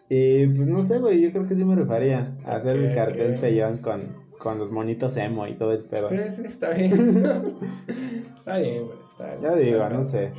Y 0.10 0.46
pues 0.46 0.68
no 0.68 0.84
sé, 0.84 1.00
güey, 1.00 1.20
yo 1.20 1.32
creo 1.32 1.48
que 1.48 1.56
sí 1.56 1.66
me 1.66 1.74
rifaría 1.74 2.36
a 2.46 2.58
hacer 2.58 2.76
el 2.76 2.94
cartel 2.94 3.34
ok. 3.34 3.40
pellón 3.40 3.78
con, 3.80 4.00
con 4.38 4.60
los 4.60 4.72
monitos 4.72 5.18
emo 5.18 5.48
y 5.48 5.56
todo 5.56 5.74
el 5.74 5.86
pedo. 5.86 6.08
Sí, 6.10 6.18
sí, 6.36 6.44
está 6.46 6.70
bien. 6.70 6.92
está 8.38 8.60
bien, 8.60 8.86
güey. 8.86 8.98
Está 9.12 9.26
bien. 9.26 9.42
Ya 9.42 9.56
digo, 9.56 9.90
no 9.90 10.04
sé. 10.04 10.32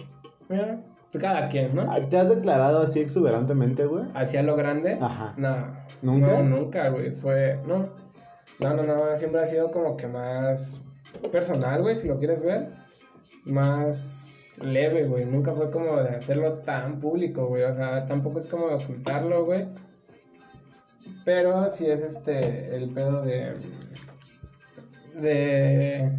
Mira, 0.48 0.80
pues 1.10 1.20
cada 1.20 1.48
quien, 1.48 1.74
¿no? 1.74 1.90
¿Te 2.08 2.16
has 2.16 2.28
declarado 2.28 2.82
así 2.82 3.00
exuberantemente, 3.00 3.86
güey? 3.86 4.04
Hacia 4.14 4.44
lo 4.44 4.54
grande. 4.54 4.96
Ajá. 5.00 5.34
No. 5.38 5.56
¿Nunca? 6.02 6.40
No, 6.40 6.56
nunca, 6.56 6.90
güey. 6.90 7.16
Fue. 7.16 7.58
No. 7.66 7.80
No, 8.60 8.74
no, 8.74 8.84
no. 8.84 9.12
Siempre 9.18 9.40
ha 9.40 9.46
sido 9.46 9.72
como 9.72 9.96
que 9.96 10.06
más 10.06 10.82
personal, 11.32 11.82
güey, 11.82 11.96
si 11.96 12.06
lo 12.06 12.16
quieres 12.16 12.44
ver. 12.44 12.64
Más 13.44 14.27
leve, 14.62 15.04
güey. 15.06 15.24
Nunca 15.26 15.52
fue 15.54 15.70
como 15.70 15.96
de 15.96 16.08
hacerlo 16.10 16.52
tan 16.52 16.98
público, 17.00 17.46
güey. 17.46 17.62
O 17.64 17.74
sea, 17.74 18.06
tampoco 18.06 18.38
es 18.38 18.46
como 18.46 18.68
de 18.68 18.74
ocultarlo, 18.74 19.44
güey. 19.44 19.64
Pero 21.24 21.68
sí 21.70 21.86
es 21.86 22.00
este. 22.00 22.74
El 22.76 22.90
pedo 22.90 23.22
de. 23.22 23.54
De. 25.20 26.12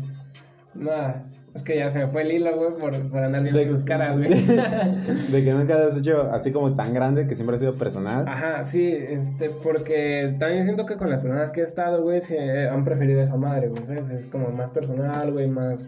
Nada. 0.76 1.26
Es 1.56 1.64
que 1.64 1.78
ya 1.78 1.92
se 1.92 2.00
me 2.00 2.08
fue 2.08 2.22
el 2.22 2.32
hilo, 2.32 2.56
güey, 2.56 2.70
por, 2.80 3.10
por 3.10 3.24
andar 3.24 3.42
viendo 3.42 3.60
De- 3.60 3.66
tus 3.66 3.82
caras, 3.84 4.18
güey. 4.20 4.30
De 4.30 5.44
que 5.44 5.52
nunca 5.52 5.84
has 5.88 5.98
hecho 5.98 6.22
así 6.32 6.52
como 6.52 6.76
tan 6.76 6.94
grande 6.94 7.26
que 7.28 7.34
siempre 7.36 7.56
ha 7.56 7.60
sido 7.60 7.74
personal. 7.74 8.28
Ajá, 8.28 8.64
sí, 8.64 8.94
este, 8.94 9.50
porque 9.50 10.36
también 10.40 10.64
siento 10.66 10.86
que 10.86 10.96
con 10.96 11.10
las 11.10 11.22
personas 11.22 11.50
que 11.50 11.62
he 11.62 11.64
estado, 11.64 12.04
güey, 12.04 12.22
se 12.22 12.68
han 12.70 12.84
preferido 12.84 13.20
esa 13.20 13.36
madre, 13.38 13.68
güey, 13.70 13.84
¿sabes? 13.84 14.12
Es 14.12 14.28
como 14.28 14.50
más 14.50 14.70
personal, 14.70 15.32
güey, 15.34 15.48
más, 15.48 15.88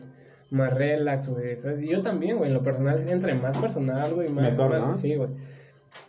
más 0.52 0.78
relax, 0.78 1.28
güey, 1.30 1.58
¿sabes? 1.58 1.82
Y 1.82 1.88
yo 1.88 2.02
también, 2.04 2.38
güey, 2.38 2.50
en 2.50 2.56
lo 2.56 2.62
personal, 2.62 3.00
entre 3.10 3.34
más 3.36 3.58
personal, 3.58 4.14
güey, 4.14 4.30
más... 4.30 4.52
Mejor, 4.52 4.70
más- 4.70 4.82
¿no? 4.82 4.94
Sí, 4.94 5.16
güey. 5.16 5.30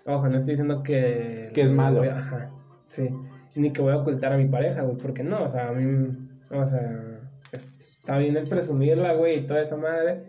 Ojo, 0.07 0.28
no 0.28 0.37
estoy 0.37 0.52
diciendo 0.55 0.83
que... 0.83 1.50
Que 1.55 1.62
es 1.62 1.72
malo. 1.72 2.02
a- 2.02 2.18
ajá, 2.18 2.50
sí. 2.88 3.09
Ni 3.55 3.72
que 3.72 3.81
voy 3.83 3.92
a 3.92 3.98
ocultar 3.98 4.33
a 4.33 4.37
mi 4.37 4.48
pareja, 4.48 4.83
güey, 4.83 4.96
porque 4.98 5.22
no, 5.22 5.42
o 5.44 5.48
sea, 5.48 5.68
a 5.68 5.72
mí, 5.72 6.18
o 6.52 6.64
sea, 6.64 7.20
es- 7.52 7.68
está 7.83 8.18
bien 8.18 8.37
el 8.37 8.48
presumirla, 8.48 9.14
güey, 9.14 9.38
y 9.38 9.42
toda 9.42 9.61
esa 9.62 9.76
madre, 9.76 10.24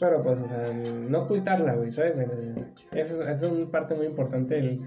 pero 0.00 0.18
pues, 0.20 0.40
o 0.40 0.48
sea, 0.48 0.72
no 1.08 1.22
ocultarla, 1.22 1.74
güey, 1.74 1.92
¿sabes? 1.92 2.16
Eso, 2.92 3.22
es- 3.22 3.28
es 3.28 3.42
una 3.42 3.70
parte 3.70 3.94
muy 3.94 4.06
importante, 4.06 4.58
el 4.58 4.78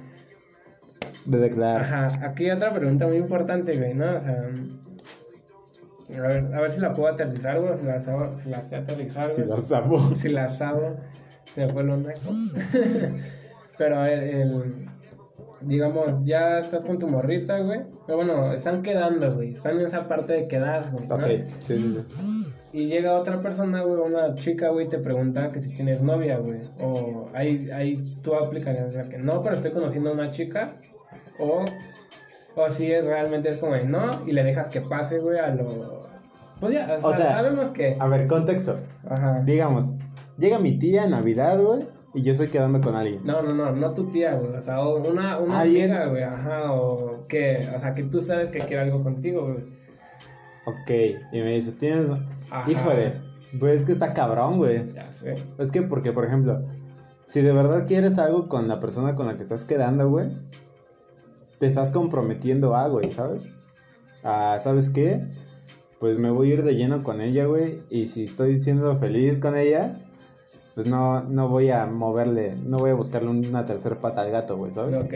De 1.26 1.38
declarar. 1.38 1.82
Ajá, 1.82 2.26
aquí 2.28 2.46
hay 2.46 2.52
otra 2.52 2.74
pregunta 2.74 3.06
muy 3.08 3.18
importante, 3.18 3.78
güey, 3.78 3.94
¿no? 3.94 4.16
O 4.16 4.20
sea, 4.20 4.50
a 6.18 6.28
ver, 6.28 6.56
a 6.56 6.62
ver 6.62 6.72
si 6.72 6.80
la 6.82 6.94
puedo 6.94 7.08
aterrizar, 7.10 7.60
güey, 7.60 7.76
si 7.78 7.86
la, 7.86 8.00
si 8.00 8.50
la 8.50 8.62
sé 8.62 8.76
aterrizar, 8.78 9.30
Si 9.32 9.42
lo 9.42 9.58
sabo. 9.58 10.14
si 10.16 10.30
la 10.30 10.48
sabo, 10.50 10.98
se 11.54 11.66
me 11.66 11.74
fue 11.74 11.84
el 11.84 11.90
onejo. 11.92 12.32
Pero 13.78 13.98
a 13.98 14.04
ver, 14.04 14.24
el, 14.24 14.90
digamos, 15.62 16.26
ya 16.26 16.60
estás 16.60 16.84
con 16.86 17.00
tu 17.00 17.08
morrita, 17.08 17.60
güey, 17.62 17.82
pero 18.06 18.18
bueno, 18.18 18.52
están 18.54 18.82
quedando, 18.82 19.36
güey, 19.36 19.54
están 19.54 19.78
en 19.80 19.86
esa 19.86 20.08
parte 20.08 20.34
de 20.34 20.48
quedar, 20.48 20.92
güey, 20.92 21.08
¿no? 21.08 21.16
Ok, 21.16 21.24
sí, 21.66 21.78
sí, 21.78 21.94
sí. 21.94 22.46
Y 22.72 22.88
llega 22.88 23.18
otra 23.18 23.38
persona, 23.38 23.82
güey, 23.82 24.00
una 24.12 24.36
chica, 24.36 24.70
güey, 24.70 24.88
te 24.88 25.00
pregunta 25.00 25.50
que 25.52 25.62
si 25.62 25.76
tienes 25.76 26.02
novia, 26.02 26.38
güey. 26.40 26.62
O 26.82 27.26
ahí, 27.34 27.70
ahí 27.72 28.04
tú 28.22 28.36
aplicarías 28.36 28.94
la 28.94 29.10
que 29.10 29.18
no, 29.18 29.42
pero 29.42 29.56
estoy 29.56 29.72
conociendo 29.72 30.12
a 30.12 30.14
una 30.14 30.32
chica. 30.32 30.72
O, 31.40 31.66
o 32.60 32.70
si 32.70 32.92
es 32.92 33.06
realmente 33.06 33.50
es 33.50 33.58
como 33.58 33.74
de 33.74 33.86
no, 33.86 34.26
y 34.26 34.32
le 34.32 34.44
dejas 34.44 34.70
que 34.70 34.82
pase, 34.82 35.20
güey, 35.20 35.40
a 35.40 35.54
lo. 35.56 36.00
Pues 36.60 36.74
ya, 36.74 36.84
o 36.96 37.00
sea, 37.00 37.10
O 37.10 37.14
sea, 37.14 37.32
sabemos 37.32 37.70
que. 37.70 37.96
A 38.00 38.08
ver, 38.08 38.28
contexto. 38.28 38.78
Ajá. 39.10 39.42
Digamos, 39.46 39.94
llega 40.38 40.60
mi 40.60 40.78
tía 40.78 41.06
en 41.06 41.12
Navidad, 41.12 41.60
güey, 41.62 41.84
y 42.14 42.24
yo 42.24 42.32
estoy 42.32 42.48
quedando 42.48 42.82
con 42.82 42.96
alguien. 42.96 43.22
No, 43.24 43.42
no, 43.42 43.54
no, 43.54 43.72
no 43.72 43.94
tu 43.94 44.08
tía, 44.12 44.36
güey. 44.36 44.56
O 44.56 44.62
sea, 44.62 44.86
una, 44.86 45.40
una 45.40 45.62
amiga, 45.62 46.08
güey, 46.08 46.24
ajá. 46.24 46.74
O 46.74 47.26
que, 47.28 47.68
o 47.76 47.80
sea, 47.80 47.94
que 47.94 48.04
tú 48.04 48.20
sabes 48.20 48.50
que 48.50 48.60
quiere 48.60 48.80
algo 48.80 49.04
contigo, 49.04 49.48
güey. 49.48 49.64
Ok, 50.66 51.20
y 51.32 51.40
me 51.40 51.56
dice, 51.56 51.72
tienes... 51.72 52.12
Ajá. 52.52 52.70
Híjole, 52.70 53.14
pues 53.60 53.80
es 53.80 53.86
que 53.86 53.92
está 53.92 54.14
cabrón, 54.14 54.58
güey. 54.58 54.82
Ya 54.94 55.12
sé. 55.12 55.36
Es 55.58 55.72
que 55.72 55.82
porque, 55.82 56.12
por 56.12 56.26
ejemplo, 56.26 56.60
si 57.26 57.42
de 57.42 57.54
verdad 57.54 57.88
quieres 57.88 58.18
algo 58.18 58.50
con 58.50 58.68
la 58.68 58.80
persona 58.80 59.16
con 59.16 59.28
la 59.28 59.36
que 59.36 59.44
estás 59.44 59.66
quedando, 59.66 60.10
güey, 60.10 60.30
te 61.60 61.68
estás 61.68 61.92
comprometiendo 61.92 62.76
a, 62.76 62.88
güey, 62.88 63.12
¿sabes? 63.12 63.54
Ah, 64.24 64.58
¿sabes 64.62 64.90
qué? 64.90 65.20
Pues 66.00 66.18
me 66.18 66.32
voy 66.32 66.52
a 66.52 66.54
ir 66.56 66.64
de 66.64 66.76
lleno 66.76 67.04
con 67.04 67.22
ella, 67.22 67.46
güey, 67.46 67.84
y 67.90 68.08
si 68.08 68.24
estoy 68.24 68.58
siendo 68.58 68.98
feliz 68.98 69.38
con 69.38 69.58
ella, 69.58 69.98
pues 70.76 70.88
no, 70.88 71.24
no 71.26 71.50
voy 71.50 71.70
a 71.72 71.86
moverle, 71.88 72.56
no 72.66 72.80
voy 72.80 72.92
a 72.92 72.96
buscarle 72.96 73.30
una 73.30 73.66
tercera 73.66 73.96
pata 73.96 74.22
al 74.22 74.32
gato, 74.32 74.56
güey, 74.56 74.72
¿sabes? 74.72 74.96
Ok. 74.96 75.14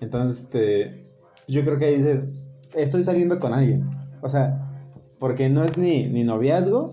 Entonces, 0.00 0.44
este, 0.44 1.00
yo 1.48 1.62
creo 1.62 1.78
que 1.78 1.86
ahí 1.86 1.96
dices, 1.96 2.28
estoy 2.74 3.02
saliendo 3.02 3.40
con 3.40 3.52
alguien. 3.52 3.88
O 4.22 4.28
sea, 4.28 4.58
porque 5.18 5.48
no 5.48 5.64
es 5.64 5.76
ni, 5.76 6.06
ni 6.06 6.22
noviazgo, 6.22 6.88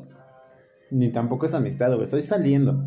ni 0.89 1.11
tampoco 1.11 1.45
es 1.45 1.53
amistad, 1.53 1.91
güey, 1.91 2.03
estoy 2.03 2.23
saliendo. 2.23 2.83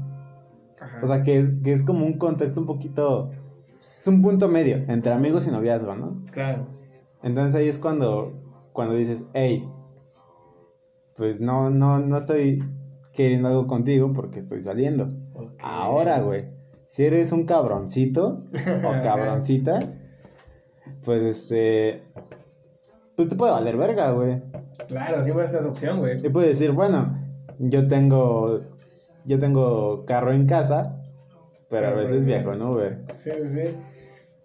Ajá. 0.81 1.01
O 1.03 1.07
sea, 1.07 1.23
que 1.23 1.39
es, 1.39 1.51
que 1.63 1.73
es 1.73 1.85
como 1.85 2.05
un 2.05 2.19
contexto 2.19 2.61
un 2.61 2.67
poquito... 2.67 3.31
Es 3.79 4.07
un 4.07 4.23
punto 4.23 4.49
medio 4.49 4.77
entre 4.89 5.13
amigos 5.13 5.47
y 5.47 5.51
noviazgo, 5.51 5.95
¿no? 5.95 6.23
claro. 6.31 6.67
Entonces 7.23 7.55
ahí 7.55 7.69
es 7.69 7.79
cuando, 7.79 8.33
cuando 8.73 8.95
dices, 8.95 9.25
hey, 9.35 9.65
pues 11.17 11.41
no, 11.41 11.71
no, 11.71 11.99
no 11.99 12.17
estoy 12.19 12.63
queriendo 13.13 13.49
algo 13.49 13.67
contigo 13.67 14.13
porque 14.13 14.39
estoy 14.39 14.63
saliendo. 14.63 15.09
Ahora, 15.59 16.21
güey, 16.21 16.45
si 16.87 17.05
eres 17.05 17.33
un 17.33 17.47
cabroncito 17.47 18.45
o 18.85 18.93
cabroncita, 19.03 19.81
pues 21.05 21.23
este... 21.23 22.03
Pues 23.17 23.31
te 23.31 23.37
puede 23.37 23.53
valer 23.53 23.79
verga, 23.79 24.11
güey. 24.11 24.43
Claro, 24.89 25.23
siempre 25.23 25.47
esa 25.47 25.61
es 25.61 25.65
opción, 25.65 26.01
güey. 26.01 26.25
Y 26.25 26.29
puedes 26.29 26.59
decir, 26.59 26.73
bueno, 26.73 27.19
yo 27.59 27.87
tengo... 27.87 28.61
Yo 29.25 29.41
tengo 29.41 30.05
carro 30.07 30.31
en 30.33 30.47
casa, 30.47 30.96
pero 31.69 31.89
a 31.89 31.93
veces 31.93 32.25
viajo 32.25 32.53
en 32.53 32.63
Uber. 32.63 32.99
Sí, 33.17 33.31
sí, 33.31 33.49
sí. 33.55 33.77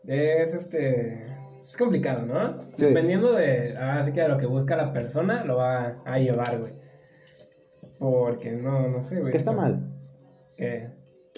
Es 0.07 0.53
este. 0.53 1.21
Es 1.61 1.77
complicado, 1.77 2.25
¿no? 2.25 2.53
Sí. 2.75 2.87
Dependiendo 2.87 3.33
de. 3.33 3.77
Ahora 3.77 4.05
sí 4.05 4.13
que 4.13 4.21
de 4.21 4.27
lo 4.27 4.37
que 4.37 4.45
busca 4.45 4.75
la 4.75 4.91
persona, 4.93 5.43
lo 5.43 5.57
va 5.57 5.95
a 6.05 6.19
llevar, 6.19 6.59
güey. 6.59 6.73
Porque 7.99 8.51
no, 8.51 8.87
no 8.87 9.01
sé, 9.01 9.19
güey. 9.19 9.31
¿Qué 9.31 9.37
está 9.37 9.51
mal? 9.51 9.83
¿Qué? 10.57 10.89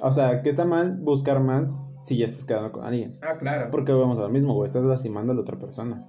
O 0.02 0.12
sea, 0.12 0.41
que 0.41 0.50
está 0.50 0.65
mal 0.65 0.98
buscar 0.98 1.39
más 1.39 1.74
si 2.04 2.17
ya 2.17 2.26
estás 2.26 2.46
quedando 2.46 2.72
con 2.72 2.86
alguien. 2.86 3.12
Ah, 3.22 3.38
claro. 3.38 3.67
Porque 3.72 3.91
vamos 3.91 4.19
a 4.19 4.24
lo 4.24 4.30
mismo, 4.30 4.54
güey, 4.54 4.67
estás 4.67 4.84
lastimando 4.84 5.32
a 5.32 5.36
la 5.36 5.41
otra 5.41 5.58
persona. 5.58 6.06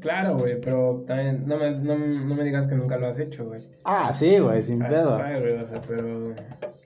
Claro, 0.00 0.38
güey, 0.38 0.60
pero 0.60 1.04
también 1.06 1.44
no 1.46 1.56
me, 1.58 1.70
no, 1.78 1.96
no 1.98 2.34
me 2.34 2.44
digas 2.44 2.66
que 2.66 2.74
nunca 2.76 2.96
lo 2.96 3.08
has 3.08 3.18
hecho, 3.18 3.46
güey. 3.46 3.60
Ah, 3.84 4.12
sí, 4.12 4.38
güey, 4.38 4.62
sin 4.62 4.82
Ah, 4.82 4.88
pedo. 4.88 5.14
o 5.14 5.16
sea, 5.66 5.80
pero. 5.86 6.20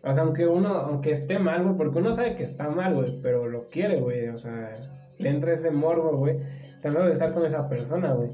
O 0.05 0.13
sea, 0.13 0.23
aunque 0.23 0.47
uno, 0.47 0.69
aunque 0.75 1.13
esté 1.13 1.39
mal, 1.39 1.63
güey, 1.65 1.77
porque 1.77 1.99
uno 1.99 2.13
sabe 2.13 2.35
que 2.35 2.45
está 2.45 2.69
mal, 2.71 2.95
güey, 2.95 3.21
pero 3.23 3.47
lo 3.49 3.67
quiere, 3.67 4.01
güey, 4.01 4.29
o 4.29 4.37
sea, 4.39 4.73
le 5.19 5.29
entra 5.29 5.53
ese 5.53 5.71
morbo, 5.71 6.17
güey. 6.17 6.37
Tan 6.83 6.93
solo 6.93 7.07
de 7.07 7.13
estar 7.13 7.33
con 7.33 7.45
esa 7.45 7.69
persona, 7.69 8.13
güey. 8.13 8.31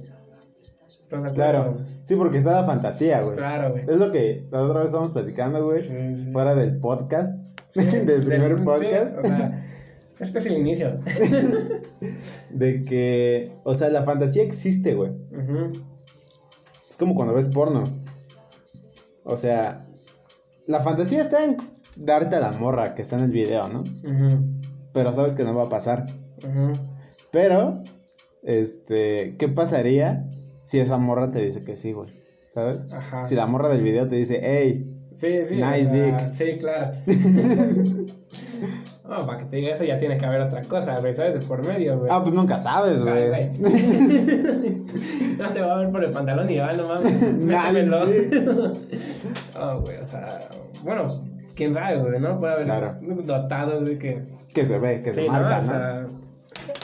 Claro, 1.34 1.76
sí, 2.04 2.14
porque 2.14 2.38
está 2.38 2.52
la 2.60 2.64
fantasía, 2.64 3.20
güey. 3.22 3.36
Claro, 3.36 3.72
güey. 3.72 3.82
Es 3.82 3.96
lo 3.98 4.12
que 4.12 4.46
la 4.50 4.62
otra 4.62 4.78
vez 4.80 4.86
estábamos 4.86 5.12
platicando, 5.12 5.64
güey, 5.64 5.80
Sí, 5.82 5.88
sí. 6.24 6.32
fuera 6.32 6.54
del 6.54 6.78
podcast, 6.78 7.36
Sí, 7.68 7.80
del 8.04 8.24
primer 8.24 8.62
podcast, 8.62 9.18
o 9.18 9.22
sea, 9.22 9.52
este 10.20 10.38
es 10.38 10.46
el 10.46 10.58
inicio. 10.58 10.96
de 12.50 12.82
que, 12.82 13.50
o 13.64 13.74
sea, 13.74 13.88
la 13.88 14.02
fantasía 14.02 14.42
existe, 14.42 14.94
güey. 14.94 15.12
Es 16.88 16.96
como 16.96 17.14
cuando 17.14 17.34
ves 17.34 17.48
porno. 17.48 17.84
O 19.24 19.36
sea, 19.36 19.84
la 20.66 20.80
fantasía 20.80 21.22
está 21.22 21.44
en 21.44 21.56
darte 21.96 22.36
a 22.36 22.40
la 22.40 22.52
morra 22.52 22.94
que 22.94 23.02
está 23.02 23.16
en 23.16 23.24
el 23.24 23.32
video, 23.32 23.68
¿no? 23.68 23.84
Pero 24.92 25.12
sabes 25.12 25.34
que 25.34 25.44
no 25.44 25.54
va 25.54 25.64
a 25.64 25.70
pasar. 25.70 26.06
Pero, 27.32 27.82
este, 28.42 29.36
¿qué 29.38 29.48
pasaría 29.48 30.28
si 30.64 30.80
esa 30.80 30.98
morra 30.98 31.30
te 31.30 31.40
dice 31.40 31.60
que 31.60 31.76
sí, 31.76 31.92
güey? 31.92 32.10
¿Sabes? 32.54 32.92
Ajá. 32.92 33.24
Si 33.24 33.34
la 33.34 33.46
morra 33.46 33.68
del 33.68 33.82
video 33.82 34.08
te 34.08 34.16
dice, 34.16 34.40
hey, 34.42 34.96
Sí, 35.20 35.44
sí. 35.46 35.56
Nice 35.56 35.86
o 35.86 35.90
sea, 35.90 36.06
dick. 36.06 36.32
Sí, 36.32 36.58
claro. 36.58 36.96
no, 39.10 39.26
para 39.26 39.38
que 39.40 39.44
te 39.46 39.56
diga 39.56 39.74
eso 39.74 39.84
ya 39.84 39.98
tiene 39.98 40.16
que 40.16 40.24
haber 40.24 40.40
otra 40.40 40.62
cosa, 40.62 40.98
güey, 41.00 41.14
¿sabes? 41.14 41.34
De 41.34 41.40
por 41.46 41.66
medio, 41.66 41.98
güey. 41.98 42.08
ah, 42.12 42.22
pues 42.22 42.32
nunca 42.34 42.58
sabes, 42.58 43.02
güey. 43.02 43.50
no 45.38 45.48
te 45.52 45.60
va 45.60 45.74
a 45.74 45.78
ver 45.78 45.90
por 45.90 46.04
el 46.04 46.10
pantalón 46.12 46.48
y 46.50 46.58
va, 46.58 46.72
no 46.74 46.86
mames. 46.86 47.20
Métemelo. 47.34 48.06
dick. 48.06 48.32
oh, 49.60 49.80
güey, 49.80 49.96
o 49.98 50.06
sea, 50.06 50.48
bueno, 50.82 51.06
quién 51.56 51.74
sabe, 51.74 51.98
güey, 52.00 52.20
¿no? 52.20 52.38
Puede 52.38 52.52
haber 52.54 52.64
Claro. 52.66 52.96
dotados, 53.24 53.82
güey, 53.82 53.98
que. 53.98 54.22
Que 54.54 54.66
se 54.66 54.78
ve, 54.78 55.02
que 55.02 55.10
sí, 55.12 55.20
se 55.22 55.26
¿no? 55.26 55.32
marca, 55.32 55.58
O 55.58 55.62
¿no? 55.62 55.68
sea, 55.68 56.06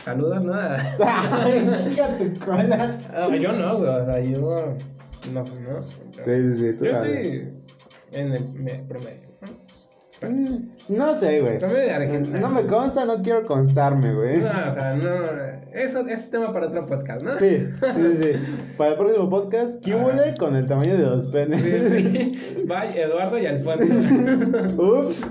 saludos, 0.03 0.45
¿no? 0.45 0.55
Ay, 0.55 1.73
chica 1.77 2.07
tu 2.19 2.45
cola. 2.45 2.99
Ah, 3.15 3.29
yo 3.37 3.53
no, 3.53 3.79
güey, 3.79 3.91
o 3.91 4.05
sea, 4.05 4.21
yo. 4.21 4.75
No, 5.33 5.41
no. 5.43 5.83
Sí, 5.83 6.21
sí, 6.25 6.57
sí, 6.59 6.73
tú 6.79 6.85
Yo 6.85 6.91
estoy. 6.93 7.53
en 8.13 8.33
el 8.33 8.45
me- 8.55 8.85
promedio. 8.89 9.27
¿no? 10.23 10.29
Mm, 10.31 10.71
No 10.89 11.19
sé, 11.19 11.41
güey. 11.41 11.59
Promedio 11.59 11.83
de 11.85 11.93
Argentina. 11.93 12.39
No 12.41 12.51
me 12.51 12.63
consta, 12.63 13.05
no 13.05 13.21
quiero 13.23 13.45
constarme, 13.45 14.15
güey. 14.15 14.39
No, 14.39 14.49
o 14.69 14.73
sea, 14.73 14.97
no. 14.97 15.23
Eso 15.73 16.07
es 16.07 16.31
tema 16.31 16.53
para 16.53 16.69
otro 16.69 16.87
podcast, 16.87 17.23
¿no? 17.23 17.37
Sí, 17.39 17.59
sí, 17.59 17.87
sí, 17.95 18.17
sí. 18.17 18.33
Para 18.79 18.93
el 18.93 18.97
próximo 18.97 19.29
podcast, 19.29 19.85
¿qué 19.85 19.95
huele 19.97 20.35
con 20.39 20.55
el 20.57 20.67
tamaño 20.67 20.97
de 20.97 21.03
los 21.03 21.27
penes? 21.27 21.61
Sí, 21.61 21.79
sí. 22.35 22.65
Bye, 22.67 23.03
Eduardo 23.03 23.37
y 23.39 23.47
Alfonso. 23.47 23.95
Ups. 24.81 25.27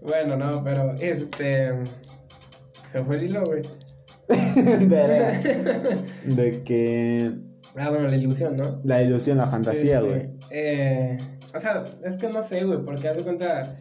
bueno, 0.00 0.36
no, 0.36 0.62
pero 0.62 0.94
este. 1.00 1.72
Se 2.92 3.02
fue 3.02 3.16
el 3.16 3.24
hilo, 3.24 3.42
güey. 3.44 3.62
De 6.24 6.62
que 6.64 7.32
Ah, 7.76 7.90
bueno, 7.90 8.06
la 8.08 8.14
ilusión, 8.16 8.56
¿no? 8.56 8.80
la 8.84 9.02
ilusión, 9.02 9.38
la 9.38 9.46
fantasía, 9.48 10.00
Sí, 10.00 10.06
sí. 10.06 10.12
güey. 10.12 10.30
Eh, 10.50 11.18
o 11.54 11.58
sea, 11.60 11.82
es 12.04 12.16
que 12.16 12.28
no 12.28 12.40
sé, 12.42 12.64
güey, 12.64 12.82
porque 12.84 13.08
haz 13.08 13.16
de 13.16 13.24
cuenta. 13.24 13.76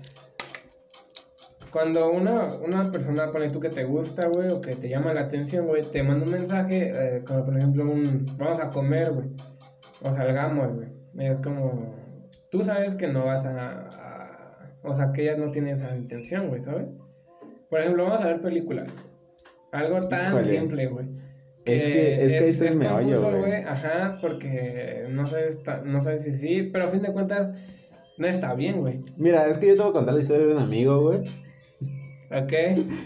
Cuando 1.74 2.12
una, 2.12 2.54
una 2.64 2.92
persona 2.92 3.32
pone 3.32 3.50
tú 3.50 3.60
que 3.60 3.70
te 3.70 3.84
gusta, 3.84 4.28
güey, 4.28 4.50
o 4.52 4.62
que 4.62 4.76
te 4.76 4.88
llama 4.90 5.12
la 5.14 5.22
atención, 5.22 5.66
güey, 5.68 5.82
te 5.82 6.04
manda 6.04 6.24
un 6.26 6.32
mensaje, 6.32 6.92
eh, 6.94 7.24
como 7.26 7.46
por 7.46 7.58
ejemplo 7.58 7.84
un, 7.90 8.28
vamos 8.38 8.60
a 8.60 8.70
comer, 8.70 9.12
güey, 9.12 9.30
o 10.04 10.14
salgamos, 10.14 10.76
güey. 10.76 10.88
Es 11.18 11.40
como, 11.40 11.96
tú 12.52 12.64
sabes 12.64 12.94
que 12.94 13.08
no 13.08 13.26
vas 13.26 13.46
a, 13.48 13.58
a- 13.58 14.70
o 14.84 14.94
sea, 14.94 15.12
que 15.14 15.24
ella 15.24 15.36
no 15.36 15.50
tiene 15.52 15.72
esa 15.72 15.96
intención, 15.96 16.48
güey, 16.50 16.62
¿sabes? 16.62 16.96
Por 17.72 17.80
ejemplo, 17.82 18.04
vamos 18.04 18.22
a 18.22 18.28
ver 18.28 18.42
películas. 18.42 18.94
Algo 19.72 20.00
tan 20.08 20.28
Híjole. 20.34 20.44
simple, 20.60 20.86
güey. 20.88 21.08
Es 21.66 21.84
que- 21.86 22.24
es 22.26 22.32
que 22.34 22.40
ahí 22.40 22.50
está 22.50 22.68
el 22.68 22.76
meollo, 22.78 23.20
confuso, 23.22 23.40
güey. 23.40 23.54
Ajá, 23.64 24.18
porque 24.22 25.08
no 25.10 25.24
ta- 25.64 25.82
no 25.84 26.02
sabes 26.02 26.22
si 26.24 26.34
sí, 26.34 26.70
pero 26.72 26.86
a 26.86 26.88
fin 26.90 27.02
de 27.02 27.12
cuentas 27.14 27.54
no 28.20 28.28
está 28.28 28.54
bien, 28.54 28.82
güey. 28.82 28.98
Mira, 29.18 29.48
es 29.48 29.58
que 29.58 29.68
yo 29.70 29.76
te 29.76 29.82
voy 29.82 29.90
a 29.90 29.94
contar 29.94 30.14
la 30.14 30.22
historia 30.22 30.46
de 30.46 30.54
un 30.56 30.62
amigo, 30.62 31.02
güey. 31.02 31.24
¿Ok? 32.36 32.54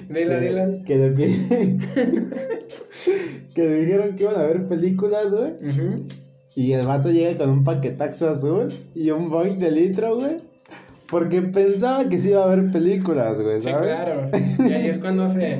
Dilo, 0.09 0.39
dilo. 0.39 0.83
que 0.85 0.95
le 0.95 1.11
pide- 1.11 1.77
que 3.55 3.61
le 3.63 3.75
dijeron 3.85 4.15
que 4.15 4.23
iban 4.23 4.35
a 4.35 4.43
ver 4.43 4.67
películas, 4.67 5.27
güey. 5.31 5.51
Ujú. 5.69 6.03
Y 6.55 6.73
el 6.73 6.85
vato 6.87 7.11
llega 7.11 7.37
con 7.37 7.49
un 7.49 7.63
paquetaxo 7.63 8.29
azul 8.29 8.73
y 8.95 9.11
un 9.11 9.29
boing 9.29 9.59
de 9.59 9.71
litro, 9.71 10.15
güey. 10.15 10.37
Porque 11.09 11.41
pensaba 11.41 12.09
que 12.09 12.19
sí 12.19 12.29
iba 12.31 12.43
a 12.43 12.47
ver 12.55 12.71
películas, 12.71 13.39
güey, 13.39 13.61
Sí, 13.61 13.67
¿sabes? 13.69 13.87
claro. 13.87 14.29
Y 14.67 14.71
ahí 14.73 14.87
es 14.87 14.97
cuando 14.97 15.27
se. 15.29 15.57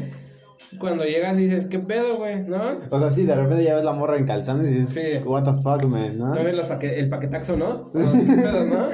Cuando 0.79 1.05
llegas 1.05 1.37
dices, 1.37 1.67
¿qué 1.67 1.79
pedo, 1.79 2.17
güey? 2.17 2.43
¿No? 2.47 2.77
O 2.89 2.99
sea, 2.99 3.09
sí, 3.11 3.25
de 3.25 3.35
repente 3.35 3.63
ya 3.63 3.75
ves 3.75 3.85
la 3.85 3.93
morra 3.93 4.17
en 4.17 4.25
calzones 4.25 4.69
y 4.71 4.79
dices, 4.79 5.19
Sí. 5.19 5.23
what 5.25 5.43
the 5.43 5.53
fuck, 5.61 5.83
man, 5.85 6.17
¿no? 6.17 6.33
¿No 6.35 6.43
ves 6.43 6.55
los 6.55 6.65
paque- 6.65 6.99
el 6.99 7.09
paquetaxo, 7.09 7.55
no? 7.57 7.69
¿O 7.69 7.91
¿Qué 7.93 8.33
pedo, 8.35 8.65
no? 8.65 8.87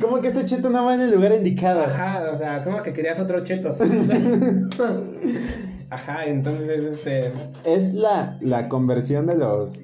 Como 0.00 0.20
que 0.20 0.28
este 0.28 0.44
cheto 0.44 0.70
no 0.70 0.84
va 0.84 0.94
en 0.94 1.00
el 1.00 1.12
lugar 1.14 1.32
indicado. 1.34 1.82
Ajá, 1.84 2.28
o 2.32 2.36
sea, 2.36 2.62
como 2.62 2.82
que 2.82 2.92
querías 2.92 3.18
otro 3.20 3.42
cheto. 3.42 3.74
Ajá, 5.90 6.24
entonces 6.26 6.68
es 6.68 6.84
este. 6.84 7.32
Es 7.64 7.94
la, 7.94 8.38
la 8.40 8.68
conversión 8.68 9.26
de 9.26 9.36
los... 9.36 9.80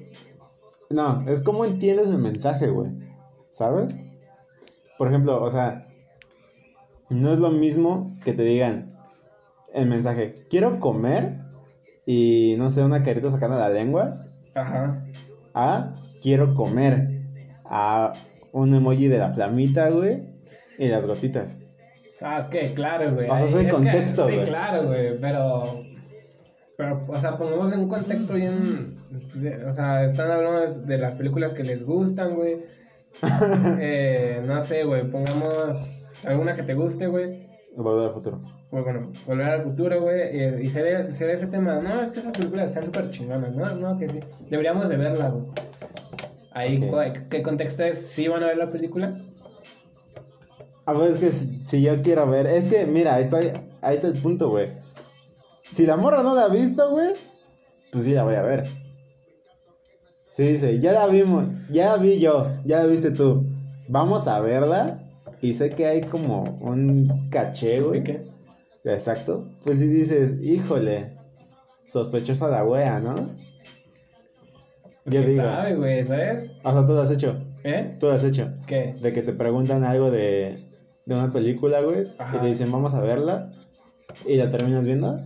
No, 0.89 1.23
es 1.29 1.41
como 1.41 1.63
entiendes 1.65 2.07
el 2.07 2.17
mensaje, 2.17 2.67
güey. 2.67 2.91
¿Sabes? 3.51 3.95
Por 4.97 5.07
ejemplo, 5.07 5.41
o 5.41 5.49
sea, 5.49 5.85
no 7.09 7.31
es 7.31 7.39
lo 7.39 7.51
mismo 7.51 8.11
que 8.25 8.33
te 8.33 8.43
digan 8.43 8.85
el 9.73 9.87
mensaje, 9.87 10.35
quiero 10.49 10.79
comer 10.79 11.37
y 12.05 12.55
no 12.57 12.69
sé, 12.69 12.83
una 12.83 13.03
carita 13.03 13.29
sacando 13.29 13.57
la 13.57 13.69
lengua, 13.69 14.21
Ajá. 14.55 15.03
a 15.53 15.93
quiero 16.21 16.53
comer, 16.55 17.07
a 17.65 18.13
un 18.51 18.73
emoji 18.75 19.07
de 19.07 19.17
la 19.19 19.33
flamita, 19.33 19.89
güey, 19.89 20.23
y 20.77 20.87
las 20.89 21.05
gotitas. 21.05 21.57
Ah, 22.21 22.45
ok, 22.47 22.55
claro, 22.75 23.13
güey. 23.13 23.29
O 23.29 23.33
sea, 23.35 23.45
ese 23.45 23.59
es 23.59 23.65
que- 23.65 23.71
contexto, 23.71 24.27
Sí, 24.27 24.33
güey. 24.35 24.45
claro, 24.45 24.87
güey, 24.87 25.17
pero. 25.19 25.63
Pero, 26.77 27.05
o 27.07 27.19
sea, 27.19 27.37
pongamos 27.37 27.71
en 27.73 27.79
un 27.79 27.89
contexto 27.89 28.33
bien. 28.33 28.97
o 29.67 29.73
sea, 29.73 30.03
están 30.05 30.31
hablando 30.31 30.59
de, 30.61 30.81
de 30.85 30.97
las 30.97 31.13
películas 31.15 31.53
que 31.53 31.63
les 31.63 31.85
gustan, 31.85 32.35
güey. 32.35 32.57
eh, 33.79 34.41
no 34.45 34.59
sé, 34.61 34.83
güey, 34.83 35.05
pongamos 35.09 35.87
alguna 36.25 36.55
que 36.55 36.63
te 36.63 36.73
guste, 36.73 37.07
güey. 37.07 37.47
Volver 37.75 38.07
al 38.07 38.13
futuro. 38.13 38.41
Pues 38.71 38.83
bueno, 38.85 39.11
volver 39.27 39.45
al 39.47 39.61
futuro, 39.63 40.01
güey. 40.01 40.35
Y, 40.35 40.61
y 40.63 40.69
se, 40.69 40.81
ve, 40.81 41.11
se 41.11 41.25
ve 41.25 41.33
ese 41.33 41.47
tema. 41.47 41.79
No, 41.81 42.01
es 42.01 42.09
que 42.09 42.19
esas 42.19 42.33
películas 42.33 42.67
están 42.67 42.85
súper 42.85 43.09
chingonas. 43.11 43.53
No, 43.55 43.75
no, 43.75 43.97
que 43.99 44.07
sí. 44.07 44.19
Deberíamos 44.49 44.87
de 44.89 44.97
verla, 44.97 45.29
güey. 45.29 45.43
Ahí, 46.53 46.77
Ok. 46.83 46.89
güey, 46.89 47.13
¿qué 47.29 47.43
contexto 47.43 47.83
es? 47.83 48.07
¿Sí 48.07 48.27
van 48.27 48.43
a 48.43 48.47
ver 48.47 48.57
la 48.57 48.67
película? 48.67 49.13
A 50.85 50.93
ver, 50.93 51.11
es 51.11 51.17
que 51.19 51.31
si, 51.31 51.59
si 51.59 51.81
yo 51.81 52.01
quiero 52.01 52.27
ver, 52.29 52.47
es 52.47 52.69
que 52.69 52.85
mira, 52.85 53.15
ahí 53.15 53.23
está, 53.23 53.37
ahí 53.81 53.95
está 53.95 54.07
el 54.07 54.19
punto, 54.19 54.49
güey. 54.49 54.69
Si 55.63 55.85
la 55.85 55.95
morra 55.95 56.23
no 56.23 56.33
la 56.35 56.45
ha 56.45 56.49
visto, 56.49 56.89
güey, 56.91 57.09
pues 57.91 58.03
sí 58.05 58.11
la 58.13 58.23
voy 58.23 58.35
a 58.35 58.41
ver. 58.41 58.63
Sí, 60.29 60.43
dice, 60.43 60.79
ya 60.79 60.93
la 60.93 61.07
vimos, 61.07 61.49
ya 61.69 61.91
la 61.91 61.97
vi 61.97 62.19
yo, 62.19 62.47
ya 62.65 62.79
la 62.79 62.85
viste 62.87 63.11
tú. 63.11 63.45
Vamos 63.89 64.27
a 64.27 64.39
verla 64.39 65.03
y 65.41 65.53
sé 65.53 65.71
que 65.71 65.85
hay 65.85 66.01
como 66.01 66.57
un 66.61 67.07
caché, 67.29 67.77
¿Y 67.77 67.81
güey. 67.81 68.03
qué? 68.03 68.30
Exacto. 68.83 69.47
Pues 69.63 69.77
si 69.79 69.87
dices, 69.87 70.41
híjole, 70.41 71.11
sospechosa 71.87 72.47
la 72.47 72.63
wea, 72.63 72.99
¿no? 72.99 73.15
Pues, 75.03 75.15
Yo 75.15 75.21
¿quién 75.21 75.31
digo. 75.31 75.43
sabe, 75.43 75.75
güey, 75.75 76.03
¿sabes? 76.05 76.51
O 76.63 76.71
sea, 76.71 76.85
tú 76.85 76.93
lo 76.93 77.01
has 77.01 77.11
hecho, 77.11 77.35
¿Eh? 77.63 77.95
tú 77.99 78.07
lo 78.07 78.13
has 78.13 78.23
hecho. 78.23 78.49
¿Qué? 78.67 78.93
De 79.01 79.13
que 79.13 79.21
te 79.21 79.33
preguntan 79.33 79.83
algo 79.83 80.11
de, 80.11 80.63
de 81.05 81.15
una 81.15 81.31
película, 81.31 81.81
güey. 81.81 82.07
Ajá. 82.17 82.37
Y 82.37 82.39
te 82.41 82.47
dicen, 82.47 82.71
vamos 82.71 82.93
a 82.93 83.01
verla. 83.01 83.49
Y 84.25 84.35
la 84.35 84.49
terminas 84.51 84.85
viendo. 84.85 85.19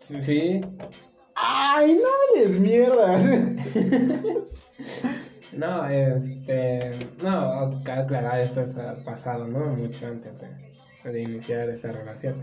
Sí, 0.00 0.20
sí. 0.22 0.60
¡Ay, 1.36 1.94
no 1.94 2.40
les 2.40 2.58
mierdas! 2.58 3.22
No, 5.56 5.86
este. 5.88 6.90
No, 7.22 7.72
aclarar, 7.90 8.38
esto 8.38 8.60
es 8.60 8.76
pasado, 9.04 9.48
¿no? 9.48 9.58
Mucho 9.76 10.06
antes 10.06 10.38
de, 10.38 10.46
de 11.12 11.22
iniciar 11.22 11.68
esta 11.68 11.92
relación. 11.92 12.34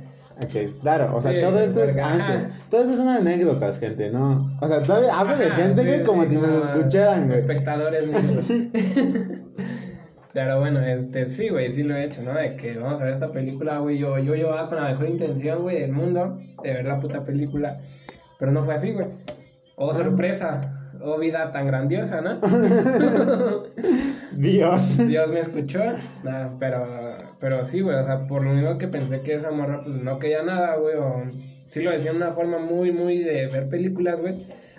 ok, 0.41 0.81
claro, 0.81 1.15
o 1.15 1.21
sea, 1.21 1.31
Sí, 1.31 1.37
todo 1.41 1.59
esto 1.59 1.83
es 1.83 1.97
ajá. 1.97 2.13
antes. 2.33 2.49
Todo 2.69 2.81
esto 2.81 2.97
son 2.97 3.09
anécdotas, 3.09 3.79
gente, 3.79 4.09
¿no? 4.11 4.51
O 4.61 4.67
sea, 4.67 4.81
todavía 4.81 5.17
hablo 5.17 5.37
de 5.37 5.49
gente, 5.51 5.99
sí, 5.99 6.03
como 6.03 6.23
sí, 6.23 6.29
si 6.29 6.35
nos 6.37 6.69
escucharan, 6.69 7.27
güey. 7.27 7.39
Espectadores. 7.39 8.09
Pero 10.33 10.59
bueno, 10.59 10.81
este, 10.81 11.29
sí, 11.29 11.47
güey, 11.47 11.71
sí 11.71 11.83
lo 11.83 11.95
he 11.95 12.03
hecho, 12.03 12.21
¿no? 12.21 12.33
De 12.33 12.57
que 12.57 12.77
vamos 12.77 12.99
a 12.99 13.05
ver 13.05 13.13
esta 13.13 13.31
película, 13.31 13.77
güey. 13.79 13.97
Yo, 13.97 14.19
yo 14.19 14.35
llevaba 14.35 14.67
con 14.67 14.77
la 14.81 14.89
mejor 14.89 15.07
intención, 15.09 15.61
güey, 15.61 15.79
del 15.79 15.93
mundo 15.93 16.37
de 16.61 16.73
ver 16.73 16.85
la 16.85 16.99
puta 16.99 17.23
película. 17.23 17.77
Pero 18.37 18.51
no 18.51 18.61
fue 18.63 18.73
así, 18.75 18.91
güey. 18.91 19.07
Oh, 19.77 19.93
sorpresa. 19.93 20.73
Oh, 21.01 21.17
vida 21.17 21.51
tan 21.53 21.67
grandiosa, 21.67 22.19
¿no? 22.19 22.41
Dios. 24.33 24.97
Dios 25.07 25.31
me 25.31 25.39
escuchó. 25.39 25.79
Nah, 26.23 26.49
pero, 26.59 27.14
pero 27.47 27.63
sí, 27.63 27.81
güey. 27.81 27.95
O 27.95 28.03
sea, 28.03 28.25
por 28.25 28.43
lo 28.43 28.53
mismo 28.53 28.79
que 28.79 28.87
pensé 28.87 29.21
que 29.21 29.35
esa 29.35 29.51
morra, 29.51 29.81
pues 29.83 29.95
no 29.97 30.17
quería 30.17 30.41
nada, 30.41 30.77
güey. 30.77 30.95
O 30.95 31.21
sí 31.67 31.83
lo 31.83 31.91
decía 31.91 32.09
de 32.09 32.17
una 32.17 32.31
forma 32.31 32.57
muy, 32.57 32.91
muy 32.91 33.19
de 33.19 33.45
ver 33.45 33.69
películas, 33.69 34.19
güey. 34.19 34.33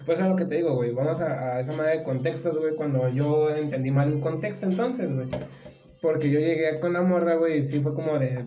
Pues 0.05 0.19
es 0.19 0.27
lo 0.27 0.35
que 0.35 0.47
te 0.47 0.57
digo, 0.57 0.75
güey. 0.75 0.91
Vamos 0.93 1.21
a, 1.21 1.55
a 1.57 1.61
esa 1.61 1.71
manera 1.77 1.97
de 1.97 2.03
contextos, 2.03 2.59
güey. 2.59 2.75
Cuando 2.75 3.09
yo 3.11 3.51
entendí 3.51 3.93
mal 3.93 4.13
un 4.13 4.21
contexto, 4.21 4.67
entonces, 4.67 5.15
güey. 5.15 5.29
Porque 6.03 6.29
yo 6.29 6.41
llegué 6.41 6.81
con 6.81 6.93
la 6.93 7.03
morra, 7.03 7.37
güey. 7.37 7.61
Y 7.63 7.67
sí 7.69 7.79
fue 7.79 7.95
como 7.95 8.19
de. 8.19 8.45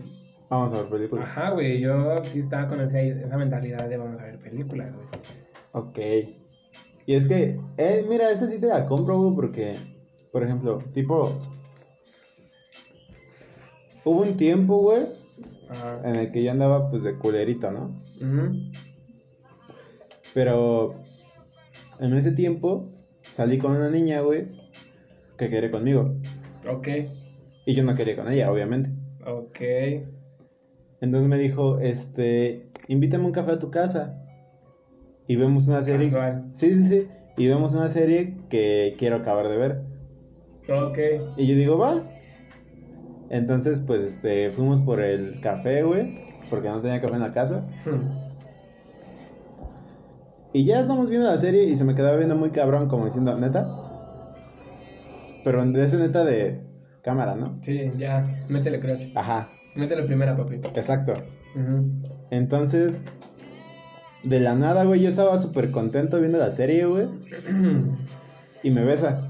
Vamos 0.50 0.74
a 0.74 0.82
ver 0.82 0.90
películas. 0.90 1.24
Ajá, 1.26 1.52
güey. 1.52 1.80
Yo 1.80 2.14
sí 2.24 2.40
estaba 2.40 2.68
con 2.68 2.82
ese- 2.82 3.24
esa 3.24 3.38
mentalidad 3.38 3.88
de 3.88 3.96
vamos 3.96 4.20
a 4.20 4.26
ver 4.26 4.38
películas, 4.40 4.94
güey. 4.96 5.08
Ok. 5.72 6.28
Y 7.06 7.16
es 7.16 7.26
que, 7.26 7.56
eh, 7.78 8.06
mira, 8.10 8.30
esa 8.30 8.48
sí 8.48 8.60
te 8.60 8.68
la 8.68 8.86
compro, 8.86 9.18
güey, 9.22 9.34
porque, 9.36 9.74
por 10.34 10.44
ejemplo, 10.44 10.84
tipo, 10.94 11.32
hubo 14.06 14.22
un 14.22 14.38
tiempo, 14.38 14.78
güey, 14.80 15.04
Ajá. 15.70 16.02
en 16.04 16.16
el 16.16 16.32
que 16.32 16.44
yo 16.44 16.52
andaba, 16.52 16.90
pues, 16.90 17.04
de 17.04 17.18
culerito, 17.18 17.72
¿no? 17.72 17.86
Ujú. 18.22 18.72
Pero 20.34 20.96
en 22.00 22.14
ese 22.14 22.32
tiempo 22.32 22.88
salí 23.22 23.58
con 23.58 23.72
una 23.72 23.90
niña, 23.90 24.22
güey, 24.22 24.46
que 25.38 25.50
quería 25.50 25.72
conmigo. 25.72 26.16
Ok. 26.70 26.88
Y 27.66 27.74
yo 27.74 27.84
no 27.84 27.96
quería 27.96 28.16
con 28.16 28.32
ella, 28.32 28.52
obviamente. 28.52 28.90
Ok. 29.26 29.60
Entonces 31.02 31.30
me 31.30 31.38
dijo, 31.38 31.80
este, 31.80 32.70
invítame 32.88 33.26
un 33.26 33.32
café 33.32 33.52
a 33.54 33.60
tu 33.60 33.72
casa. 33.72 34.16
Y 35.28 35.36
vemos 35.36 35.68
una 35.68 35.84
serie. 35.84 36.08
Casual. 36.08 36.50
Sí, 36.52 36.72
sí, 36.72 36.84
sí. 36.88 37.08
Y 37.38 37.48
vemos 37.48 37.74
una 37.74 37.88
serie 37.88 38.36
que 38.50 38.96
quiero 38.98 39.18
acabar 39.18 39.48
de 39.48 39.58
ver. 39.58 39.82
Ok. 40.70 40.98
Y 41.38 41.48
yo 41.48 41.56
digo, 41.56 41.78
va. 41.78 42.04
Entonces, 43.30 43.82
pues, 43.86 44.02
este, 44.04 44.52
fuimos 44.52 44.82
por 44.82 45.02
el 45.02 45.40
café, 45.42 45.84
güey. 45.84 46.20
Porque 46.50 46.70
no 46.70 46.82
tenía 46.82 47.00
café 47.00 47.14
en 47.16 47.22
la 47.22 47.32
casa. 47.32 47.68
Hmm. 47.86 48.30
Y 50.52 50.66
ya 50.66 50.80
estamos 50.80 51.10
viendo 51.10 51.28
la 51.28 51.38
serie 51.38 51.66
y 51.66 51.76
se 51.76 51.86
me 51.86 51.94
quedaba 51.94 52.18
viendo 52.18 52.36
muy 52.36 52.50
cabrón, 52.50 52.88
como 52.88 53.06
diciendo, 53.06 53.38
neta. 53.38 53.70
Pero 55.44 55.64
de 55.64 55.84
ese 55.84 55.98
neta 55.98 56.26
de, 56.26 56.70
cámara, 57.04 57.36
¿no? 57.36 57.56
Sí, 57.62 57.90
ya, 57.98 58.24
métele 58.50 58.80
crotch. 58.80 59.16
Ajá, 59.16 59.50
Métele 59.76 60.04
primera, 60.04 60.36
papi. 60.36 60.56
exacto. 60.56 61.14
Entonces, 62.30 63.02
de 64.24 64.40
la 64.40 64.56
nada, 64.56 64.84
güey, 64.84 65.02
yo 65.02 65.10
estaba 65.10 65.38
súper 65.38 65.72
contento 65.72 66.20
viendo 66.20 66.38
la 66.38 66.52
serie, 66.52 66.86
güey, 66.86 67.08
y 68.64 68.72
me 68.72 68.84
besa. 68.84 69.26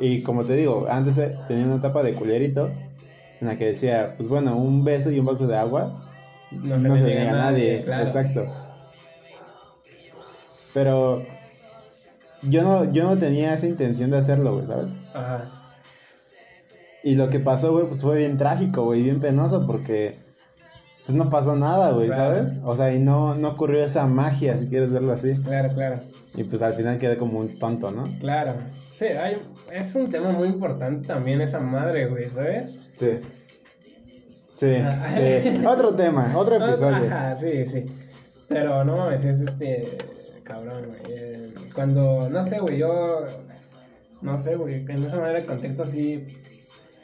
Y 0.00 0.22
como 0.22 0.44
te 0.44 0.54
digo, 0.56 0.86
antes 0.90 1.18
eh, 1.18 1.36
tenía 1.46 1.64
una 1.66 1.76
etapa 1.76 2.02
de 2.02 2.14
culerito 2.14 2.70
en 3.40 3.46
la 3.48 3.56
que 3.56 3.66
decía, 3.66 4.14
pues 4.16 4.28
bueno, 4.28 4.56
un 4.56 4.82
beso 4.84 5.10
y 5.10 5.18
un 5.18 5.26
vaso 5.26 5.46
de 5.46 5.56
agua 5.56 6.02
No 6.50 6.76
no 6.78 6.96
se 6.96 7.02
le 7.02 7.14
niega 7.14 7.30
a 7.30 7.34
a 7.34 7.36
nadie, 7.52 7.72
nadie. 7.72 7.84
claro. 7.84 8.06
Exacto. 8.06 8.44
Pero 10.72 11.22
yo 12.42 12.62
no, 12.62 12.90
yo 12.92 13.04
no 13.04 13.18
tenía 13.18 13.52
esa 13.54 13.66
intención 13.66 14.10
de 14.10 14.18
hacerlo, 14.18 14.54
güey, 14.54 14.66
¿sabes? 14.66 14.94
Ajá. 15.14 15.50
Y 17.02 17.14
lo 17.14 17.30
que 17.30 17.40
pasó, 17.40 17.72
güey, 17.72 17.86
pues 17.86 18.02
fue 18.02 18.18
bien 18.18 18.36
trágico, 18.36 18.84
güey, 18.84 19.02
bien 19.02 19.20
penoso 19.20 19.64
porque 19.66 20.14
pues 21.06 21.16
no 21.16 21.28
pasó 21.30 21.56
nada, 21.56 21.90
güey, 21.92 22.08
Claro. 22.08 22.36
¿sabes? 22.36 22.52
O 22.62 22.76
sea, 22.76 22.92
y 22.94 22.98
no, 23.00 23.34
no 23.34 23.48
ocurrió 23.50 23.82
esa 23.84 24.06
magia, 24.06 24.56
si 24.58 24.68
quieres 24.68 24.92
verlo 24.92 25.12
así. 25.12 25.32
Claro, 25.42 25.74
claro. 25.74 26.00
Y 26.36 26.44
pues 26.44 26.62
al 26.62 26.74
final 26.74 26.98
quedé 26.98 27.16
como 27.16 27.38
un 27.40 27.58
tonto, 27.58 27.90
¿no? 27.90 28.04
Claro. 28.20 28.52
Sí, 29.00 29.06
hay, 29.06 29.34
es 29.72 29.94
un 29.94 30.10
tema 30.10 30.30
muy 30.30 30.48
importante 30.48 31.06
también 31.06 31.40
esa 31.40 31.58
madre, 31.58 32.04
güey, 32.04 32.26
¿sabes? 32.26 32.68
Sí. 32.92 33.12
Sí, 34.56 34.76
sí. 35.14 35.62
Otro 35.66 35.94
tema, 35.96 36.30
otro 36.36 36.56
episodio. 36.56 37.06
Ajá, 37.06 37.34
sí, 37.34 37.64
sí. 37.64 37.82
Pero 38.50 38.84
no 38.84 38.98
mames, 38.98 39.24
es 39.24 39.40
este. 39.40 39.96
Cabrón, 40.44 40.84
güey. 40.86 41.14
eh, 41.16 41.54
Cuando, 41.74 42.28
no 42.28 42.42
sé, 42.42 42.58
güey, 42.58 42.76
yo. 42.76 43.24
No 44.20 44.38
sé, 44.38 44.56
güey, 44.56 44.84
en 44.86 45.02
esa 45.02 45.16
manera 45.16 45.40
de 45.40 45.46
contexto 45.46 45.86
sí. 45.86 46.22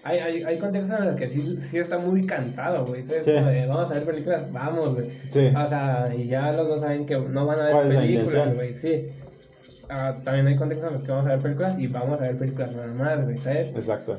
Hay, 0.04 0.18
hay, 0.18 0.42
hay 0.42 0.58
contextos 0.58 1.00
en 1.00 1.06
los 1.06 1.16
que 1.16 1.26
sí, 1.26 1.58
sí 1.62 1.78
está 1.78 1.96
muy 1.96 2.26
cantado, 2.26 2.84
güey. 2.84 3.06
¿sabes? 3.06 3.24
Sí. 3.24 3.32
Como 3.32 3.46
de, 3.46 3.66
vamos 3.66 3.90
a 3.90 3.94
ver 3.94 4.04
películas, 4.04 4.52
vamos, 4.52 4.96
güey. 4.96 5.10
Sí. 5.30 5.46
O 5.46 5.66
sea, 5.66 6.12
y 6.14 6.26
ya 6.26 6.52
los 6.52 6.68
dos 6.68 6.82
saben 6.82 7.06
que 7.06 7.16
no 7.18 7.46
van 7.46 7.58
a 7.58 7.70
¿Cuál 7.70 7.84
es 7.84 7.88
ver 7.88 7.94
la 7.94 8.00
películas, 8.02 8.54
güey, 8.54 8.74
sí. 8.74 9.06
Ah, 9.88 10.14
también 10.24 10.46
hay 10.48 10.56
contextos 10.56 10.88
en 10.88 10.94
los 10.94 11.02
que 11.04 11.12
vamos 11.12 11.26
a 11.26 11.30
ver 11.30 11.40
películas 11.40 11.78
y 11.78 11.86
vamos 11.86 12.20
a 12.20 12.24
ver 12.24 12.36
películas 12.38 12.74
nada 12.74 12.92
más, 12.94 13.24
güey, 13.24 13.38
¿sabes? 13.38 13.68
Exacto. 13.76 14.18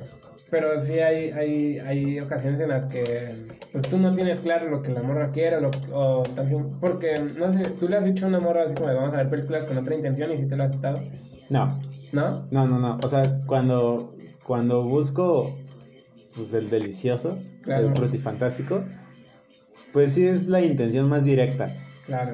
Pero 0.50 0.80
sí 0.80 0.94
hay, 1.00 1.32
hay, 1.32 1.80
hay 1.80 2.20
ocasiones 2.22 2.60
en 2.62 2.70
las 2.70 2.86
que 2.86 3.04
pues 3.74 3.84
tú 3.90 3.98
no 3.98 4.14
tienes 4.14 4.40
claro 4.40 4.70
lo 4.70 4.82
que 4.82 4.94
la 4.94 5.02
morra 5.02 5.32
quiere 5.34 5.58
o, 5.58 5.60
lo, 5.60 5.72
o 5.92 6.24
también, 6.24 6.70
porque 6.80 7.20
no 7.38 7.52
sé, 7.52 7.66
tú 7.80 7.90
le 7.90 7.98
has 7.98 8.06
dicho 8.06 8.26
a 8.26 8.30
una 8.30 8.40
morra 8.40 8.64
así 8.64 8.76
como 8.76 8.88
de 8.88 8.96
vamos 8.96 9.14
a 9.14 9.18
ver 9.18 9.30
películas 9.30 9.66
con 9.66 9.78
otra 9.78 9.94
intención 9.96 10.32
y 10.32 10.38
si 10.38 10.48
te 10.48 10.56
lo 10.56 10.64
has 10.64 10.72
quitado, 10.72 11.02
No, 11.50 11.78
¿no? 12.14 12.46
no, 12.52 12.66
no, 12.66 12.80
no. 12.80 12.98
O 13.04 13.10
sea, 13.10 13.30
cuando, 13.46 14.14
cuando 14.46 14.84
busco 14.84 15.54
pues 16.38 16.54
el 16.54 16.70
delicioso, 16.70 17.38
Claro. 17.64 17.88
el 17.90 17.96
frutifantástico, 17.96 18.82
pues 19.92 20.14
sí 20.14 20.26
es 20.26 20.48
la 20.48 20.62
intención 20.62 21.10
más 21.10 21.26
directa. 21.26 21.70
Claro, 22.06 22.32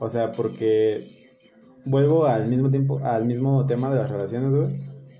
O 0.00 0.08
sea, 0.10 0.32
porque 0.32 1.06
vuelvo 1.86 2.26
al 2.26 2.48
mismo 2.48 2.70
tiempo, 2.70 3.00
al 3.02 3.24
mismo 3.24 3.66
tema 3.66 3.90
de 3.90 3.96
las 3.96 4.10
relaciones, 4.10 4.54
güey. 4.54 4.68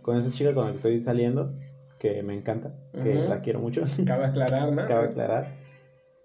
Con 0.02 0.16
esa 0.16 0.30
chica 0.30 0.52
con 0.54 0.64
la 0.64 0.70
que 0.70 0.76
estoy 0.76 1.00
saliendo, 1.00 1.52
que 1.98 2.22
me 2.22 2.34
encanta, 2.34 2.74
que 3.02 3.14
la 3.14 3.40
quiero 3.40 3.60
mucho, 3.60 3.84
cabe 4.06 4.26
aclarar, 4.26 4.72
¿no? 4.72 4.86
cabe 4.86 5.06
aclarar. 5.06 5.56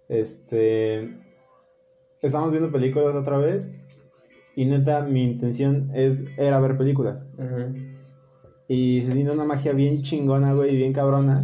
Este. 0.09 1.13
Estamos 2.21 2.51
viendo 2.51 2.71
películas 2.71 3.15
otra 3.15 3.37
vez. 3.37 3.71
Y 4.55 4.65
neta, 4.65 5.01
mi 5.01 5.23
intención 5.23 5.91
es, 5.93 6.23
era 6.35 6.59
ver 6.59 6.77
películas. 6.77 7.27
Y 8.67 9.03
se 9.03 9.11
siente 9.11 9.31
una 9.31 9.45
magia 9.45 9.71
bien 9.73 10.01
chingona, 10.01 10.53
güey, 10.53 10.75
bien 10.75 10.93
cabrona. 10.93 11.43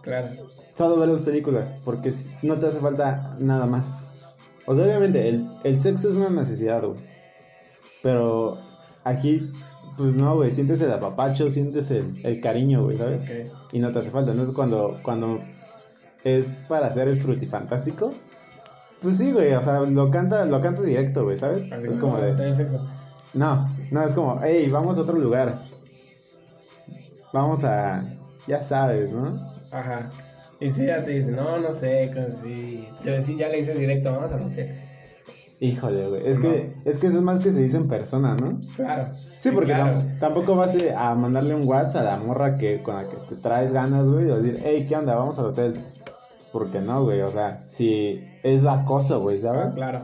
Claro, 0.00 0.28
Solo 0.74 0.98
ver 0.98 1.10
las 1.10 1.22
películas, 1.22 1.82
porque 1.84 2.12
no 2.42 2.58
te 2.58 2.66
hace 2.66 2.80
falta 2.80 3.36
nada 3.38 3.66
más. 3.66 3.92
O 4.66 4.74
sea, 4.74 4.86
obviamente, 4.86 5.28
el, 5.28 5.46
el 5.62 5.78
sexo 5.78 6.08
es 6.08 6.14
una 6.14 6.30
necesidad, 6.30 6.82
güey. 6.82 6.98
Pero 8.04 8.58
aquí, 9.02 9.50
pues 9.96 10.14
no, 10.14 10.36
güey, 10.36 10.50
sientes 10.50 10.78
el 10.82 10.92
apapacho, 10.92 11.48
sientes 11.48 11.90
el, 11.90 12.04
el 12.22 12.38
cariño, 12.40 12.84
güey, 12.84 12.98
¿sabes? 12.98 13.24
Y 13.72 13.78
no 13.78 13.90
te 13.90 14.00
hace 14.00 14.10
falta. 14.10 14.30
Entonces, 14.30 14.54
cuando, 14.54 15.00
cuando 15.02 15.40
es 16.22 16.54
para 16.68 16.88
hacer 16.88 17.08
el 17.08 17.16
frutifantástico, 17.16 18.12
pues 19.00 19.16
sí, 19.16 19.32
güey, 19.32 19.54
o 19.54 19.62
sea, 19.62 19.80
lo 19.80 20.10
canta, 20.10 20.44
lo 20.44 20.60
canta 20.60 20.82
directo, 20.82 21.24
güey, 21.24 21.38
¿sabes? 21.38 21.72
Así 21.72 21.88
Es 21.88 21.96
como 21.96 22.20
de, 22.20 22.54
sexo. 22.54 22.86
no, 23.32 23.66
no, 23.90 24.04
es 24.04 24.12
como, 24.12 24.38
hey, 24.44 24.68
vamos 24.70 24.98
a 24.98 25.00
otro 25.00 25.18
lugar. 25.18 25.58
Vamos 27.32 27.64
a, 27.64 28.04
ya 28.46 28.62
sabes, 28.62 29.12
¿no? 29.12 29.24
Ajá. 29.72 30.10
Y 30.60 30.70
si 30.70 30.86
ya 30.86 31.02
te 31.04 31.10
dice, 31.10 31.32
no, 31.32 31.58
no 31.58 31.72
sé, 31.72 32.10
con 32.14 32.26
si. 32.42 32.86
Yo 33.02 33.22
sí 33.22 33.36
ya 33.36 33.48
le 33.48 33.58
dices 33.58 33.78
directo, 33.78 34.12
vamos 34.12 34.30
a 34.30 34.36
hotel. 34.36 34.78
Híjole, 35.60 36.08
güey. 36.08 36.22
Es 36.26 36.38
No. 36.38 36.42
que, 36.50 36.72
es 36.84 36.98
que 36.98 37.06
eso 37.06 37.16
es 37.18 37.22
más 37.22 37.40
que 37.40 37.50
se 37.52 37.60
dice 37.62 37.76
en 37.76 37.88
persona, 37.88 38.34
¿no? 38.36 38.58
Claro. 38.76 39.06
Sí, 39.40 39.50
porque 39.52 39.72
claro. 39.72 39.98
tampoco 40.20 40.56
vas 40.56 40.74
eh, 40.74 40.92
a 40.96 41.14
mandarle 41.14 41.54
un 41.54 41.66
WhatsApp 41.66 42.02
a 42.02 42.04
la 42.04 42.16
morra 42.18 42.58
que, 42.58 42.82
con 42.82 42.94
la 42.96 43.08
que 43.08 43.16
te 43.28 43.36
traes 43.36 43.72
ganas, 43.72 44.08
güey, 44.08 44.24
y 44.24 44.28
decir, 44.34 44.60
hey, 44.64 44.84
¿qué 44.88 44.96
onda? 44.96 45.14
Vamos 45.14 45.38
al 45.38 45.46
hotel. 45.46 45.74
Pues 45.74 46.48
porque 46.52 46.80
no, 46.80 47.04
güey. 47.04 47.20
O 47.22 47.30
sea, 47.30 47.58
si 47.60 48.20
es 48.42 48.66
acoso, 48.66 49.20
güey, 49.20 49.38
Ah, 49.38 49.40
¿sabes? 49.42 49.74
claro. 49.74 50.02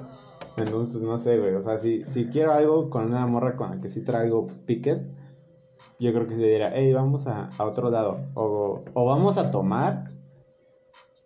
Entonces, 0.57 0.92
pues 0.92 1.03
no 1.05 1.16
sé, 1.18 1.38
güey. 1.38 1.55
O 1.55 1.62
sea, 1.62 1.78
si, 1.78 2.05
si 2.07 2.26
quiero 2.26 2.53
algo 2.53 2.90
con 2.90 3.07
una 3.07 3.26
morra 3.26 3.57
con 3.57 3.70
la 3.70 3.80
que 3.80 3.88
sí 3.88 4.03
traigo 4.03 4.46
piques, 4.66 5.07
yo 5.98 6.12
creo 6.12 6.26
que 6.26 6.34
se 6.36 6.42
diría, 6.42 6.70
hey, 6.74 6.92
vamos 6.92 7.26
a, 7.26 7.48
a 7.59 7.64
otro 7.64 7.90
lado. 7.90 8.20
O, 8.34 8.78
o 8.94 9.05
vamos 9.07 9.36
a 9.38 9.51
tomar 9.51 10.05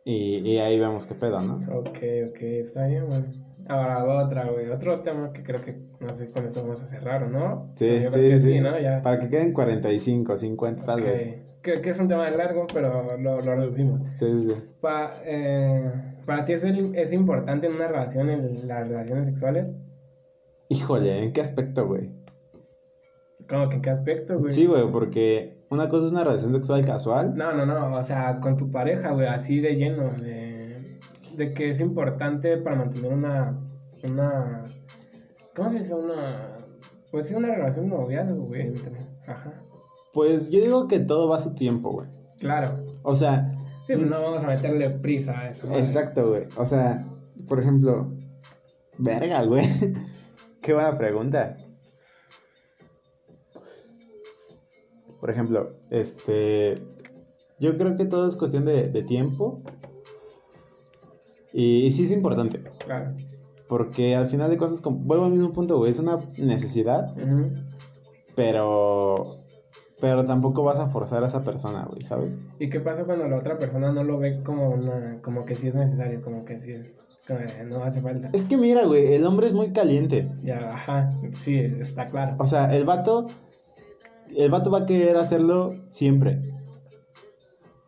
y, 0.04 0.38
y 0.38 0.58
ahí 0.58 0.78
vemos 0.78 1.06
qué 1.06 1.14
pedo, 1.14 1.40
¿no? 1.40 1.54
Ok, 1.78 1.98
ok, 2.28 2.42
está 2.42 2.86
bien, 2.86 3.06
güey. 3.06 3.22
Ahora 3.68 4.04
otra, 4.04 4.50
güey. 4.50 4.68
Otro 4.70 5.00
tema 5.00 5.32
que 5.32 5.42
creo 5.42 5.60
que, 5.62 5.76
no 6.00 6.12
sé, 6.12 6.30
con 6.30 6.44
esto 6.46 6.62
vamos 6.62 6.82
a 6.82 6.86
cerrar, 6.86 7.22
¿o 7.24 7.28
no? 7.28 7.60
Sí, 7.74 8.00
sí, 8.10 8.20
que 8.20 8.38
sí. 8.38 8.60
¿no? 8.60 8.78
Ya. 8.78 9.00
Para 9.02 9.18
que 9.18 9.28
queden 9.28 9.52
45, 9.52 10.36
50 10.36 10.84
tal 10.84 11.00
Ok. 11.00 11.06
vez. 11.06 11.56
Que, 11.62 11.80
que 11.80 11.90
es 11.90 11.98
un 12.00 12.08
tema 12.08 12.28
largo, 12.30 12.66
pero 12.72 13.16
lo, 13.18 13.40
lo 13.40 13.56
reducimos. 13.56 14.00
Sí, 14.14 14.26
sí, 14.26 14.42
sí. 14.50 14.54
Pa, 14.80 15.10
eh, 15.24 15.90
¿Para 16.26 16.44
ti 16.44 16.52
es, 16.52 16.64
el- 16.64 16.94
es 16.94 17.12
importante 17.12 17.66
en 17.66 17.74
una 17.74 17.88
relación 17.88 18.28
en 18.30 18.68
las 18.68 18.86
relaciones 18.88 19.26
sexuales? 19.26 19.72
Híjole, 20.68 21.22
¿en 21.24 21.32
qué 21.32 21.40
aspecto, 21.40 21.86
güey? 21.86 22.10
¿Cómo 23.48 23.68
que 23.68 23.76
en 23.76 23.82
qué 23.82 23.90
aspecto, 23.90 24.38
güey? 24.38 24.52
Sí, 24.52 24.66
güey, 24.66 24.90
porque 24.90 25.58
una 25.70 25.88
cosa 25.88 26.06
es 26.06 26.12
una 26.12 26.24
relación 26.24 26.52
sexual 26.52 26.84
casual. 26.84 27.34
No, 27.36 27.52
no, 27.52 27.66
no, 27.66 27.94
o 27.94 28.02
sea, 28.02 28.40
con 28.40 28.56
tu 28.56 28.70
pareja, 28.70 29.12
güey, 29.12 29.26
así 29.26 29.60
de 29.60 29.74
lleno, 29.76 30.08
de, 30.10 30.73
de 31.36 31.54
que 31.54 31.70
es 31.70 31.80
importante 31.80 32.56
para 32.58 32.76
mantener 32.76 33.12
una, 33.12 33.58
una, 34.02 34.64
¿cómo 35.54 35.68
se 35.70 35.78
dice? 35.78 35.94
Una, 35.94 36.56
pues 37.10 37.28
sí, 37.28 37.34
una 37.34 37.54
relación 37.54 37.88
de 37.90 37.96
noviazgo, 37.96 38.44
güey, 38.44 38.62
entre, 38.62 38.92
ajá, 39.26 39.52
Pues 40.12 40.50
yo 40.50 40.60
digo 40.60 40.88
que 40.88 41.00
todo 41.00 41.28
va 41.28 41.36
a 41.36 41.40
su 41.40 41.54
tiempo, 41.54 41.90
güey. 41.90 42.08
claro, 42.38 42.76
O 43.02 43.14
sea, 43.14 43.54
sí, 43.86 43.94
pues 43.94 44.08
no 44.08 44.20
vamos 44.22 44.42
a 44.44 44.46
meterle 44.48 44.90
prisa 44.90 45.38
a 45.38 45.50
eso. 45.50 45.66
¿no? 45.66 45.76
exacto, 45.76 46.30
güey. 46.30 46.44
O 46.56 46.66
sea, 46.66 47.04
por 47.48 47.60
ejemplo, 47.60 48.08
verga, 48.98 49.42
güey. 49.44 49.66
Qué 50.62 50.72
buena 50.72 50.96
pregunta. 50.96 51.56
Por 55.20 55.30
ejemplo, 55.30 55.68
este, 55.90 56.78
yo 57.58 57.76
creo 57.78 57.96
que 57.96 58.04
todo 58.04 58.26
es 58.26 58.36
cuestión 58.36 58.64
de, 58.66 58.88
de 58.88 59.02
tiempo. 59.02 59.60
Y, 61.54 61.86
y 61.86 61.90
sí 61.92 62.04
es 62.04 62.10
importante. 62.10 62.62
Claro. 62.84 63.14
Porque 63.68 64.14
al 64.14 64.26
final 64.26 64.50
de 64.50 64.58
cuentas, 64.58 64.82
vuelvo 64.82 65.24
al 65.24 65.30
mismo 65.30 65.52
punto, 65.52 65.78
güey, 65.78 65.90
es 65.90 65.98
una 65.98 66.20
necesidad, 66.36 67.14
pero 68.36 69.36
pero 70.00 70.26
tampoco 70.26 70.62
vas 70.62 70.78
a 70.78 70.88
forzar 70.88 71.24
a 71.24 71.28
esa 71.28 71.42
persona, 71.42 71.86
güey, 71.90 72.02
¿sabes? 72.02 72.38
¿Y 72.58 72.68
qué 72.68 72.78
pasa 72.80 73.04
cuando 73.04 73.26
la 73.26 73.38
otra 73.38 73.56
persona 73.56 73.90
no 73.90 74.04
lo 74.04 74.18
ve 74.18 74.42
como 74.42 74.68
una, 74.68 75.18
como 75.22 75.46
que 75.46 75.54
sí 75.54 75.68
es 75.68 75.74
necesario, 75.74 76.20
como 76.22 76.44
que 76.44 76.60
sí 76.60 76.72
es, 76.72 76.96
como 77.26 77.40
no 77.70 77.82
hace 77.82 78.02
falta? 78.02 78.28
Es 78.34 78.44
que 78.44 78.58
mira, 78.58 78.84
güey, 78.84 79.14
el 79.14 79.24
hombre 79.24 79.46
es 79.46 79.54
muy 79.54 79.72
caliente. 79.72 80.30
Ya, 80.42 80.74
ajá, 80.74 81.08
sí, 81.32 81.58
está 81.58 82.06
claro. 82.06 82.36
O 82.38 82.44
sea, 82.44 82.76
el 82.76 82.84
vato 82.84 83.26
el 84.36 84.50
vato 84.50 84.70
va 84.70 84.80
a 84.80 84.86
querer 84.86 85.16
hacerlo 85.16 85.74
siempre. 85.90 86.38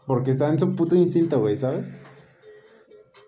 Porque 0.07 0.31
está 0.31 0.49
en 0.49 0.59
su 0.59 0.75
puto 0.77 0.95
instinto, 0.95 1.41
güey, 1.41 1.59
¿sabes? 1.59 1.87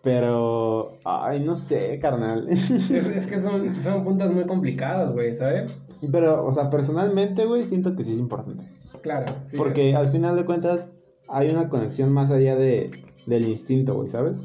Pero 0.02 0.92
ay, 1.04 1.40
no 1.40 1.56
sé, 1.56 1.98
carnal. 2.00 2.46
Es, 2.48 2.70
es 2.90 3.26
que 3.26 3.40
son, 3.40 3.74
son 3.74 4.04
puntos 4.04 4.32
muy 4.32 4.44
complicados, 4.44 5.12
güey, 5.14 5.34
¿sabes? 5.36 5.76
Pero, 6.12 6.46
o 6.46 6.52
sea, 6.52 6.70
personalmente, 6.70 7.44
güey, 7.44 7.62
siento 7.64 7.96
que 7.96 8.04
sí 8.04 8.12
es 8.12 8.18
importante. 8.18 8.62
Claro. 9.02 9.32
sí. 9.46 9.56
Porque 9.56 9.94
al 9.96 10.08
final 10.08 10.36
de 10.36 10.44
cuentas 10.44 10.88
hay 11.28 11.50
una 11.50 11.68
conexión 11.68 12.12
más 12.12 12.30
allá 12.30 12.56
de, 12.56 12.90
del 13.26 13.48
instinto, 13.48 13.94
güey, 13.96 14.08
¿sabes? 14.08 14.40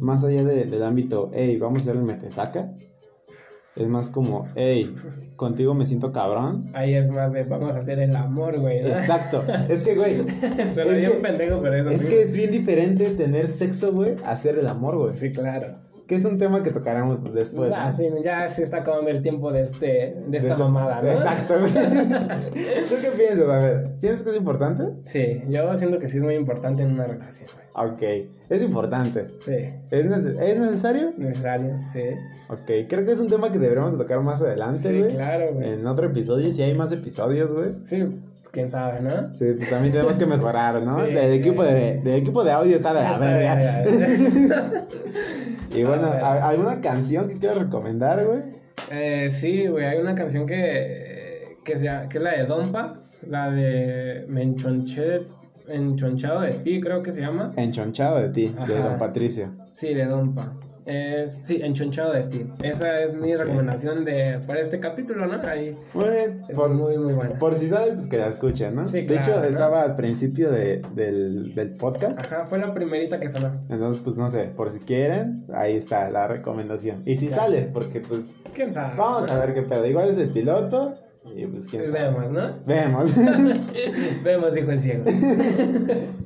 Más 0.00 0.24
allá 0.24 0.44
de- 0.44 0.64
del 0.64 0.82
ámbito, 0.82 1.30
hey, 1.32 1.56
vamos 1.58 1.78
a 1.80 1.82
hacer 1.82 1.96
el 1.96 2.02
metesaca. 2.02 2.72
Es 3.80 3.88
más 3.88 4.10
como, 4.10 4.46
hey, 4.56 4.94
contigo 5.36 5.74
me 5.74 5.86
siento 5.86 6.12
cabrón. 6.12 6.70
Ahí 6.74 6.94
es 6.94 7.10
más 7.10 7.32
de 7.32 7.44
vamos 7.44 7.74
a 7.74 7.78
hacer 7.78 7.98
el 7.98 8.14
amor, 8.14 8.58
güey. 8.60 8.82
¿no? 8.82 8.88
Exacto. 8.88 9.42
Es 9.68 9.82
que, 9.82 9.94
güey, 9.94 10.16
Suena 10.72 10.92
es 10.92 11.00
bien 11.00 11.12
que- 11.12 11.18
pendejo, 11.18 11.60
pero 11.62 11.90
es 11.90 12.00
es 12.00 12.06
que 12.06 12.22
es 12.22 12.34
bien 12.36 12.50
diferente 12.50 13.10
tener 13.10 13.48
sexo, 13.48 13.92
güey, 13.92 14.16
a 14.24 14.32
hacer 14.32 14.58
el 14.58 14.66
amor, 14.66 14.96
güey. 14.98 15.14
Sí, 15.14 15.30
claro. 15.30 15.78
Que 16.06 16.16
es 16.16 16.24
un 16.24 16.38
tema 16.38 16.64
que 16.64 16.72
tocaremos 16.72 17.20
pues, 17.20 17.34
después. 17.34 17.72
Ah, 17.72 17.90
¿no? 17.92 17.96
sí, 17.96 18.08
ya 18.24 18.48
se 18.48 18.64
está 18.64 18.78
acabando 18.78 19.10
el 19.10 19.22
tiempo 19.22 19.52
de 19.52 19.62
este 19.62 20.16
de 20.26 20.38
esta 20.38 20.56
De- 20.56 20.64
mamada, 20.64 21.00
¿no? 21.02 21.08
Exacto. 21.12 21.54
¿Tú 21.64 22.94
qué 23.02 23.10
piensas? 23.16 23.48
A 23.48 23.58
ver, 23.60 23.94
¿tienes 24.00 24.22
que 24.24 24.30
es 24.30 24.36
importante? 24.36 24.82
Sí, 25.04 25.40
yo 25.48 25.76
siento 25.76 25.98
que 26.00 26.08
sí 26.08 26.18
es 26.18 26.24
muy 26.24 26.34
importante 26.34 26.82
en 26.82 26.92
una 26.92 27.06
relación, 27.06 27.48
güey. 27.54 27.66
Ok, 27.86 28.02
es 28.48 28.62
importante. 28.62 29.26
Sí, 29.40 29.52
¿Es, 29.90 30.06
nece- 30.06 30.38
¿es 30.40 30.58
necesario? 30.58 31.12
necesario, 31.16 31.78
sí. 31.90 32.02
Ok, 32.48 32.86
creo 32.88 33.04
que 33.06 33.12
es 33.12 33.18
un 33.20 33.28
tema 33.28 33.50
que 33.52 33.58
deberíamos 33.58 33.96
tocar 33.96 34.20
más 34.20 34.40
adelante, 34.42 34.88
Sí, 34.88 34.98
güey. 34.98 35.14
claro, 35.14 35.54
güey. 35.54 35.72
En 35.74 35.86
otro 35.86 36.06
episodio, 36.06 36.52
si 36.52 36.62
hay 36.62 36.74
más 36.74 36.92
episodios, 36.92 37.52
güey. 37.52 37.70
Sí, 37.86 38.20
quién 38.50 38.68
sabe, 38.68 39.00
¿no? 39.00 39.32
Sí, 39.34 39.46
pues 39.56 39.70
también 39.70 39.92
tenemos 39.92 40.16
que 40.16 40.26
mejorar, 40.26 40.82
¿no? 40.82 41.04
Sí, 41.06 41.12
del, 41.12 41.32
sí. 41.32 41.38
equipo 41.38 41.62
de, 41.62 42.00
del 42.02 42.14
equipo 42.14 42.42
de 42.44 42.50
audio 42.52 42.76
está 42.76 42.92
de 42.92 43.02
la 43.02 43.18
verga. 43.18 43.84
Y 45.74 45.84
bueno, 45.84 46.10
ver. 46.10 46.24
¿a- 46.24 46.48
¿alguna 46.48 46.80
canción 46.80 47.28
que 47.28 47.34
quieras 47.34 47.58
recomendar, 47.58 48.24
güey? 48.26 48.40
Eh, 48.90 49.30
sí, 49.30 49.68
güey, 49.68 49.84
hay 49.84 49.98
una 50.00 50.14
canción 50.16 50.46
que, 50.46 51.56
que, 51.64 51.78
se 51.78 51.84
llama- 51.84 52.08
que 52.08 52.18
es 52.18 52.24
la 52.24 52.32
de 52.32 52.44
Dompa, 52.46 52.94
la 53.28 53.50
de 53.52 54.24
Me 54.28 54.42
enchonché, 54.42 55.22
enchonchado 55.70 56.40
de 56.40 56.52
ti, 56.52 56.80
creo 56.80 57.02
que 57.02 57.12
se 57.12 57.20
llama. 57.20 57.52
Enchonchado 57.56 58.18
de 58.20 58.28
ti, 58.30 58.54
de. 58.66 58.74
Don 58.82 58.98
Patricio. 58.98 59.50
Sí, 59.72 59.94
de 59.94 60.04
Dompa. 60.06 60.52
Es, 60.86 61.38
sí, 61.42 61.60
enchonchado 61.62 62.12
de 62.14 62.22
ti. 62.22 62.46
Esa 62.62 63.02
es 63.02 63.14
mi 63.14 63.36
recomendación 63.36 64.04
de, 64.04 64.40
para 64.46 64.60
este 64.60 64.80
capítulo, 64.80 65.26
¿no? 65.26 65.40
Ahí 65.46 65.76
Muy 65.94 66.08
bien, 66.08 66.42
es 66.48 66.56
por, 66.56 66.70
muy, 66.70 66.96
muy 66.96 67.12
buena. 67.12 67.38
por 67.38 67.54
si 67.54 67.68
sale, 67.68 67.92
pues 67.92 68.06
que 68.06 68.16
la 68.16 68.28
escuchen, 68.28 68.74
¿no? 68.74 68.88
Sí, 68.88 69.02
de 69.02 69.06
claro, 69.06 69.22
hecho, 69.22 69.40
¿no? 69.40 69.46
estaba 69.46 69.82
al 69.82 69.94
principio 69.94 70.50
de, 70.50 70.82
del, 70.94 71.54
del 71.54 71.74
podcast. 71.74 72.18
Ajá, 72.18 72.46
fue 72.46 72.58
la 72.58 72.72
primerita 72.72 73.20
que 73.20 73.28
sonó. 73.28 73.52
Entonces, 73.68 74.02
pues 74.02 74.16
no 74.16 74.28
sé, 74.28 74.44
por 74.56 74.70
si 74.70 74.80
quieren, 74.80 75.44
ahí 75.52 75.76
está 75.76 76.10
la 76.10 76.26
recomendación. 76.26 77.02
Y 77.04 77.16
si 77.18 77.28
sale, 77.28 77.70
porque 77.72 78.00
pues 78.00 78.22
¿Quién 78.54 78.72
sabe? 78.72 78.96
vamos 78.96 79.30
a 79.30 79.38
ver 79.38 79.54
qué 79.54 79.62
pedo. 79.62 79.86
Igual 79.86 80.08
es 80.08 80.18
el 80.18 80.30
piloto 80.30 80.94
y 81.36 81.46
pues 81.46 81.66
quién 81.66 81.86
sabe. 81.86 82.04
Vemos, 82.10 82.30
¿no? 82.30 82.48
Vemos. 82.66 83.14
Vemos, 84.24 84.54
dijo 84.54 84.70
el 84.70 84.78
ciego. 84.80 85.04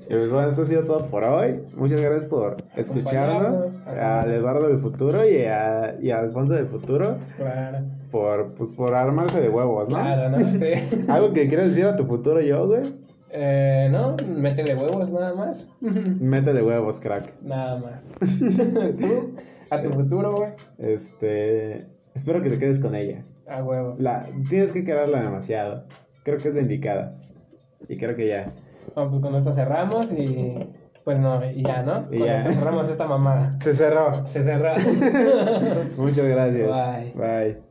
Y 0.07 0.09
pues 0.09 0.31
bueno, 0.31 0.51
esto 0.51 0.61
ha 0.63 0.67
sido 0.67 0.83
todo 0.85 1.07
por 1.07 1.25
hoy. 1.25 1.63
Muchas 1.77 1.99
gracias 1.99 2.27
por 2.27 2.63
escucharnos. 2.77 3.65
A 3.87 4.27
Eduardo 4.29 4.69
del 4.69 4.77
futuro 4.77 5.27
y 5.27 5.45
a, 5.45 5.95
y 5.99 6.11
a 6.11 6.21
Alfonso 6.21 6.53
del 6.53 6.67
futuro 6.67 7.17
Claro. 7.39 7.79
por, 8.11 8.55
pues, 8.55 8.71
por 8.73 8.95
armarse 8.95 9.41
de 9.41 9.49
huevos, 9.49 9.89
¿no? 9.89 9.97
Claro, 9.97 10.29
¿no? 10.29 10.39
Sí. 10.39 10.59
¿Algo 11.09 11.33
que 11.33 11.49
quieras 11.49 11.69
decir 11.69 11.87
a 11.87 11.97
tu 11.97 12.05
futuro 12.05 12.43
yo, 12.43 12.67
güey? 12.67 12.83
Eh, 13.31 13.89
¿no? 13.91 14.15
Métele 14.29 14.75
huevos 14.75 15.11
nada 15.11 15.35
más. 15.35 15.69
Métele 15.81 16.63
huevos, 16.63 17.01
crack. 17.01 17.33
Nada 17.43 17.79
más. 17.79 18.03
¿Tú? 18.99 19.35
A 19.71 19.81
tu 19.83 19.91
futuro, 19.91 20.37
güey. 20.37 20.51
Este. 20.77 21.87
Espero 22.15 22.43
que 22.43 22.51
te 22.51 22.59
quedes 22.59 22.79
con 22.79 22.95
ella. 22.95 23.25
A 23.49 23.63
huevo. 23.63 23.95
La, 23.99 24.27
tienes 24.49 24.73
que 24.73 24.85
quererla 24.85 25.23
demasiado. 25.23 25.85
Creo 26.23 26.39
que 26.39 26.49
es 26.49 26.55
la 26.55 26.61
indicada. 26.61 27.13
Y 27.89 27.97
creo 27.97 28.17
que 28.17 28.27
ya. 28.27 28.51
Bueno, 28.95 29.11
pues 29.11 29.23
con 29.23 29.35
esto 29.35 29.53
cerramos 29.53 30.11
y. 30.13 30.71
Pues 31.05 31.19
no, 31.19 31.45
y 31.45 31.63
ya, 31.63 31.83
¿no? 31.83 32.03
Y 32.11 32.21
ya. 32.21 32.51
cerramos 32.51 32.89
esta 32.89 33.07
mamada. 33.07 33.59
Se 33.61 33.75
cerró. 33.75 34.27
Se 34.27 34.43
cerró. 34.43 34.73
Muchas 35.99 36.27
gracias. 36.27 36.67
Bye. 36.67 37.13
Bye. 37.15 37.64